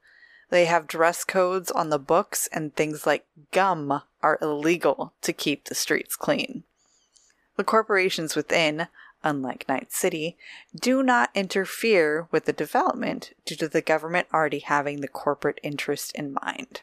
They 0.51 0.65
have 0.67 0.89
dress 0.89 1.25
codes 1.25 1.71
on 1.71 1.89
the 1.89 1.99
books, 1.99 2.49
and 2.53 2.75
things 2.75 3.07
like 3.07 3.25
gum 3.53 4.03
are 4.21 4.39
illegal 4.43 5.15
to 5.23 5.33
keep 5.33 5.65
the 5.65 5.77
streets 5.77 6.17
clean. 6.17 6.65
The 7.57 7.65
corporations 7.65 8.35
within, 8.35 8.89
unlike 9.23 9.69
Night 9.69 9.93
City, 9.93 10.37
do 10.75 11.03
not 11.03 11.31
interfere 11.35 12.29
with 12.31 12.47
the 12.47 12.53
development 12.53 13.33
due 13.45 13.57
to 13.57 13.69
the 13.69 13.83
government 13.83 14.29
already 14.33 14.61
having 14.61 15.01
the 15.01 15.09
corporate 15.09 15.61
interest 15.63 16.13
in 16.15 16.35
mind. 16.43 16.83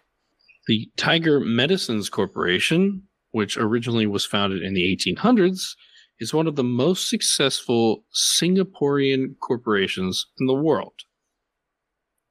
The 0.67 0.91
Tiger 0.95 1.39
Medicines 1.39 2.09
Corporation, 2.09 3.03
which 3.31 3.57
originally 3.57 4.05
was 4.05 4.25
founded 4.25 4.61
in 4.61 4.73
the 4.73 4.95
1800s, 4.95 5.75
is 6.19 6.33
one 6.33 6.47
of 6.47 6.55
the 6.55 6.63
most 6.63 7.09
successful 7.09 8.03
Singaporean 8.13 9.39
corporations 9.39 10.27
in 10.39 10.47
the 10.47 10.53
world. 10.53 10.93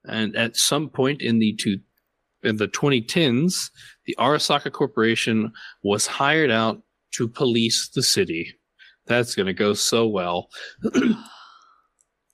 And 0.05 0.37
at 0.37 0.57
some 0.57 0.88
point 0.88 1.20
in 1.20 1.38
the 1.38 1.55
two, 1.55 1.81
in 2.42 2.57
the 2.57 2.68
2010s, 2.68 3.70
the 4.07 4.14
Arasaka 4.18 4.70
Corporation 4.70 5.53
was 5.83 6.07
hired 6.07 6.51
out 6.51 6.83
to 7.12 7.29
police 7.29 7.88
the 7.88 8.03
city. 8.03 8.55
That's 9.07 9.35
going 9.35 9.47
to 9.47 9.55
go 9.55 9.75
so 9.75 10.07
well. 10.07 10.51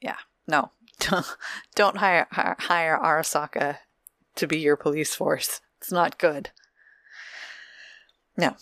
yeah, 0.01 0.17
no. 0.47 0.71
Don't 1.75 1.99
hire, 1.99 2.27
hire 2.31 2.99
Arasaka 3.03 3.79
to 4.37 4.47
be 4.47 4.59
your 4.59 4.77
police 4.77 5.15
force. 5.15 5.61
It's 5.79 5.93
not 5.93 6.19
good. 6.19 6.51
No. 8.37 8.57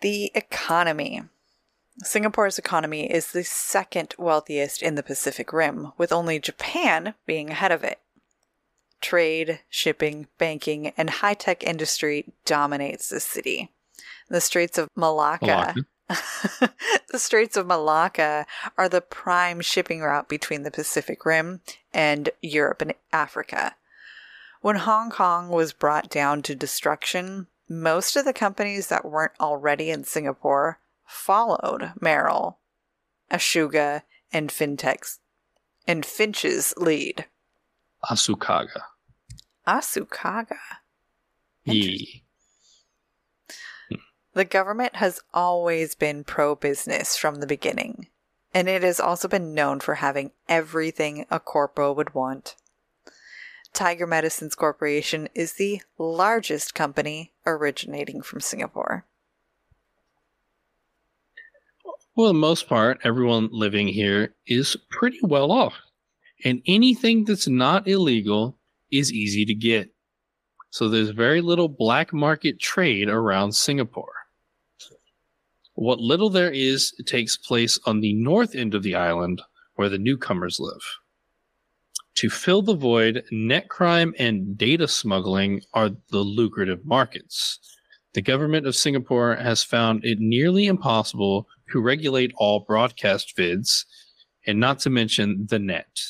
The 0.00 0.30
economy. 0.34 1.22
Singapore's 2.04 2.58
economy 2.58 3.10
is 3.10 3.32
the 3.32 3.42
second 3.42 4.14
wealthiest 4.16 4.82
in 4.82 4.94
the 4.94 5.02
Pacific 5.02 5.52
Rim, 5.52 5.92
with 5.98 6.12
only 6.12 6.38
Japan 6.38 7.14
being 7.26 7.50
ahead 7.50 7.72
of 7.72 7.82
it. 7.82 7.98
Trade, 9.00 9.60
shipping, 9.68 10.28
banking, 10.38 10.92
and 10.96 11.10
high 11.10 11.34
tech 11.34 11.64
industry 11.64 12.32
dominates 12.44 13.08
the 13.08 13.20
city. 13.20 13.72
The 14.28 14.40
Straits 14.40 14.78
of 14.78 14.88
Malacca. 14.94 15.46
Malacca. 15.46 15.84
the 17.10 17.18
Straits 17.18 17.56
of 17.56 17.66
Malacca 17.66 18.46
are 18.76 18.88
the 18.88 19.00
prime 19.00 19.60
shipping 19.60 20.00
route 20.00 20.28
between 20.28 20.62
the 20.62 20.70
Pacific 20.70 21.24
Rim 21.24 21.60
and 21.92 22.30
Europe 22.40 22.82
and 22.82 22.94
Africa. 23.12 23.76
When 24.60 24.76
Hong 24.76 25.10
Kong 25.10 25.48
was 25.48 25.72
brought 25.72 26.10
down 26.10 26.42
to 26.42 26.54
destruction, 26.54 27.46
most 27.68 28.16
of 28.16 28.24
the 28.24 28.32
companies 28.32 28.88
that 28.88 29.04
weren't 29.04 29.32
already 29.38 29.90
in 29.90 30.04
Singapore 30.04 30.80
followed 31.06 31.92
Merrill, 32.00 32.58
Ashuga, 33.30 34.02
and 34.32 34.50
Fintech's 34.50 35.20
and 35.86 36.04
Finch's 36.04 36.74
lead. 36.76 37.26
Asukaga. 38.04 38.82
Asukaga. 39.66 40.58
Yeah. 41.64 42.20
The 44.34 44.44
government 44.44 44.96
has 44.96 45.20
always 45.32 45.94
been 45.94 46.24
pro 46.24 46.54
business 46.54 47.16
from 47.16 47.36
the 47.36 47.46
beginning, 47.46 48.08
and 48.54 48.68
it 48.68 48.82
has 48.82 49.00
also 49.00 49.28
been 49.28 49.54
known 49.54 49.80
for 49.80 49.96
having 49.96 50.32
everything 50.48 51.26
a 51.30 51.40
corpo 51.40 51.92
would 51.92 52.14
want. 52.14 52.54
Tiger 53.72 54.06
Medicines 54.06 54.54
Corporation 54.54 55.28
is 55.34 55.54
the 55.54 55.82
largest 55.98 56.74
company 56.74 57.32
originating 57.46 58.22
from 58.22 58.40
Singapore. 58.40 59.04
For 62.14 62.26
the 62.26 62.34
most 62.34 62.68
part, 62.68 62.98
everyone 63.04 63.48
living 63.52 63.86
here 63.86 64.34
is 64.46 64.76
pretty 64.90 65.20
well 65.22 65.52
off. 65.52 65.74
And 66.44 66.62
anything 66.66 67.24
that's 67.24 67.46
not 67.46 67.86
illegal 67.86 68.58
is 68.90 69.12
easy 69.12 69.44
to 69.44 69.54
get. 69.54 69.90
So 70.70 70.88
there's 70.88 71.10
very 71.10 71.40
little 71.40 71.68
black 71.68 72.12
market 72.12 72.58
trade 72.58 73.08
around 73.08 73.52
Singapore. 73.52 74.17
What 75.80 76.00
little 76.00 76.28
there 76.28 76.50
is 76.50 76.92
takes 77.06 77.36
place 77.36 77.78
on 77.86 78.00
the 78.00 78.12
north 78.12 78.56
end 78.56 78.74
of 78.74 78.82
the 78.82 78.96
island 78.96 79.40
where 79.76 79.88
the 79.88 79.96
newcomers 79.96 80.58
live. 80.58 80.82
To 82.16 82.28
fill 82.28 82.62
the 82.62 82.74
void, 82.74 83.22
net 83.30 83.68
crime 83.68 84.12
and 84.18 84.58
data 84.58 84.88
smuggling 84.88 85.62
are 85.74 85.90
the 86.10 86.18
lucrative 86.18 86.84
markets. 86.84 87.60
The 88.14 88.22
government 88.22 88.66
of 88.66 88.74
Singapore 88.74 89.36
has 89.36 89.62
found 89.62 90.04
it 90.04 90.18
nearly 90.18 90.66
impossible 90.66 91.46
to 91.70 91.80
regulate 91.80 92.32
all 92.38 92.64
broadcast 92.66 93.36
vids, 93.36 93.84
and 94.48 94.58
not 94.58 94.80
to 94.80 94.90
mention 94.90 95.46
the 95.48 95.60
net. 95.60 96.00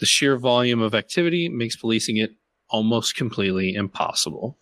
The 0.00 0.04
sheer 0.04 0.36
volume 0.36 0.82
of 0.82 0.94
activity 0.94 1.48
makes 1.48 1.74
policing 1.74 2.18
it 2.18 2.32
almost 2.68 3.16
completely 3.16 3.72
impossible. 3.72 4.58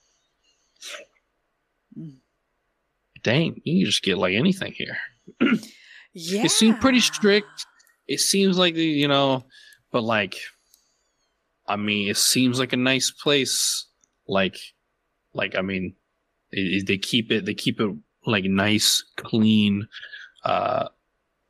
Dang, 3.23 3.61
you 3.65 3.87
just 3.87 4.03
get 4.03 4.19
like 4.19 4.35
anything 4.35 4.73
here. 4.73 4.99
yeah. 6.13 6.45
It 6.45 6.51
seems 6.51 6.79
pretty 6.79 7.01
strict. 7.01 7.67
It 8.07 8.21
seems 8.21 8.59
like 8.59 8.75
the, 8.75 8.85
you 8.85 9.09
know, 9.09 9.45
but 9.93 10.03
like, 10.03 10.39
I 11.67 11.77
mean, 11.77 12.09
it 12.09 12.17
seems 12.17 12.59
like 12.59 12.73
a 12.73 12.79
nice 12.79 13.11
place. 13.11 13.87
Like, 14.27 14.59
like 15.35 15.57
I 15.57 15.63
mean, 15.63 15.95
it, 16.51 16.61
it, 16.61 16.87
they 16.87 16.99
keep 16.99 17.31
it, 17.31 17.45
they 17.45 17.55
keep 17.55 17.81
it 17.81 17.91
like 18.27 18.45
nice, 18.45 19.05
clean, 19.17 19.87
uh, 20.45 20.89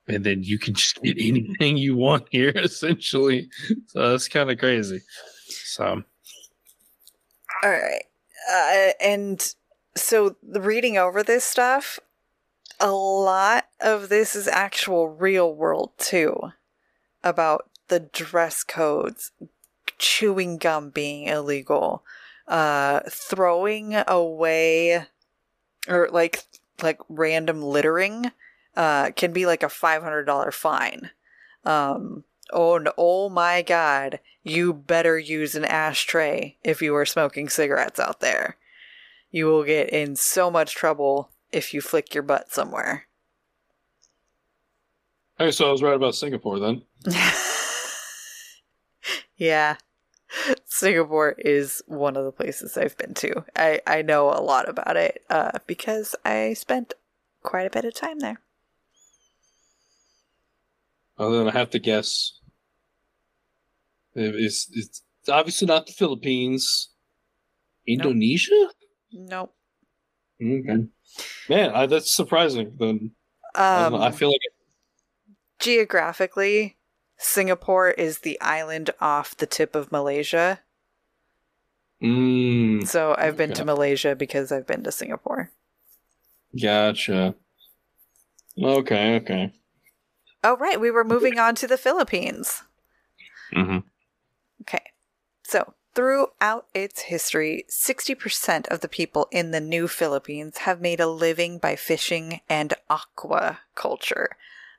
and 0.08 0.24
then 0.24 0.42
you 0.42 0.58
can 0.58 0.74
just 0.74 1.00
get 1.02 1.16
anything 1.18 1.76
you 1.76 1.96
want 1.96 2.26
here, 2.30 2.52
essentially. 2.54 3.48
So 3.86 4.10
that's 4.10 4.28
kind 4.28 4.50
of 4.50 4.58
crazy. 4.58 5.00
So, 5.48 6.02
all 7.62 7.70
right, 7.70 8.04
uh, 8.50 8.90
and 9.00 9.54
so 10.00 10.36
reading 10.42 10.96
over 10.96 11.22
this 11.22 11.44
stuff, 11.44 11.98
a 12.80 12.90
lot 12.90 13.66
of 13.80 14.08
this 14.08 14.36
is 14.36 14.48
actual 14.48 15.08
real 15.08 15.54
world 15.54 15.92
too, 15.98 16.52
about 17.22 17.68
the 17.88 18.00
dress 18.00 18.62
codes, 18.62 19.32
chewing 19.98 20.58
gum 20.58 20.90
being 20.90 21.26
illegal, 21.26 22.04
uh, 22.46 23.00
throwing 23.08 23.94
away, 24.06 25.06
or 25.88 26.08
like 26.12 26.44
like 26.82 27.00
random 27.08 27.62
littering 27.62 28.30
uh, 28.76 29.10
can 29.10 29.32
be 29.32 29.46
like 29.46 29.62
a 29.62 29.66
$500 29.66 30.52
fine. 30.54 31.10
Um, 31.64 32.24
oh, 32.52 32.76
and 32.76 32.88
oh 32.96 33.28
my 33.28 33.62
god, 33.62 34.20
you 34.44 34.72
better 34.72 35.18
use 35.18 35.54
an 35.54 35.64
ashtray 35.64 36.56
if 36.62 36.80
you 36.80 36.94
are 36.94 37.04
smoking 37.04 37.48
cigarettes 37.48 37.98
out 37.98 38.20
there. 38.20 38.56
You 39.30 39.46
will 39.46 39.64
get 39.64 39.90
in 39.90 40.16
so 40.16 40.50
much 40.50 40.74
trouble 40.74 41.30
if 41.52 41.74
you 41.74 41.80
flick 41.80 42.14
your 42.14 42.22
butt 42.22 42.52
somewhere. 42.52 43.06
Hey, 45.38 45.50
so 45.50 45.68
I 45.68 45.72
was 45.72 45.82
right 45.82 45.94
about 45.94 46.14
Singapore 46.14 46.58
then. 46.58 46.82
yeah. 49.36 49.76
Singapore 50.66 51.36
is 51.38 51.82
one 51.86 52.16
of 52.16 52.24
the 52.24 52.32
places 52.32 52.76
I've 52.76 52.96
been 52.98 53.14
to. 53.14 53.44
I, 53.54 53.80
I 53.86 54.02
know 54.02 54.30
a 54.30 54.42
lot 54.42 54.68
about 54.68 54.96
it 54.96 55.22
uh, 55.30 55.52
because 55.66 56.14
I 56.24 56.54
spent 56.54 56.94
quite 57.42 57.66
a 57.66 57.70
bit 57.70 57.84
of 57.84 57.94
time 57.94 58.18
there. 58.18 58.40
Well, 61.18 61.32
then 61.32 61.48
I 61.48 61.52
have 61.52 61.70
to 61.70 61.78
guess. 61.78 62.40
It's, 64.14 64.68
it's 64.72 65.02
obviously 65.28 65.66
not 65.66 65.86
the 65.86 65.92
Philippines. 65.92 66.90
Indonesia? 67.86 68.50
Nope. 68.52 68.72
Okay. 70.40 70.86
Man, 71.48 71.70
I, 71.74 71.86
that's 71.86 72.14
surprising. 72.14 72.76
Then 72.78 73.12
Um, 73.54 73.94
I 73.94 74.10
feel 74.10 74.28
like 74.28 74.40
geographically, 75.58 76.76
Singapore 77.18 77.90
is 77.90 78.20
the 78.20 78.40
island 78.40 78.90
off 79.00 79.36
the 79.36 79.46
tip 79.46 79.74
of 79.74 79.90
Malaysia. 79.90 80.60
Mm, 82.02 82.86
So 82.86 83.16
I've 83.18 83.36
been 83.36 83.52
to 83.54 83.64
Malaysia 83.64 84.14
because 84.14 84.52
I've 84.52 84.66
been 84.66 84.84
to 84.84 84.92
Singapore. 84.92 85.50
gotcha. 86.60 87.34
Okay, 88.60 89.16
okay. 89.16 89.52
Oh, 90.44 90.56
right. 90.56 90.80
We 90.80 90.90
were 90.90 91.04
moving 91.04 91.38
on 91.38 91.54
to 91.56 91.66
the 91.66 91.76
Philippines. 91.76 92.62
Mm-hmm. 93.54 93.78
Okay. 94.62 94.82
So, 95.44 95.74
throughout 95.98 96.64
its 96.74 97.00
history, 97.00 97.64
60% 97.68 98.68
of 98.68 98.82
the 98.82 98.88
people 98.88 99.26
in 99.32 99.50
the 99.50 99.60
new 99.60 99.88
Philippines 99.88 100.58
have 100.58 100.80
made 100.80 101.00
a 101.00 101.08
living 101.08 101.58
by 101.58 101.74
fishing 101.74 102.40
and 102.48 102.74
aquaculture. 102.88 104.28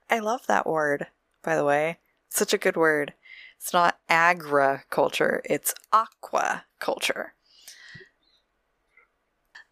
I 0.10 0.20
love 0.20 0.48
that 0.48 0.66
word, 0.66 1.08
by 1.44 1.58
the 1.58 1.66
way. 1.66 1.98
Such 2.30 2.54
a 2.54 2.58
good 2.58 2.78
word. 2.78 3.16
It's 3.58 3.74
not 3.74 4.00
agriculture, 4.08 5.42
it's 5.44 5.76
aquaculture. 5.92 7.32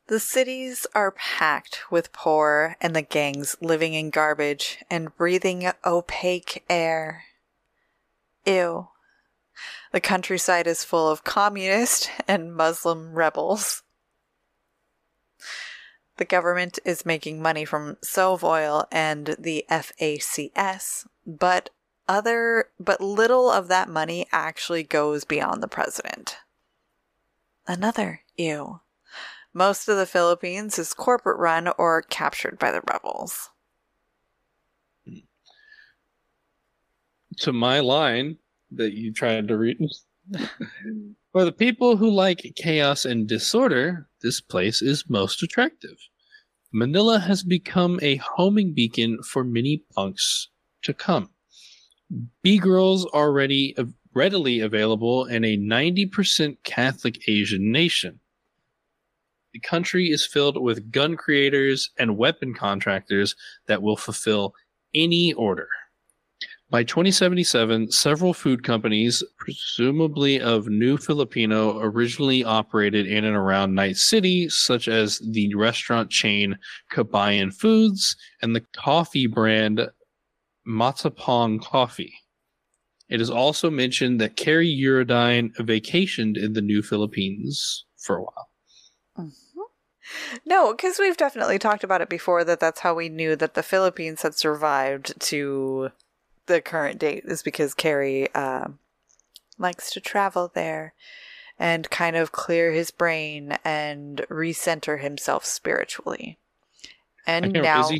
The 0.07 0.19
cities 0.19 0.85
are 0.93 1.11
packed 1.11 1.89
with 1.89 2.11
poor 2.11 2.75
and 2.81 2.93
the 2.93 3.01
gangs 3.01 3.55
living 3.61 3.93
in 3.93 4.09
garbage 4.09 4.83
and 4.89 5.15
breathing 5.15 5.71
opaque 5.85 6.65
air. 6.69 7.23
Ew. 8.45 8.89
The 9.91 10.01
countryside 10.01 10.67
is 10.67 10.83
full 10.83 11.09
of 11.09 11.23
communist 11.23 12.09
and 12.27 12.53
Muslim 12.53 13.13
rebels. 13.13 13.83
The 16.17 16.25
government 16.25 16.79
is 16.83 17.05
making 17.05 17.41
money 17.41 17.63
from 17.63 17.97
SovOil 18.03 18.85
and 18.91 19.35
the 19.37 19.65
FACS, 19.69 21.05
but 21.25 21.69
other 22.07 22.69
but 22.79 23.01
little 23.01 23.51
of 23.51 23.67
that 23.67 23.89
money 23.89 24.27
actually 24.31 24.83
goes 24.83 25.25
beyond 25.25 25.61
the 25.61 25.67
president. 25.67 26.37
Another 27.67 28.21
ew. 28.35 28.79
Most 29.53 29.87
of 29.89 29.97
the 29.97 30.05
Philippines 30.05 30.79
is 30.79 30.93
corporate 30.93 31.37
run 31.37 31.67
or 31.77 32.01
captured 32.01 32.57
by 32.57 32.71
the 32.71 32.81
rebels. 32.91 33.49
To 37.39 37.53
my 37.53 37.79
line 37.79 38.37
that 38.71 38.93
you 38.93 39.13
tried 39.13 39.47
to 39.47 39.57
read. 39.57 39.77
For 41.31 41.45
the 41.45 41.51
people 41.51 41.97
who 41.97 42.09
like 42.09 42.53
chaos 42.55 43.05
and 43.05 43.27
disorder, 43.27 44.07
this 44.21 44.41
place 44.41 44.81
is 44.81 45.09
most 45.09 45.43
attractive. 45.43 45.97
Manila 46.73 47.19
has 47.19 47.43
become 47.43 47.99
a 48.01 48.17
homing 48.17 48.73
beacon 48.73 49.21
for 49.23 49.43
many 49.43 49.83
punks 49.95 50.49
to 50.83 50.93
come. 50.93 51.29
B 52.43 52.57
girls 52.57 53.05
already 53.05 53.75
readily 54.13 54.59
available 54.59 55.25
in 55.25 55.45
a 55.45 55.57
90% 55.57 56.57
Catholic 56.63 57.29
Asian 57.29 57.71
nation. 57.71 58.19
The 59.53 59.59
country 59.59 60.07
is 60.07 60.25
filled 60.25 60.61
with 60.61 60.91
gun 60.91 61.15
creators 61.15 61.91
and 61.97 62.17
weapon 62.17 62.53
contractors 62.53 63.35
that 63.67 63.81
will 63.81 63.97
fulfill 63.97 64.53
any 64.93 65.33
order. 65.33 65.69
By 66.69 66.83
2077, 66.83 67.91
several 67.91 68.33
food 68.33 68.61
companies, 68.61 69.23
presumably 69.37 70.41
of 70.41 70.67
New 70.67 70.97
Filipino, 70.97 71.79
originally 71.79 72.43
operated 72.43 73.07
in 73.07 73.23
and 73.23 73.37
around 73.37 73.73
Night 73.73 73.95
City, 73.95 74.49
such 74.49 74.89
as 74.89 75.19
the 75.19 75.53
restaurant 75.55 76.09
chain 76.09 76.57
Kabayan 76.91 77.53
Foods 77.53 78.17
and 78.41 78.53
the 78.53 78.65
coffee 78.75 79.27
brand 79.27 79.87
Matapong 80.67 81.61
Coffee. 81.61 82.13
It 83.07 83.21
is 83.21 83.29
also 83.29 83.69
mentioned 83.69 84.19
that 84.19 84.35
Kerry 84.35 84.67
Eurodyne 84.67 85.55
vacationed 85.55 86.37
in 86.37 86.51
the 86.51 86.61
New 86.61 86.83
Philippines 86.83 87.85
for 87.95 88.17
a 88.17 88.23
while. 88.23 88.49
Mm-hmm. 89.17 89.61
No, 90.45 90.73
because 90.73 90.99
we've 90.99 91.15
definitely 91.15 91.59
talked 91.59 91.85
about 91.85 92.01
it 92.01 92.09
before 92.09 92.43
that 92.43 92.59
that's 92.59 92.81
how 92.81 92.93
we 92.93 93.07
knew 93.07 93.37
that 93.37 93.53
the 93.53 93.63
Philippines 93.63 94.23
had 94.23 94.35
survived 94.35 95.13
to 95.21 95.91
the 96.47 96.61
current 96.61 96.99
date 96.99 97.23
is 97.25 97.43
because 97.43 97.73
Kerry 97.73 98.33
uh, 98.33 98.67
likes 99.57 99.91
to 99.91 100.01
travel 100.01 100.51
there 100.53 100.93
and 101.59 101.89
kind 101.89 102.15
of 102.15 102.31
clear 102.31 102.71
his 102.71 102.91
brain 102.91 103.57
and 103.63 104.25
recenter 104.29 104.99
himself 105.01 105.45
spiritually. 105.45 106.37
And 107.25 107.51
now, 107.53 107.81
is 107.81 107.89
he, 107.89 107.99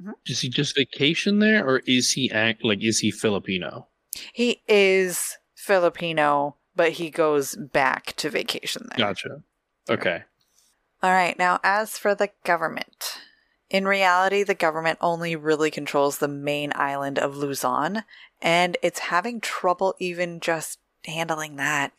mm-hmm. 0.00 0.12
does 0.24 0.40
he 0.40 0.48
just 0.48 0.76
vacation 0.76 1.40
there, 1.40 1.66
or 1.66 1.82
is 1.86 2.12
he 2.12 2.30
act 2.30 2.64
like 2.64 2.82
is 2.82 3.00
he 3.00 3.10
Filipino? 3.10 3.88
He 4.32 4.62
is 4.68 5.38
Filipino, 5.54 6.56
but 6.76 6.92
he 6.92 7.10
goes 7.10 7.56
back 7.56 8.14
to 8.16 8.30
vacation 8.30 8.88
there. 8.90 9.06
Gotcha. 9.08 9.42
Okay. 9.88 10.22
All 11.02 11.10
right. 11.10 11.38
Now, 11.38 11.58
as 11.64 11.98
for 11.98 12.14
the 12.14 12.30
government, 12.44 13.18
in 13.74 13.88
reality, 13.88 14.44
the 14.44 14.54
government 14.54 14.98
only 15.00 15.34
really 15.34 15.68
controls 15.68 16.18
the 16.18 16.28
main 16.28 16.70
island 16.76 17.18
of 17.18 17.36
Luzon, 17.36 18.04
and 18.40 18.76
it's 18.82 19.00
having 19.00 19.40
trouble 19.40 19.96
even 19.98 20.38
just 20.38 20.78
handling 21.06 21.56
that. 21.56 21.90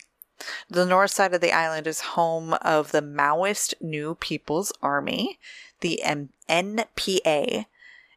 The 0.69 0.85
north 0.85 1.11
side 1.11 1.33
of 1.33 1.41
the 1.41 1.51
island 1.51 1.85
is 1.85 2.15
home 2.15 2.53
of 2.61 2.93
the 2.93 3.01
Maoist 3.01 3.73
New 3.81 4.15
People's 4.15 4.71
Army, 4.81 5.37
the 5.81 6.01
M- 6.01 6.29
NPA, 6.47 7.65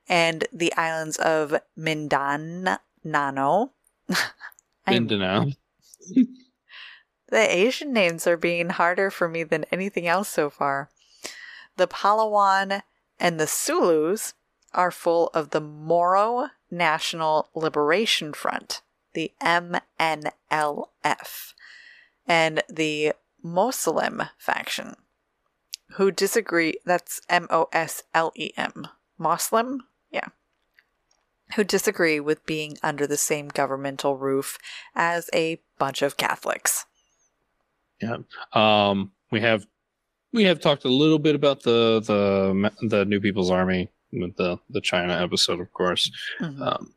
and 0.08 0.44
the 0.52 0.72
islands 0.76 1.16
of 1.16 1.56
Mindanao. 1.74 2.78
Mindanao. 4.86 5.46
the 6.14 7.56
Asian 7.56 7.92
names 7.92 8.24
are 8.28 8.36
being 8.36 8.68
harder 8.68 9.10
for 9.10 9.28
me 9.28 9.42
than 9.42 9.64
anything 9.72 10.06
else 10.06 10.28
so 10.28 10.48
far. 10.48 10.90
The 11.76 11.88
Palawan 11.88 12.82
and 13.18 13.38
the 13.38 13.46
Sulus 13.46 14.34
are 14.74 14.90
full 14.90 15.28
of 15.28 15.50
the 15.50 15.60
Moro 15.60 16.48
National 16.70 17.48
Liberation 17.54 18.32
Front, 18.32 18.82
the 19.14 19.32
MNLF, 19.40 19.82
and 22.26 22.62
the 22.68 23.12
Moslem 23.42 24.22
faction, 24.36 24.96
who 25.92 26.10
disagree. 26.10 26.74
That's 26.84 27.20
M 27.28 27.46
O 27.50 27.68
S 27.72 28.02
L 28.14 28.32
E 28.34 28.50
M. 28.56 28.88
Moslem? 29.16 29.82
Yeah. 30.10 30.28
Who 31.56 31.64
disagree 31.64 32.20
with 32.20 32.44
being 32.44 32.76
under 32.82 33.06
the 33.06 33.16
same 33.16 33.48
governmental 33.48 34.16
roof 34.16 34.58
as 34.94 35.30
a 35.34 35.60
bunch 35.78 36.02
of 36.02 36.16
Catholics. 36.16 36.84
Yeah. 38.00 38.18
Um, 38.52 39.12
we 39.30 39.40
have 39.40 39.66
we 40.32 40.44
have 40.44 40.60
talked 40.60 40.84
a 40.84 40.88
little 40.88 41.18
bit 41.18 41.34
about 41.34 41.62
the 41.62 42.00
the 42.00 42.70
the 42.88 43.04
New 43.04 43.20
People's 43.20 43.50
Army 43.50 43.90
with 44.12 44.36
the 44.36 44.58
the 44.70 44.80
China 44.80 45.14
episode, 45.14 45.60
of 45.60 45.72
course. 45.72 46.10
Mm-hmm. 46.40 46.62
Um, 46.62 46.94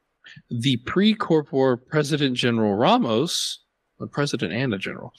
the 0.50 0.78
pre-corp 0.78 1.50
President 1.90 2.38
General 2.38 2.76
Ramos, 2.76 3.60
the 4.00 4.08
president 4.08 4.54
and 4.54 4.74
a 4.74 4.78
general, 4.78 5.14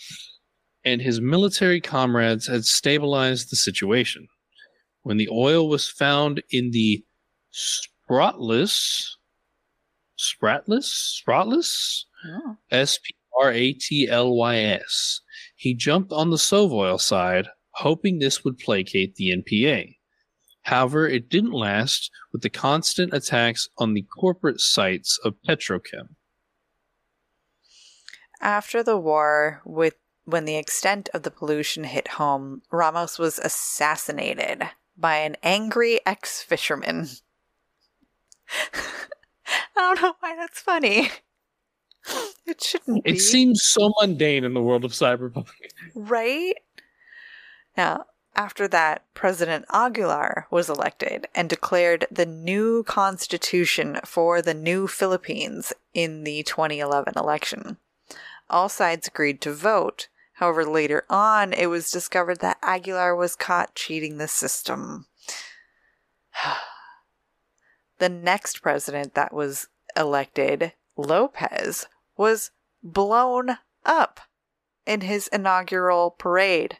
and 0.84 1.00
his 1.00 1.20
military 1.20 1.80
comrades 1.80 2.46
had 2.46 2.64
stabilized 2.64 3.50
the 3.50 3.56
situation. 3.56 4.28
When 5.02 5.16
the 5.16 5.28
oil 5.30 5.68
was 5.68 5.88
found 5.88 6.42
in 6.50 6.70
the 6.70 7.04
Spratless, 7.52 9.16
Spratless, 10.18 11.20
Spratless, 11.26 12.04
oh. 12.26 12.56
S 12.70 12.98
P 12.98 13.14
R 13.40 13.52
A 13.52 13.72
T 13.72 14.08
L 14.08 14.34
Y 14.36 14.56
S, 14.58 15.20
he 15.56 15.74
jumped 15.74 16.12
on 16.12 16.30
the 16.30 16.36
SovOil 16.36 17.00
side 17.00 17.48
hoping 17.74 18.18
this 18.18 18.44
would 18.44 18.58
placate 18.58 19.16
the 19.16 19.30
NPA. 19.30 19.96
However, 20.62 21.08
it 21.08 21.28
didn't 21.28 21.52
last 21.52 22.10
with 22.32 22.42
the 22.42 22.50
constant 22.50 23.12
attacks 23.12 23.68
on 23.78 23.94
the 23.94 24.02
corporate 24.02 24.60
sites 24.60 25.18
of 25.24 25.34
Petrochem. 25.46 26.14
After 28.40 28.82
the 28.82 28.96
war, 28.96 29.60
with 29.64 29.94
when 30.24 30.44
the 30.44 30.56
extent 30.56 31.08
of 31.14 31.24
the 31.24 31.30
pollution 31.30 31.84
hit 31.84 32.08
home, 32.08 32.62
Ramos 32.70 33.18
was 33.18 33.38
assassinated 33.40 34.62
by 34.96 35.16
an 35.16 35.36
angry 35.42 36.00
ex-fisherman. 36.06 37.08
I 38.74 38.80
don't 39.76 40.00
know 40.00 40.14
why 40.20 40.36
that's 40.36 40.60
funny. 40.60 41.10
It 42.44 42.60
shouldn't 42.60 43.04
be. 43.04 43.12
It 43.12 43.20
seems 43.20 43.62
so 43.62 43.92
mundane 44.00 44.42
in 44.42 44.54
the 44.54 44.60
world 44.60 44.84
of 44.84 44.90
cyberpunk. 44.90 45.46
Right? 45.94 46.54
Now, 47.76 48.06
after 48.34 48.66
that, 48.68 49.02
President 49.14 49.66
Aguilar 49.70 50.46
was 50.50 50.70
elected 50.70 51.28
and 51.34 51.50
declared 51.50 52.06
the 52.10 52.26
new 52.26 52.82
constitution 52.82 54.00
for 54.04 54.40
the 54.40 54.54
new 54.54 54.88
Philippines 54.88 55.72
in 55.92 56.24
the 56.24 56.42
2011 56.42 57.14
election. 57.16 57.76
All 58.48 58.68
sides 58.68 59.08
agreed 59.08 59.40
to 59.42 59.52
vote. 59.52 60.08
However, 60.34 60.64
later 60.64 61.04
on, 61.10 61.52
it 61.52 61.66
was 61.66 61.90
discovered 61.90 62.40
that 62.40 62.58
Aguilar 62.62 63.14
was 63.14 63.36
caught 63.36 63.74
cheating 63.74 64.16
the 64.16 64.28
system. 64.28 65.06
the 67.98 68.08
next 68.08 68.62
president 68.62 69.14
that 69.14 69.32
was 69.32 69.68
elected, 69.94 70.72
Lopez, 70.96 71.86
was 72.16 72.50
blown 72.82 73.58
up 73.84 74.20
in 74.86 75.02
his 75.02 75.28
inaugural 75.28 76.10
parade 76.10 76.78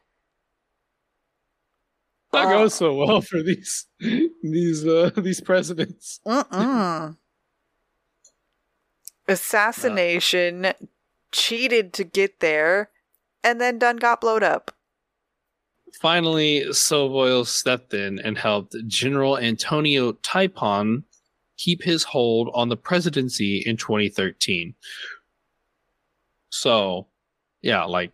that 2.33 2.49
goes 2.49 2.75
so 2.75 2.95
well 2.95 3.21
for 3.21 3.43
these 3.43 3.87
these 4.43 4.87
uh, 4.87 5.11
these 5.17 5.41
presidents. 5.41 6.21
Mm-mm. 6.27 7.17
Assassination, 9.29 10.65
uh, 10.67 10.73
cheated 11.31 11.93
to 11.95 12.05
get 12.05 12.41
there, 12.41 12.91
and 13.45 13.61
then 13.61 13.79
done 13.79 13.97
got 13.97 14.21
blowed 14.21 14.43
up. 14.43 14.73
Finally, 16.01 16.65
SovOil 16.71 17.47
stepped 17.47 17.93
in 17.93 18.19
and 18.19 18.39
helped 18.39 18.75
General 18.87 19.39
Antonio 19.39 20.13
Taipon 20.13 21.05
keep 21.59 21.83
his 21.83 22.03
hold 22.03 22.51
on 22.55 22.69
the 22.69 22.77
presidency 22.77 23.63
in 23.65 23.77
2013. 23.77 24.75
So, 26.51 27.09
yeah, 27.61 27.85
like 27.85 28.13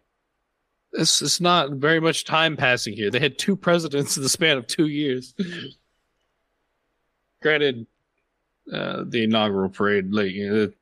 it's 0.93 1.23
it's 1.23 1.41
not 1.41 1.73
very 1.73 2.01
much 2.01 2.25
time 2.25 2.57
passing 2.57 2.95
here. 2.95 3.11
They 3.11 3.21
had 3.21 3.39
two 3.39 3.57
presidents 3.57 4.17
in 4.17 4.23
the 4.23 4.29
span 4.29 4.59
of 4.59 4.67
two 4.67 4.89
years. 4.89 5.35
Granted, 7.43 7.87
uh, 8.73 9.05
the 9.07 9.25
inaugural 9.25 9.69
parade, 9.69 10.13
like 10.13 10.33
you 10.33 10.51
know, 10.51 10.73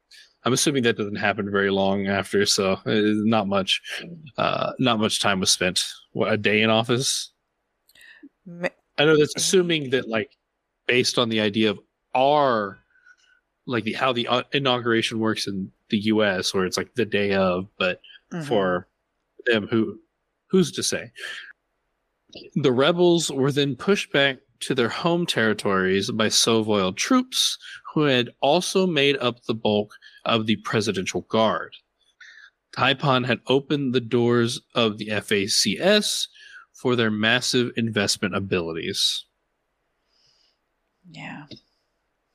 I'm 0.46 0.52
assuming 0.52 0.84
that 0.84 0.96
doesn't 0.96 1.16
happen 1.16 1.50
very 1.50 1.70
long 1.70 2.06
after, 2.06 2.46
so 2.46 2.74
uh, 2.74 2.78
not 2.86 3.48
much, 3.48 3.82
uh, 4.38 4.72
not 4.78 5.00
much 5.00 5.20
time 5.20 5.40
was 5.40 5.50
spent. 5.50 5.84
What 6.12 6.32
a 6.32 6.36
day 6.36 6.62
in 6.62 6.70
office. 6.70 7.32
I 8.48 9.04
know 9.04 9.18
that's 9.18 9.34
assuming 9.36 9.90
that, 9.90 10.08
like, 10.08 10.30
based 10.86 11.18
on 11.18 11.30
the 11.30 11.40
idea 11.40 11.70
of 11.70 11.80
our, 12.14 12.78
like 13.66 13.82
the 13.82 13.94
how 13.94 14.12
the 14.12 14.28
uh, 14.28 14.44
inauguration 14.52 15.18
works 15.18 15.48
in 15.48 15.72
the 15.90 15.98
U.S., 15.98 16.54
where 16.54 16.64
it's 16.64 16.76
like 16.76 16.94
the 16.94 17.04
day 17.04 17.34
of, 17.34 17.66
but 17.76 18.00
mm-hmm. 18.32 18.44
for 18.44 18.86
them, 19.46 19.66
who 19.68 19.98
who's 20.50 20.72
to 20.72 20.82
say? 20.82 21.10
The 22.54 22.72
rebels 22.72 23.30
were 23.30 23.52
then 23.52 23.76
pushed 23.76 24.12
back 24.12 24.38
to 24.60 24.74
their 24.74 24.88
home 24.88 25.26
territories 25.26 26.10
by 26.10 26.28
Soviet 26.28 26.96
troops 26.96 27.58
who 27.94 28.02
had 28.02 28.30
also 28.40 28.86
made 28.86 29.16
up 29.18 29.42
the 29.44 29.54
bulk 29.54 29.94
of 30.24 30.46
the 30.46 30.56
presidential 30.56 31.22
guard. 31.22 31.74
Taipan 32.76 33.26
had 33.26 33.40
opened 33.46 33.94
the 33.94 34.00
doors 34.00 34.60
of 34.74 34.98
the 34.98 35.08
FACS 35.08 36.28
for 36.74 36.94
their 36.94 37.10
massive 37.10 37.70
investment 37.76 38.36
abilities. 38.36 39.24
Yeah. 41.10 41.44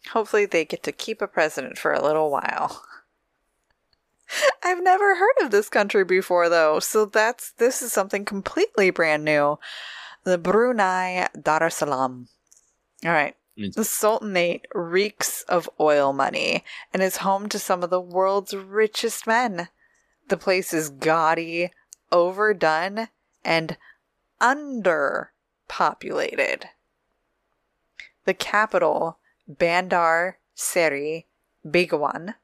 Hopefully 0.09 0.45
they 0.45 0.66
get 0.66 0.84
to 0.84 0.91
keep 0.91 1.22
a 1.22 1.28
president 1.28 1.78
for 1.78 1.93
a 1.93 2.03
little 2.03 2.32
while. 2.32 2.84
I've 4.63 4.84
never 4.84 5.15
heard 5.15 5.36
of 5.41 5.51
this 5.51 5.69
country 5.69 6.03
before 6.03 6.49
though, 6.49 6.79
so 6.79 7.05
that's 7.05 7.51
this 7.53 7.82
is 7.82 7.91
something 7.91 8.25
completely 8.25 8.89
brand 8.89 9.25
new 9.25 9.57
the 10.23 10.38
Brunei 10.38 11.27
Darussalam. 11.36 12.27
All 13.03 13.11
right. 13.11 13.36
Hmm. 13.57 13.69
The 13.75 13.84
Sultanate 13.84 14.67
reeks 14.73 15.41
of 15.43 15.69
oil 15.79 16.13
money 16.13 16.63
and 16.93 17.01
is 17.01 17.17
home 17.17 17.49
to 17.49 17.59
some 17.59 17.84
of 17.84 17.89
the 17.89 17.99
world's 17.99 18.55
richest 18.55 19.27
men. 19.27 19.67
The 20.29 20.38
place 20.38 20.73
is 20.73 20.89
gaudy, 20.89 21.71
overdone, 22.11 23.09
and 23.43 23.77
underpopulated. 24.39 26.65
The 28.25 28.36
capital, 28.36 29.17
Bandar 29.47 30.38
Seri 30.53 31.25
Begawan, 31.65 32.36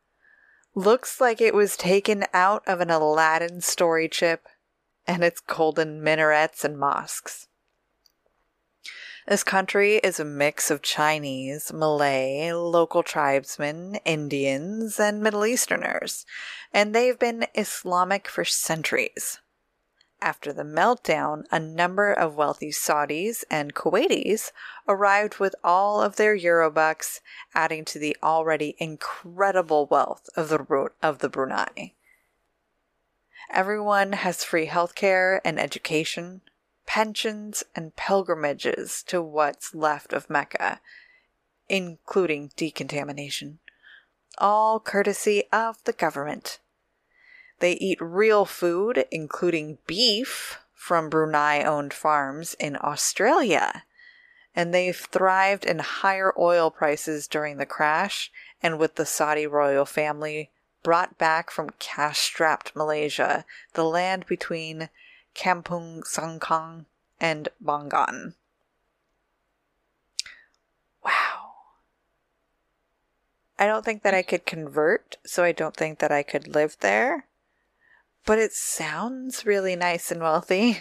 looks 0.77 1.19
like 1.19 1.41
it 1.41 1.55
was 1.55 1.75
taken 1.75 2.23
out 2.35 2.61
of 2.67 2.79
an 2.79 2.91
Aladdin 2.91 3.61
story 3.61 4.07
chip, 4.07 4.47
and 5.07 5.23
its 5.23 5.39
golden 5.39 6.03
minarets 6.03 6.63
and 6.63 6.77
mosques. 6.77 7.47
This 9.27 9.43
country 9.43 9.95
is 9.95 10.19
a 10.19 10.25
mix 10.25 10.69
of 10.69 10.83
Chinese, 10.83 11.73
Malay, 11.73 12.51
local 12.53 13.01
tribesmen, 13.01 13.95
Indians, 14.05 14.99
and 14.99 15.21
Middle 15.21 15.45
Easterners, 15.45 16.25
and 16.71 16.93
they've 16.93 17.17
been 17.17 17.47
Islamic 17.55 18.27
for 18.27 18.45
centuries. 18.45 19.39
After 20.21 20.51
the 20.51 20.63
meltdown, 20.63 21.45
a 21.51 21.59
number 21.59 22.11
of 22.11 22.35
wealthy 22.35 22.71
Saudis 22.71 23.43
and 23.51 23.75
Kuwaitis 23.75 24.51
arrived 24.87 25.37
with 25.37 25.55
all 25.63 26.01
of 26.01 26.15
their 26.15 26.35
Eurobucks, 26.35 27.21
adding 27.53 27.85
to 27.85 27.99
the 27.99 28.17
already 28.23 28.75
incredible 28.79 29.85
wealth 29.85 30.27
of 30.35 30.49
the, 30.49 30.89
of 31.03 31.19
the 31.19 31.29
Brunei. 31.29 31.93
Everyone 33.51 34.13
has 34.13 34.43
free 34.43 34.67
healthcare 34.67 35.39
and 35.45 35.59
education, 35.59 36.41
pensions, 36.85 37.63
and 37.75 37.95
pilgrimages 37.95 39.03
to 39.03 39.21
what's 39.21 39.75
left 39.75 40.13
of 40.13 40.29
Mecca, 40.29 40.81
including 41.69 42.51
decontamination, 42.55 43.59
all 44.39 44.79
courtesy 44.79 45.43
of 45.53 45.81
the 45.83 45.93
government. 45.93 46.59
They 47.59 47.73
eat 47.73 47.97
real 48.01 48.45
food, 48.45 49.05
including 49.11 49.79
beef 49.87 50.59
from 50.73 51.09
Brunei 51.09 51.63
owned 51.63 51.93
farms 51.93 52.55
in 52.59 52.77
Australia. 52.81 53.83
And 54.55 54.73
they've 54.73 54.95
thrived 54.95 55.65
in 55.65 55.79
higher 55.79 56.33
oil 56.37 56.71
prices 56.71 57.27
during 57.27 57.57
the 57.57 57.65
crash 57.65 58.31
and 58.61 58.79
with 58.79 58.95
the 58.95 59.05
Saudi 59.05 59.45
royal 59.45 59.85
family 59.85 60.49
brought 60.83 61.17
back 61.17 61.51
from 61.51 61.69
cash 61.79 62.19
strapped 62.19 62.75
Malaysia, 62.75 63.45
the 63.73 63.83
land 63.83 64.25
between 64.25 64.89
Kampung 65.35 66.01
Sangkang, 66.03 66.85
and 67.19 67.49
Bangan. 67.63 68.33
Wow. 71.03 71.51
I 73.59 73.65
don't 73.65 73.83
think 73.83 74.03
that 74.03 74.13
I 74.13 74.21
could 74.21 74.45
convert, 74.45 75.17
so 75.25 75.43
I 75.43 75.51
don't 75.51 75.75
think 75.75 75.99
that 75.99 76.11
I 76.11 76.23
could 76.23 76.47
live 76.47 76.77
there. 76.79 77.26
But 78.27 78.39
it 78.39 78.53
sounds 78.53 79.45
really 79.45 79.75
nice 79.75 80.11
and 80.11 80.21
wealthy. 80.21 80.79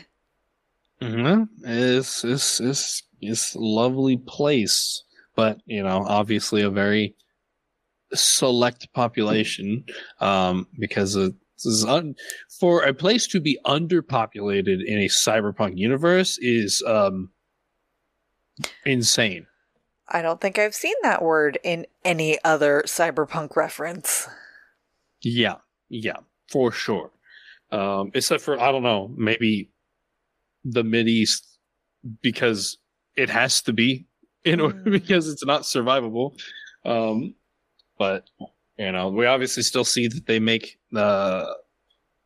Mm-hmm. 1.01 1.45
It's 1.65 2.25
it's 2.25 2.61
it's 2.61 3.03
it's 3.21 3.55
a 3.55 3.61
lovely 3.61 4.17
place, 4.17 5.05
but 5.35 5.61
you 5.65 5.83
know, 5.83 6.05
obviously 6.07 6.61
a 6.61 6.71
very 6.71 7.15
select 8.13 8.93
population, 8.93 9.85
um, 10.21 10.67
because 10.79 11.15
of 11.15 11.35
is 11.65 11.85
un- 11.85 12.17
for 12.61 12.83
a 12.83 12.93
place 12.93 13.27
to 13.29 13.41
be 13.41 13.59
underpopulated 13.65 14.85
in 14.85 14.99
a 14.99 15.09
cyberpunk 15.09 15.79
universe 15.79 16.39
is 16.39 16.83
um 16.87 17.31
insane. 18.85 19.47
I 20.09 20.23
don't 20.23 20.41
think 20.41 20.59
I've 20.59 20.75
seen 20.75 20.95
that 21.03 21.23
word 21.23 21.59
in 21.65 21.87
any 22.05 22.39
other 22.45 22.83
cyberpunk 22.87 23.57
reference. 23.57 24.29
Yeah, 25.21 25.57
yeah, 25.89 26.19
for 26.49 26.71
sure. 26.71 27.11
Um, 27.73 28.11
except 28.15 28.43
for 28.43 28.61
I 28.61 28.71
don't 28.71 28.83
know, 28.83 29.13
maybe 29.17 29.71
the 30.65 30.85
Mid 30.85 31.09
East 31.09 31.59
because 32.23 32.79
it 33.17 33.31
has 33.31 33.63
to 33.63 33.73
be 33.73 34.07
in 34.45 34.61
order 34.61 34.79
mm. 34.79 34.93
because 34.93 35.29
it's 35.29 35.45
not 35.45 35.63
survivable. 35.63 36.39
Um, 36.85 37.35
but 37.99 38.29
you 38.79 38.93
know, 38.93 39.09
we 39.09 39.27
obviously 39.27 39.63
still 39.63 39.85
see 39.85 40.07
that 40.09 40.27
they 40.27 40.39
make 40.39 40.79
uh, 40.95 41.47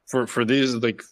for 0.07 0.27
for 0.27 0.45
these 0.45 0.75
like 0.75 1.03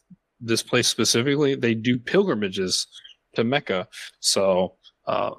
this 0.40 0.62
place 0.62 0.88
specifically, 0.88 1.54
they 1.54 1.74
do 1.74 1.98
pilgrimages 1.98 2.86
to 3.34 3.44
Mecca. 3.44 3.88
So, 4.20 4.76
uh, 5.06 5.32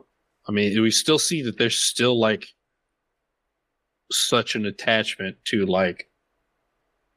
I 0.48 0.52
mean, 0.52 0.82
we 0.82 0.92
still 0.92 1.20
see 1.20 1.42
that 1.44 1.58
there's 1.58 1.78
still 1.78 2.20
like 2.20 2.48
such 4.12 4.56
an 4.56 4.66
attachment 4.66 5.38
to 5.46 5.66
like 5.66 6.09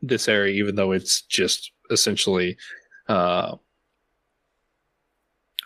this 0.02 0.28
area, 0.28 0.54
even 0.54 0.74
though 0.74 0.92
it's 0.92 1.22
just 1.22 1.72
essentially 1.90 2.56
uh, 3.08 3.56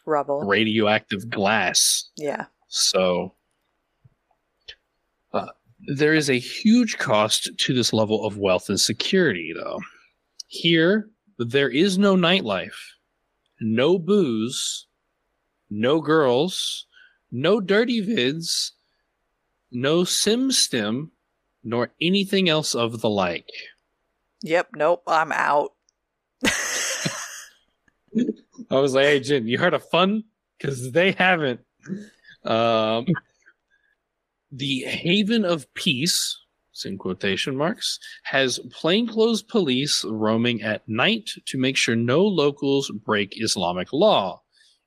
rubble, 0.04 0.42
radioactive 0.42 1.28
glass. 1.30 2.08
Yeah. 2.16 2.46
So, 2.68 3.34
uh, 5.32 5.48
there 5.96 6.14
is 6.14 6.28
a 6.28 6.38
huge 6.38 6.98
cost 6.98 7.50
to 7.56 7.74
this 7.74 7.92
level 7.92 8.24
of 8.24 8.38
wealth 8.38 8.68
and 8.68 8.80
security, 8.80 9.52
though. 9.54 9.80
Here, 10.48 11.08
there 11.38 11.70
is 11.70 11.98
no 11.98 12.16
nightlife, 12.16 12.76
no 13.60 13.98
booze, 13.98 14.86
no 15.70 16.00
girls, 16.00 16.86
no 17.30 17.60
dirty 17.60 18.04
vids, 18.06 18.72
no 19.70 20.04
sim 20.04 20.50
stim, 20.52 21.10
nor 21.64 21.92
anything 22.00 22.48
else 22.48 22.74
of 22.74 23.00
the 23.00 23.10
like. 23.10 23.50
Yep, 24.46 24.68
nope, 24.76 25.02
I'm 25.08 25.32
out. 25.32 25.72
I 26.44 26.50
was 28.70 28.94
like, 28.94 29.04
hey, 29.06 29.18
Jenn, 29.18 29.48
you 29.48 29.58
heard 29.58 29.74
of 29.74 29.88
fun? 29.88 30.22
Because 30.56 30.92
they 30.92 31.10
haven't. 31.10 31.60
Um, 32.44 33.06
the 34.52 34.82
Haven 34.82 35.44
of 35.44 35.66
Peace, 35.74 36.38
in 36.84 36.96
quotation 36.96 37.56
marks, 37.56 37.98
has 38.22 38.60
plainclothes 38.70 39.42
police 39.42 40.04
roaming 40.04 40.62
at 40.62 40.88
night 40.88 41.28
to 41.46 41.58
make 41.58 41.76
sure 41.76 41.96
no 41.96 42.24
locals 42.24 42.92
break 43.04 43.42
Islamic 43.42 43.92
law 43.92 44.42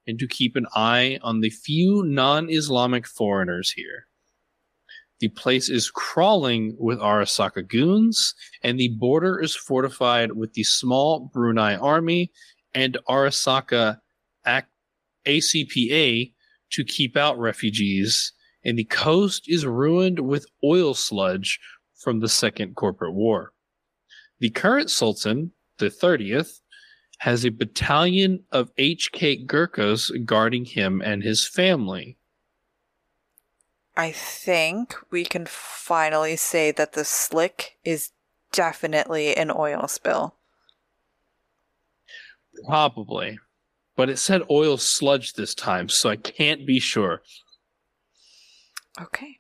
and 0.08 0.18
to 0.20 0.28
keep 0.28 0.56
an 0.56 0.68
eye 0.74 1.20
on 1.22 1.42
the 1.42 1.50
few 1.50 2.04
non 2.04 2.50
Islamic 2.50 3.06
foreigners 3.06 3.72
here. 3.72 4.06
The 5.20 5.30
place 5.30 5.70
is 5.70 5.92
crawling 5.92 6.76
with 6.80 7.00
Arasaka 7.00 7.68
goons, 7.68 8.34
and 8.64 8.80
the 8.80 8.90
border 8.90 9.40
is 9.40 9.56
fortified 9.56 10.32
with 10.34 10.54
the 10.54 10.64
small 10.64 11.30
Brunei 11.34 11.76
army 11.76 12.32
and 12.74 12.98
Arasaka 13.08 14.00
ACPA 15.26 16.34
to 16.72 16.84
keep 16.86 17.18
out 17.18 17.38
refugees 17.38 18.34
and 18.64 18.78
the 18.78 18.84
coast 18.84 19.46
is 19.48 19.66
ruined 19.66 20.20
with 20.20 20.46
oil 20.64 20.94
sludge 20.94 21.60
from 21.96 22.20
the 22.20 22.30
Second 22.30 22.76
Corporate 22.76 23.16
War. 23.16 23.52
The 24.40 24.52
current 24.52 24.92
Sultan, 24.92 25.54
the 25.80 25.90
30th, 25.90 26.60
has 27.18 27.44
a 27.44 27.50
battalion 27.50 28.44
of 28.52 28.70
HK 28.76 29.48
Gurkhas 29.48 30.12
guarding 30.24 30.66
him 30.66 31.02
and 31.02 31.24
his 31.24 31.48
family. 31.48 32.19
I 34.00 34.14
think 34.14 34.96
we 35.12 35.26
can 35.26 35.46
finally 35.46 36.38
say 36.38 36.72
that 36.72 36.94
the 36.94 37.04
slick 37.04 37.76
is 37.84 38.14
definitely 38.54 39.36
an 39.36 39.52
oil 39.54 39.90
spill. 39.90 40.36
Probably. 42.66 43.40
But 43.98 44.10
it 44.10 44.16
said 44.16 44.44
oil 44.50 44.78
sludge 44.78 45.34
this 45.34 45.54
time, 45.54 45.90
so 45.90 46.10
I 46.10 46.16
can't 46.16 46.66
be 46.66 46.80
sure. 46.80 47.24
Okay. 49.02 49.40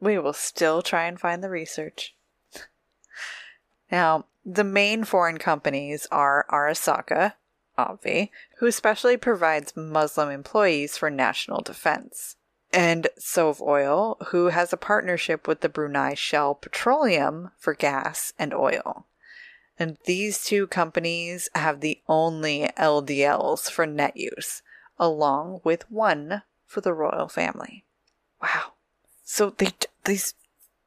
We 0.00 0.18
will 0.18 0.32
still 0.32 0.82
try 0.82 1.04
and 1.04 1.20
find 1.20 1.40
the 1.40 1.48
research. 1.48 2.16
Now, 3.92 4.26
the 4.44 4.64
main 4.64 5.04
foreign 5.04 5.38
companies 5.38 6.08
are 6.10 6.44
Arasaka, 6.50 7.34
Obvi, 7.78 8.30
who 8.58 8.66
especially 8.66 9.16
provides 9.16 9.76
Muslim 9.76 10.30
employees 10.30 10.98
for 10.98 11.08
national 11.08 11.60
defense, 11.60 12.34
and 12.74 13.06
SovOil, 13.18 14.16
who 14.28 14.48
has 14.48 14.72
a 14.72 14.76
partnership 14.76 15.46
with 15.46 15.60
the 15.60 15.68
Brunei 15.68 16.14
Shell 16.14 16.56
Petroleum 16.56 17.52
for 17.56 17.72
gas 17.72 18.32
and 18.38 18.52
oil. 18.52 19.06
And 19.78 19.96
these 20.04 20.44
two 20.44 20.66
companies 20.66 21.48
have 21.54 21.80
the 21.80 22.00
only 22.08 22.68
LDLs 22.76 23.70
for 23.70 23.86
net 23.86 24.16
use, 24.16 24.62
along 24.98 25.60
with 25.64 25.90
one 25.90 26.42
for 26.66 26.80
the 26.80 26.92
royal 26.92 27.28
family. 27.28 27.84
Wow. 28.42 28.72
So 29.24 29.50
they 29.50 29.70
these 30.04 30.34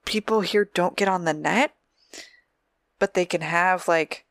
people 0.05 0.41
here 0.41 0.69
don't 0.73 0.95
get 0.95 1.07
on 1.07 1.25
the 1.25 1.33
net, 1.33 1.73
but 2.99 3.13
they 3.13 3.25
can 3.25 3.41
have 3.41 3.87
like 3.87 4.25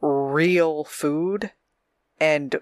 real 0.00 0.84
food 0.84 1.52
and 2.18 2.60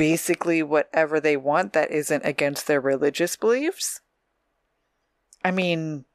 basically 0.00 0.62
whatever 0.62 1.20
they 1.20 1.36
want 1.36 1.74
that 1.74 1.90
isn't 1.90 2.24
against 2.24 2.66
their 2.66 2.80
religious 2.80 3.36
beliefs. 3.36 4.00
I 5.44 5.50
mean, 5.50 6.06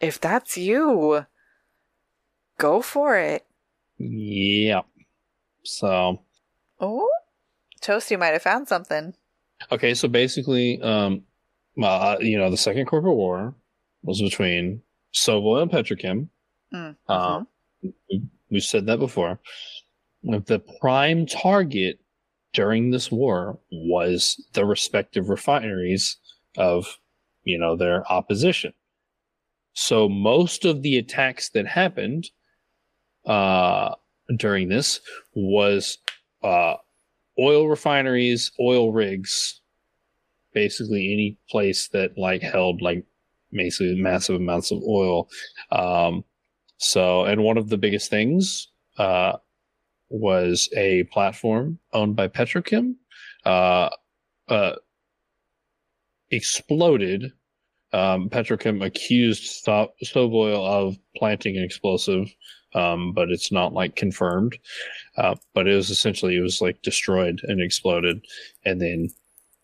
if 0.00 0.20
that's 0.20 0.58
you, 0.58 1.24
go 2.58 2.82
for 2.82 3.16
it. 3.16 3.46
Yep. 3.98 4.84
So, 5.62 6.20
Oh, 6.78 7.08
Toastie 7.80 8.18
might 8.18 8.34
have 8.34 8.42
found 8.42 8.68
something. 8.68 9.14
okay, 9.72 9.94
so 9.94 10.08
basically, 10.08 10.78
um, 10.82 11.22
uh, 11.82 12.16
you 12.20 12.38
know, 12.38 12.50
the 12.50 12.56
Second 12.58 12.84
Corporate 12.84 13.16
War 13.16 13.54
was 14.02 14.20
between 14.20 14.82
SovOil 15.14 15.62
and 15.62 15.70
Petrochem. 15.70 16.28
Mm, 16.74 16.96
Um, 17.08 17.48
we- 18.10 18.22
We've 18.50 18.62
said 18.62 18.86
that 18.86 18.98
before. 18.98 19.40
The 20.22 20.60
prime 20.80 21.24
target 21.26 21.98
during 22.56 22.90
this 22.90 23.12
war 23.12 23.58
was 23.70 24.42
the 24.54 24.64
respective 24.64 25.28
refineries 25.28 26.16
of, 26.56 26.98
you 27.44 27.58
know, 27.58 27.76
their 27.76 28.10
opposition. 28.10 28.72
So 29.74 30.08
most 30.08 30.64
of 30.64 30.80
the 30.80 30.96
attacks 30.96 31.50
that 31.50 31.66
happened 31.66 32.30
uh, 33.26 33.94
during 34.38 34.70
this 34.70 35.00
was 35.34 35.98
uh, 36.42 36.76
oil 37.38 37.68
refineries, 37.68 38.50
oil 38.58 38.90
rigs, 38.90 39.60
basically 40.54 41.12
any 41.12 41.36
place 41.50 41.88
that 41.88 42.16
like 42.16 42.40
held 42.40 42.80
like 42.80 43.04
basically 43.52 44.00
massive 44.00 44.36
amounts 44.36 44.70
of 44.70 44.82
oil. 44.82 45.28
Um, 45.70 46.24
so, 46.78 47.26
and 47.26 47.44
one 47.44 47.58
of 47.58 47.68
the 47.68 47.76
biggest 47.76 48.08
things 48.08 48.68
uh, 48.96 49.34
was 50.08 50.68
a 50.76 51.04
platform 51.04 51.78
owned 51.92 52.16
by 52.16 52.28
Petrochem, 52.28 52.94
uh, 53.44 53.90
uh, 54.48 54.74
exploded. 56.30 57.32
Um, 57.92 58.28
Petrochem 58.28 58.84
accused 58.84 59.44
Sto- 59.44 59.92
Stovoil 60.04 60.64
of 60.66 60.96
planting 61.16 61.56
an 61.56 61.62
explosive, 61.62 62.34
um, 62.74 63.12
but 63.12 63.30
it's 63.30 63.50
not 63.50 63.72
like 63.72 63.96
confirmed. 63.96 64.58
Uh, 65.16 65.36
but 65.54 65.66
it 65.66 65.74
was 65.74 65.90
essentially 65.90 66.36
it 66.36 66.42
was 66.42 66.60
like 66.60 66.82
destroyed 66.82 67.40
and 67.44 67.60
exploded, 67.60 68.24
and 68.64 68.80
then 68.80 69.08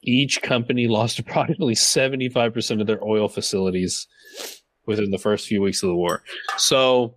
each 0.03 0.41
company 0.43 0.87
lost 0.89 1.19
approximately 1.19 1.75
seventy 1.75 2.29
five 2.29 2.55
percent 2.55 2.81
of 2.81 2.87
their 2.87 3.05
oil 3.05 3.29
facilities 3.29 4.07
within 4.87 5.11
the 5.11 5.19
first 5.19 5.47
few 5.47 5.61
weeks 5.63 5.83
of 5.83 5.89
the 5.89 5.95
war. 5.95 6.23
So 6.57 7.17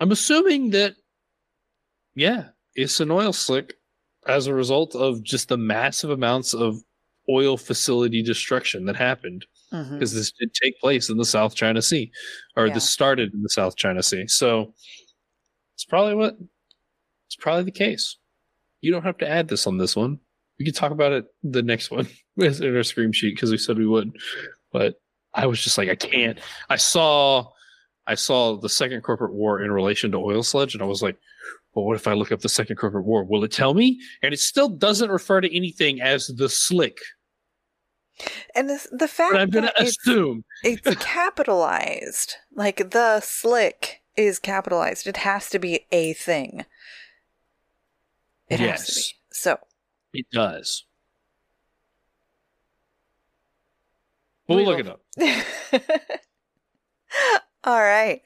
I'm 0.00 0.12
assuming 0.12 0.70
that, 0.70 0.94
yeah, 2.18 2.48
it's 2.74 3.00
an 3.00 3.10
oil 3.10 3.32
slick 3.32 3.74
as 4.26 4.46
a 4.46 4.54
result 4.54 4.94
of 4.94 5.22
just 5.22 5.48
the 5.48 5.56
massive 5.56 6.10
amounts 6.10 6.54
of 6.54 6.76
oil 7.30 7.56
facility 7.56 8.22
destruction 8.22 8.84
that 8.86 8.96
happened 8.96 9.44
mm-hmm. 9.72 9.94
because 9.94 10.14
this 10.14 10.32
did 10.32 10.52
take 10.54 10.78
place 10.80 11.10
in 11.10 11.16
the 11.16 11.24
South 11.24 11.54
China 11.54 11.80
Sea, 11.82 12.10
or 12.56 12.66
Yeah. 12.66 12.74
this 12.74 12.88
started 12.88 13.32
in 13.34 13.42
the 13.42 13.48
South 13.48 13.76
China 13.76 14.02
Sea. 14.02 14.26
So 14.26 14.74
it's 15.74 15.84
probably 15.84 16.14
what 16.14 16.36
it's 17.26 17.36
probably 17.36 17.64
the 17.64 17.70
case. 17.70 18.16
You 18.80 18.92
don't 18.92 19.04
have 19.04 19.18
to 19.18 19.28
add 19.28 19.48
this 19.48 19.66
on 19.66 19.78
this 19.78 19.94
one. 19.94 20.18
We 20.58 20.64
could 20.64 20.74
talk 20.74 20.92
about 20.92 21.12
it 21.12 21.26
the 21.42 21.62
next 21.62 21.90
one 21.90 22.08
in 22.36 22.76
our 22.76 22.82
scream 22.82 23.12
sheet 23.12 23.34
because 23.34 23.50
we 23.50 23.58
said 23.58 23.78
we 23.78 23.86
would. 23.86 24.10
But 24.72 25.00
I 25.34 25.46
was 25.46 25.62
just 25.62 25.78
like, 25.78 25.88
I 25.88 25.94
can't. 25.94 26.38
I 26.68 26.76
saw, 26.76 27.46
I 28.06 28.14
saw 28.14 28.56
the 28.56 28.68
Second 28.68 29.02
Corporate 29.02 29.34
War 29.34 29.62
in 29.62 29.70
relation 29.70 30.10
to 30.12 30.18
oil 30.18 30.42
sludge, 30.42 30.74
and 30.74 30.82
I 30.82 30.86
was 30.86 31.02
like, 31.02 31.16
well, 31.78 31.86
what 31.86 31.94
if 31.96 32.08
I 32.08 32.14
look 32.14 32.32
up 32.32 32.40
the 32.40 32.48
Second 32.48 32.74
Corporate 32.74 33.04
War? 33.04 33.22
Will 33.24 33.44
it 33.44 33.52
tell 33.52 33.72
me? 33.72 34.00
And 34.20 34.34
it 34.34 34.40
still 34.40 34.68
doesn't 34.68 35.10
refer 35.10 35.40
to 35.40 35.56
anything 35.56 36.00
as 36.00 36.26
the 36.26 36.48
slick. 36.48 36.98
And 38.56 38.68
this, 38.68 38.88
the 38.90 39.06
fact 39.06 39.32
But 39.34 39.40
I'm 39.42 39.50
going 39.50 39.66
to 39.66 39.80
assume 39.82 40.44
it's 40.64 40.92
capitalized, 40.98 42.34
like 42.52 42.90
the 42.90 43.20
slick 43.20 44.02
is 44.16 44.40
capitalized. 44.40 45.06
It 45.06 45.18
has 45.18 45.48
to 45.50 45.60
be 45.60 45.86
a 45.92 46.14
thing. 46.14 46.64
It 48.48 48.58
has 48.58 48.86
to 48.86 48.92
Yes. 48.92 48.96
be. 48.96 49.02
So 49.30 49.58
it 50.14 50.26
does. 50.32 50.84
We'll 54.48 54.58
We 54.58 54.64
look 54.66 54.80
it 54.80 54.88
up. 54.88 55.00
All 57.62 57.78
right. 57.80 58.20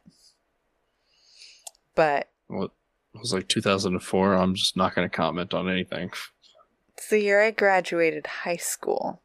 But 1.96 2.30
what 2.48 2.70
it 3.14 3.20
was 3.20 3.34
like 3.34 3.48
2004. 3.48 4.34
I'm 4.34 4.56
just 4.56 4.78
not 4.78 4.96
going 4.96 5.10
to 5.10 5.16
comment 5.16 5.54
on 5.54 5.70
anything. 5.70 6.12
it's 6.98 7.10
the 7.10 7.20
year 7.20 7.42
I 7.42 7.52
graduated 7.52 8.28
high 8.28 8.58
school. 8.58 9.22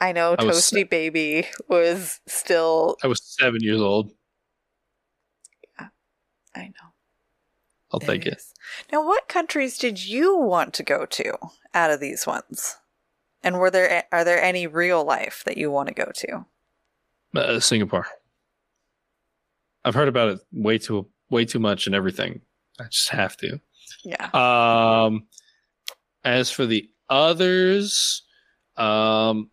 I 0.00 0.12
know 0.12 0.32
I 0.32 0.36
Toastie 0.44 0.88
Baby 0.88 1.46
was 1.68 2.20
still. 2.26 2.96
I 3.04 3.06
was 3.06 3.22
seven 3.22 3.60
years 3.60 3.80
old. 3.80 4.10
Yeah, 5.78 5.88
I 6.56 6.62
know. 6.62 6.90
I'll 7.92 8.00
take 8.00 8.24
it. 8.24 8.38
is. 8.38 8.54
Now, 8.90 9.04
what 9.04 9.28
countries 9.28 9.76
did 9.76 10.04
you 10.04 10.38
want 10.38 10.72
to 10.74 10.82
go 10.82 11.04
to 11.04 11.36
out 11.74 11.90
of 11.90 12.00
these 12.00 12.26
ones? 12.26 12.76
And 13.42 13.58
were 13.58 13.70
there 13.70 14.04
are 14.10 14.24
there 14.24 14.42
any 14.42 14.66
real 14.66 15.04
life 15.04 15.42
that 15.44 15.58
you 15.58 15.70
want 15.70 15.88
to 15.88 15.94
go 15.94 16.10
to? 16.14 16.46
Uh, 17.34 17.60
Singapore. 17.60 18.06
I've 19.84 19.94
heard 19.94 20.08
about 20.08 20.28
it 20.30 20.40
way 20.52 20.78
too 20.78 21.08
way 21.30 21.44
too 21.44 21.58
much 21.58 21.86
and 21.86 21.94
everything, 21.94 22.40
I 22.78 22.84
just 22.84 23.08
have 23.10 23.36
to. 23.38 23.60
Yeah. 24.04 24.26
Um, 24.32 25.26
as 26.24 26.50
for 26.50 26.66
the 26.66 26.88
others, 27.08 28.22
um, 28.76 29.50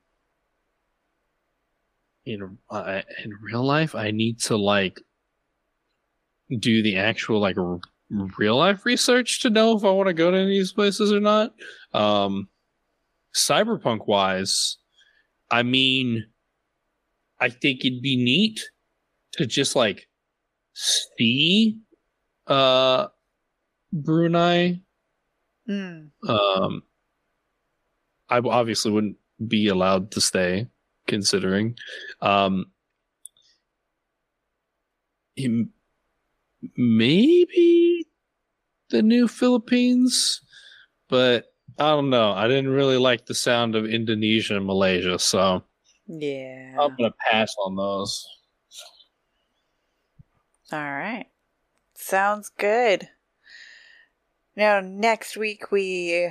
in 2.25 2.57
uh, 2.69 3.01
in 3.23 3.32
real 3.41 3.63
life, 3.63 3.95
I 3.95 4.11
need 4.11 4.39
to 4.41 4.57
like 4.57 5.01
do 6.59 6.84
the 6.84 6.97
actual 6.97 7.39
like 7.39 7.57
r- 7.57 7.80
real 8.38 8.57
life 8.57 8.86
research 8.86 9.41
to 9.41 9.49
know 9.49 9.78
if 9.78 9.84
I 9.84 9.91
want 9.91 10.07
to 10.07 10.13
go 10.13 10.32
to 10.32 10.38
any 10.38 10.45
of 10.45 10.49
these 10.49 10.73
places 10.73 11.11
or 11.11 11.19
not. 11.19 11.53
Um, 11.93 12.49
cyberpunk 13.34 14.07
wise, 14.07 14.78
I 15.49 15.63
mean, 15.63 16.25
I 17.39 17.49
think 17.49 17.86
it'd 17.86 18.01
be 18.01 18.17
neat 18.17 18.59
to 19.34 19.45
just 19.45 19.75
like 19.75 20.07
see 20.78 21.78
uh 22.47 23.07
Brunei 23.91 24.80
Mm. 25.69 26.11
um, 26.30 26.82
I 28.30 28.38
obviously 28.39 28.89
wouldn't 28.91 29.17
be 29.49 29.67
allowed 29.67 30.11
to 30.11 30.21
stay, 30.21 30.67
considering. 31.07 31.75
Um, 32.21 32.67
him, 35.36 35.71
maybe 36.78 38.05
the 38.89 39.01
new 39.01 39.28
Philippines, 39.28 40.39
but 41.09 41.47
I 41.78 41.89
don't 41.89 42.09
know. 42.09 42.32
I 42.32 42.47
didn't 42.47 42.69
really 42.71 42.97
like 42.97 43.25
the 43.25 43.36
sound 43.36 43.75
of 43.75 43.86
Indonesia 43.86 44.55
and 44.55 44.65
Malaysia, 44.65 45.19
so 45.19 45.63
Yeah. 46.07 46.78
I'm 46.80 46.95
gonna 46.95 47.13
pass 47.30 47.53
on 47.65 47.75
those. 47.75 48.25
All 50.72 50.80
right. 50.80 51.28
Sounds 51.93 52.49
good. 52.49 53.09
Now, 54.55 54.80
next 54.80 55.38
week 55.38 55.72
we 55.72 56.30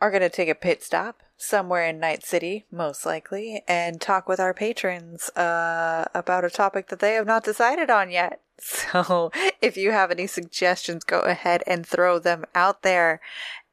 are 0.00 0.10
going 0.10 0.22
to 0.22 0.28
take 0.28 0.48
a 0.48 0.54
pit 0.54 0.82
stop 0.82 1.22
somewhere 1.36 1.86
in 1.86 1.98
Night 1.98 2.24
City, 2.24 2.66
most 2.70 3.06
likely, 3.06 3.62
and 3.66 4.00
talk 4.00 4.28
with 4.28 4.40
our 4.40 4.52
patrons 4.52 5.30
uh, 5.30 6.06
about 6.14 6.44
a 6.44 6.50
topic 6.50 6.88
that 6.88 6.98
they 6.98 7.14
have 7.14 7.26
not 7.26 7.44
decided 7.44 7.90
on 7.90 8.10
yet. 8.10 8.40
So, 8.60 9.32
if 9.60 9.76
you 9.76 9.90
have 9.90 10.12
any 10.12 10.28
suggestions, 10.28 11.02
go 11.02 11.20
ahead 11.22 11.64
and 11.66 11.84
throw 11.84 12.20
them 12.20 12.44
out 12.54 12.82
there. 12.82 13.20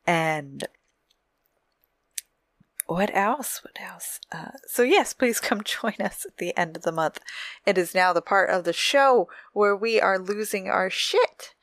And 0.07 0.67
what 2.91 3.15
else? 3.15 3.61
What 3.63 3.79
else? 3.81 4.19
Uh, 4.33 4.51
so, 4.67 4.83
yes, 4.83 5.13
please 5.13 5.39
come 5.39 5.61
join 5.63 5.95
us 6.01 6.25
at 6.25 6.37
the 6.39 6.55
end 6.57 6.75
of 6.75 6.83
the 6.83 6.91
month. 6.91 7.19
It 7.65 7.77
is 7.77 7.95
now 7.95 8.11
the 8.11 8.21
part 8.21 8.49
of 8.49 8.65
the 8.65 8.73
show 8.73 9.29
where 9.53 9.75
we 9.75 10.01
are 10.01 10.19
losing 10.19 10.67
our 10.67 10.89
shit 10.89 11.53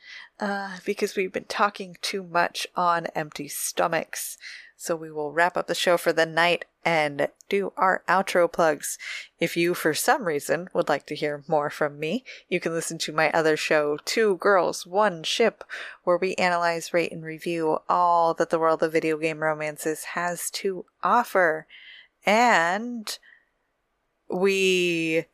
uh, 0.40 0.78
because 0.86 1.16
we've 1.16 1.32
been 1.32 1.44
talking 1.44 1.96
too 2.00 2.22
much 2.22 2.66
on 2.74 3.08
empty 3.14 3.46
stomachs. 3.46 4.38
So, 4.80 4.94
we 4.94 5.10
will 5.10 5.32
wrap 5.32 5.56
up 5.56 5.66
the 5.66 5.74
show 5.74 5.96
for 5.96 6.12
the 6.12 6.24
night 6.24 6.64
and 6.84 7.28
do 7.48 7.72
our 7.76 8.02
outro 8.08 8.50
plugs. 8.50 8.96
If 9.40 9.56
you, 9.56 9.74
for 9.74 9.92
some 9.92 10.24
reason, 10.24 10.68
would 10.72 10.88
like 10.88 11.04
to 11.06 11.16
hear 11.16 11.42
more 11.48 11.68
from 11.68 11.98
me, 11.98 12.24
you 12.48 12.60
can 12.60 12.72
listen 12.72 12.96
to 12.98 13.12
my 13.12 13.30
other 13.32 13.56
show, 13.56 13.98
Two 14.04 14.36
Girls, 14.36 14.86
One 14.86 15.24
Ship, 15.24 15.64
where 16.04 16.16
we 16.16 16.36
analyze, 16.36 16.94
rate, 16.94 17.10
and 17.10 17.24
review 17.24 17.80
all 17.88 18.34
that 18.34 18.50
the 18.50 18.58
world 18.58 18.82
of 18.82 18.92
video 18.92 19.18
game 19.18 19.40
romances 19.40 20.04
has 20.14 20.48
to 20.52 20.84
offer. 21.02 21.66
And 22.24 23.18
we 24.30 25.24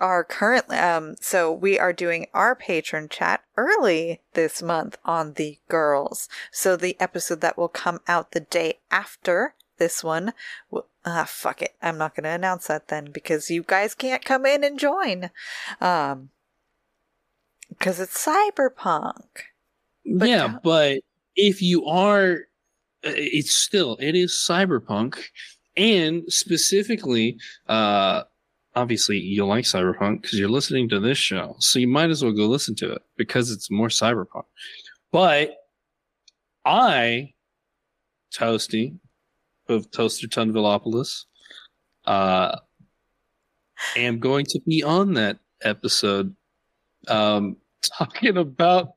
are 0.00 0.24
currently, 0.24 0.76
um, 0.78 1.16
so 1.20 1.52
we 1.52 1.78
are 1.78 1.92
doing 1.92 2.26
our 2.34 2.54
patron 2.54 3.08
chat 3.08 3.42
early 3.56 4.20
this 4.34 4.62
month 4.62 4.96
on 5.04 5.34
the 5.34 5.58
girls. 5.68 6.28
So 6.50 6.76
the 6.76 6.96
episode 7.00 7.40
that 7.42 7.58
will 7.58 7.68
come 7.68 8.00
out 8.08 8.32
the 8.32 8.40
day 8.40 8.78
after 8.90 9.54
this 9.78 10.02
one, 10.02 10.32
will, 10.70 10.86
ah, 11.04 11.24
fuck 11.26 11.62
it. 11.62 11.74
I'm 11.82 11.98
not 11.98 12.14
going 12.14 12.24
to 12.24 12.30
announce 12.30 12.66
that 12.68 12.88
then 12.88 13.10
because 13.12 13.50
you 13.50 13.62
guys 13.62 13.94
can't 13.94 14.24
come 14.24 14.46
in 14.46 14.62
and 14.64 14.78
join. 14.78 15.30
Um, 15.80 16.30
because 17.68 18.00
it's 18.00 18.26
cyberpunk. 18.26 19.24
But 20.04 20.28
yeah, 20.28 20.58
but 20.62 21.00
if 21.36 21.62
you 21.62 21.86
are, 21.86 22.32
uh, 23.04 23.14
it's 23.14 23.54
still 23.54 23.96
it 24.00 24.14
is 24.14 24.32
cyberpunk, 24.32 25.18
and 25.76 26.24
specifically, 26.28 27.38
uh, 27.68 28.24
obviously 28.74 29.18
you'll 29.18 29.48
like 29.48 29.64
cyberpunk 29.64 30.22
because 30.22 30.38
you're 30.38 30.48
listening 30.48 30.88
to 30.88 31.00
this 31.00 31.18
show, 31.18 31.56
so 31.58 31.78
you 31.78 31.88
might 31.88 32.10
as 32.10 32.22
well 32.22 32.32
go 32.32 32.46
listen 32.46 32.74
to 32.76 32.92
it 32.92 33.02
because 33.16 33.50
it's 33.50 33.70
more 33.70 33.88
cyberpunk. 33.88 34.44
But 35.12 35.56
I, 36.64 37.34
Toastie, 38.32 38.98
of 39.68 39.90
Toaster 39.90 40.26
Tunvillopolis, 40.26 41.24
uh, 42.04 42.58
am 43.96 44.18
going 44.18 44.44
to 44.46 44.60
be 44.66 44.82
on 44.82 45.14
that 45.14 45.38
episode, 45.62 46.34
um, 47.08 47.56
talking 47.98 48.36
about 48.36 48.94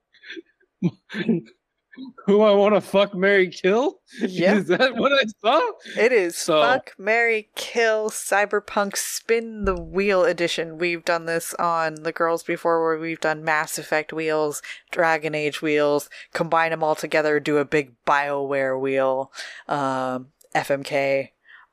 who 2.25 2.41
I 2.41 2.51
want 2.51 2.75
to 2.75 2.81
fuck, 2.81 3.13
Mary 3.13 3.49
kill. 3.49 3.99
Yep. 4.19 4.57
Is 4.57 4.67
that 4.67 4.95
what 4.95 5.11
I 5.11 5.23
saw? 5.41 5.71
It 5.97 6.11
is 6.11 6.35
So- 6.37 6.61
Fuck, 6.61 6.93
Mary, 6.97 7.49
Kill, 7.55 8.09
Cyberpunk 8.09 8.95
Spin 8.97 9.65
the 9.65 9.75
Wheel 9.79 10.23
edition. 10.23 10.77
We've 10.77 11.03
done 11.05 11.25
this 11.25 11.53
on 11.55 11.95
the 12.03 12.11
girls 12.11 12.43
before 12.43 12.83
where 12.83 12.97
we've 12.97 13.19
done 13.19 13.43
Mass 13.43 13.77
Effect 13.77 14.11
wheels, 14.13 14.61
Dragon 14.91 15.35
Age 15.35 15.61
wheels, 15.61 16.09
combine 16.33 16.71
them 16.71 16.83
all 16.83 16.95
together, 16.95 17.39
do 17.39 17.57
a 17.57 17.65
big 17.65 17.93
BioWare 18.05 18.79
wheel, 18.79 19.31
um, 19.67 20.27
FMK 20.55 21.29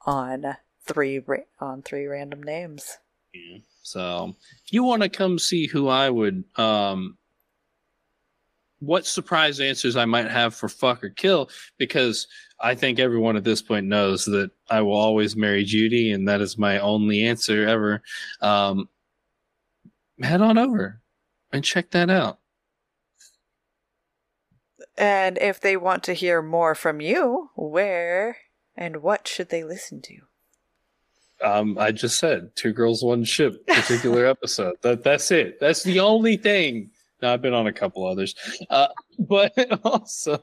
on 0.07 0.57
three 0.85 1.19
ra- 1.19 1.37
on 1.61 1.83
three 1.83 2.07
random 2.07 2.43
names. 2.43 2.99
Yeah. 3.35 3.59
So 3.83 4.35
if 4.65 4.73
you 4.73 4.83
want 4.85 5.03
to 5.03 5.09
come 5.09 5.39
see 5.39 5.67
who 5.67 5.89
I 5.89 6.11
would, 6.11 6.45
um, 6.57 7.17
what 8.81 9.07
surprise 9.07 9.61
answers 9.61 9.97
I 9.97 10.07
might 10.07 10.31
have 10.31 10.55
for 10.55 10.69
fuck 10.69 11.05
or 11.05 11.11
kill, 11.11 11.51
because 11.79 12.27
I 12.59 12.75
think 12.75 12.99
everyone 12.99 13.37
at 13.37 13.45
this 13.45 13.63
point 13.63 13.87
knows 13.87 14.25
that 14.27 14.51
I 14.69 14.83
will 14.83 14.97
always 14.97 15.37
marry 15.37 15.65
Judy, 15.65 16.13
and 16.13 16.29
that 16.29 16.41
is 16.41 16.59
my 16.59 16.79
only 16.79 17.25
answer 17.25 17.67
ever. 17.69 18.03
Um, 18.41 18.89
head 20.23 20.41
on 20.43 20.59
over 20.59 21.01
and 21.53 21.65
check 21.65 21.91
that 21.91 22.11
out. 22.11 22.39
And 24.97 25.39
if 25.39 25.61
they 25.61 25.77
want 25.77 26.03
to 26.05 26.13
hear 26.13 26.43
more 26.43 26.75
from 26.75 27.01
you, 27.01 27.51
where 27.55 28.37
and 28.77 29.03
what 29.03 29.27
should 29.27 29.49
they 29.49 29.65
listen 29.65 30.03
to? 30.03 30.17
Um, 31.43 31.79
I 31.79 31.91
just 31.91 32.19
said 32.19 32.51
two 32.55 32.73
girls, 32.73 33.03
one 33.03 33.25
ship, 33.25 33.67
particular 33.67 34.27
episode. 34.27 34.77
That 34.83 35.03
that's 35.03 35.31
it. 35.31 35.59
That's 35.59 35.83
the 35.83 36.01
only 36.01 36.37
thing. 36.37 36.91
Now, 37.23 37.33
I've 37.33 37.43
been 37.43 37.55
on 37.55 37.67
a 37.67 37.73
couple 37.73 38.07
others, 38.07 38.35
uh, 38.71 38.89
but 39.19 39.53
also 39.85 40.43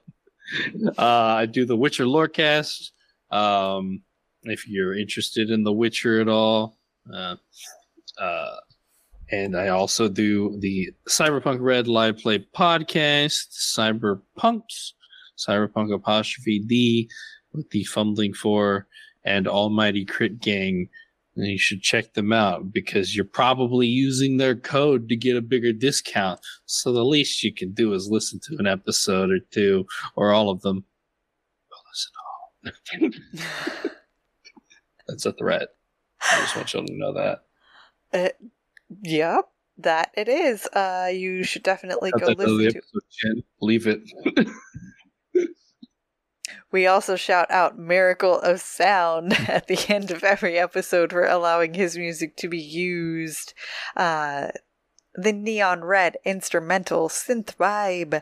uh, 0.97 1.03
I 1.03 1.45
do 1.45 1.65
the 1.65 1.75
Witcher 1.75 2.05
lorecast. 2.05 2.91
Um, 3.31 4.01
if 4.43 4.67
you're 4.67 4.97
interested 4.97 5.49
in 5.49 5.63
the 5.63 5.73
Witcher 5.73 6.21
at 6.21 6.29
all, 6.29 6.77
uh, 7.13 7.35
uh, 8.19 8.55
and 9.31 9.57
I 9.57 9.69
also 9.69 10.07
do 10.07 10.57
the 10.59 10.89
Cyberpunk 11.09 11.57
Red 11.59 11.87
Live 11.87 12.17
Play 12.17 12.39
podcast, 12.55 13.49
Cyberpunks, 13.51 14.93
Cyberpunk 15.37 15.93
apostrophe 15.93 16.59
D, 16.59 17.09
with 17.53 17.69
the 17.71 17.83
fumbling 17.83 18.33
for 18.33 18.87
and 19.25 19.47
Almighty 19.47 20.05
Crit 20.05 20.39
Gang. 20.39 20.89
And 21.37 21.45
you 21.45 21.59
should 21.59 21.83
check 21.83 22.13
them 22.13 22.33
out 22.33 22.73
because 22.73 23.15
you're 23.15 23.23
probably 23.23 23.85
using 23.85 24.37
their 24.37 24.55
code 24.55 25.07
to 25.09 25.15
get 25.15 25.37
a 25.37 25.41
bigger 25.41 25.71
discount. 25.71 26.39
So 26.65 26.91
the 26.91 27.05
least 27.05 27.43
you 27.43 27.53
can 27.53 27.73
do 27.73 27.93
is 27.93 28.09
listen 28.09 28.39
to 28.45 28.57
an 28.57 28.65
episode 28.65 29.29
or 29.29 29.39
two 29.51 29.85
or 30.15 30.33
all 30.33 30.49
of 30.49 30.61
them. 30.61 30.83
Oh, 31.71 32.71
listen 33.03 33.11
all. 33.37 33.91
That's 35.07 35.25
a 35.27 35.33
threat. 35.33 35.69
I 36.21 36.39
just 36.39 36.55
want 36.55 36.73
y'all 36.73 36.85
to 36.85 36.97
know 36.97 37.13
that. 37.13 37.43
Uh, 38.11 38.29
yep, 39.03 39.45
that 39.77 40.11
it 40.17 40.27
is. 40.27 40.65
Uh, 40.67 41.11
you 41.13 41.43
should 41.43 41.63
definitely 41.63 42.11
That's 42.13 42.33
go 42.33 42.33
the 42.33 42.41
end 42.41 42.41
of 42.41 42.47
the 42.47 42.53
listen 42.53 42.81
to. 42.81 43.01
Jenn. 43.11 43.43
Leave 43.61 43.87
it. 43.87 44.01
We 46.71 46.85
also 46.85 47.15
shout 47.15 47.49
out 47.49 47.77
Miracle 47.77 48.39
of 48.39 48.59
Sound 48.59 49.33
at 49.47 49.67
the 49.67 49.85
end 49.87 50.11
of 50.11 50.23
every 50.23 50.57
episode 50.57 51.11
for 51.11 51.25
allowing 51.25 51.73
his 51.73 51.97
music 51.97 52.35
to 52.37 52.49
be 52.49 52.59
used. 52.59 53.53
Uh, 53.95 54.49
the 55.15 55.33
Neon 55.33 55.83
Red 55.83 56.17
instrumental 56.25 57.09
synth 57.09 57.55
vibe. 57.55 58.21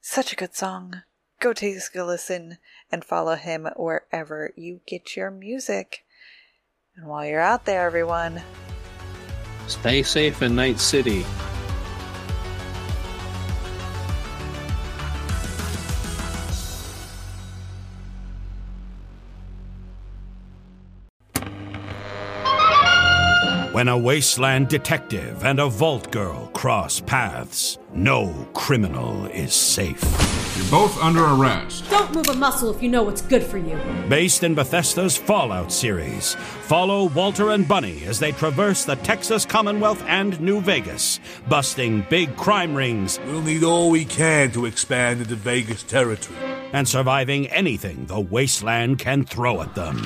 Such 0.00 0.32
a 0.32 0.36
good 0.36 0.54
song. 0.54 1.02
Go 1.40 1.52
take 1.52 1.78
a 1.94 2.02
listen 2.02 2.58
and 2.90 3.04
follow 3.04 3.36
him 3.36 3.68
wherever 3.76 4.52
you 4.56 4.80
get 4.86 5.16
your 5.16 5.30
music. 5.30 6.04
And 6.96 7.06
while 7.06 7.26
you're 7.26 7.40
out 7.40 7.64
there, 7.64 7.86
everyone, 7.86 8.42
Stay 9.66 10.02
safe 10.02 10.42
in 10.42 10.54
Night 10.54 10.78
City. 10.78 11.24
When 23.74 23.88
a 23.88 23.98
wasteland 23.98 24.68
detective 24.68 25.44
and 25.44 25.58
a 25.58 25.68
vault 25.68 26.12
girl 26.12 26.46
cross 26.54 27.00
paths, 27.00 27.76
no 27.92 28.32
criminal 28.54 29.26
is 29.26 29.52
safe. 29.52 30.00
You're 30.56 30.70
both 30.70 30.96
under 31.02 31.24
arrest. 31.24 31.90
Don't 31.90 32.14
move 32.14 32.28
a 32.28 32.34
muscle 32.34 32.72
if 32.72 32.80
you 32.80 32.88
know 32.88 33.02
what's 33.02 33.20
good 33.22 33.42
for 33.42 33.58
you. 33.58 33.76
Based 34.08 34.44
in 34.44 34.54
Bethesda's 34.54 35.16
Fallout 35.16 35.72
series, 35.72 36.36
follow 36.36 37.08
Walter 37.08 37.50
and 37.50 37.66
Bunny 37.66 38.04
as 38.04 38.20
they 38.20 38.30
traverse 38.30 38.84
the 38.84 38.94
Texas 38.94 39.44
Commonwealth 39.44 40.04
and 40.06 40.40
New 40.40 40.60
Vegas, 40.60 41.18
busting 41.48 42.06
big 42.08 42.36
crime 42.36 42.76
rings 42.76 43.18
We'll 43.26 43.42
need 43.42 43.64
all 43.64 43.90
we 43.90 44.04
can 44.04 44.52
to 44.52 44.66
expand 44.66 45.20
into 45.20 45.34
Vegas 45.34 45.82
territory. 45.82 46.38
and 46.72 46.86
surviving 46.88 47.48
anything 47.48 48.06
the 48.06 48.20
wasteland 48.20 49.00
can 49.00 49.24
throw 49.24 49.62
at 49.62 49.74
them. 49.74 49.98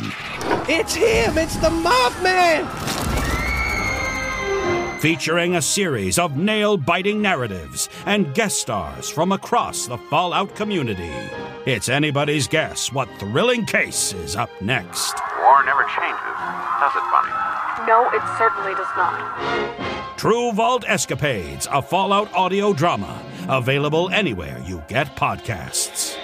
It's 0.71 0.95
him! 0.95 1.37
It's 1.37 1.57
the 1.57 1.69
Mothman! 1.69 3.28
Featuring 5.01 5.55
a 5.55 5.63
series 5.63 6.19
of 6.19 6.37
nail 6.37 6.77
biting 6.77 7.23
narratives 7.23 7.89
and 8.05 8.35
guest 8.35 8.61
stars 8.61 9.09
from 9.09 9.31
across 9.31 9.87
the 9.87 9.97
Fallout 9.97 10.57
community. 10.57 11.13
It's 11.67 11.89
anybody's 11.89 12.49
guess 12.49 12.93
what 12.93 13.09
thrilling 13.21 13.65
case 13.65 14.13
is 14.15 14.35
up 14.35 14.51
next. 14.61 15.15
War 15.41 15.65
never 15.65 15.85
changes, 15.85 16.19
does 16.81 16.97
it, 16.97 17.05
Bunny? 17.13 17.31
No, 17.87 18.11
it 18.13 18.23
certainly 18.39 18.75
does 18.75 18.89
not. 18.97 20.19
True 20.19 20.51
Vault 20.51 20.85
Escapades, 20.89 21.69
a 21.71 21.81
Fallout 21.81 22.35
audio 22.35 22.73
drama. 22.73 23.23
Available 23.49 24.11
anywhere 24.11 24.61
you 24.67 24.83
get 24.89 25.15
podcasts. 25.15 26.17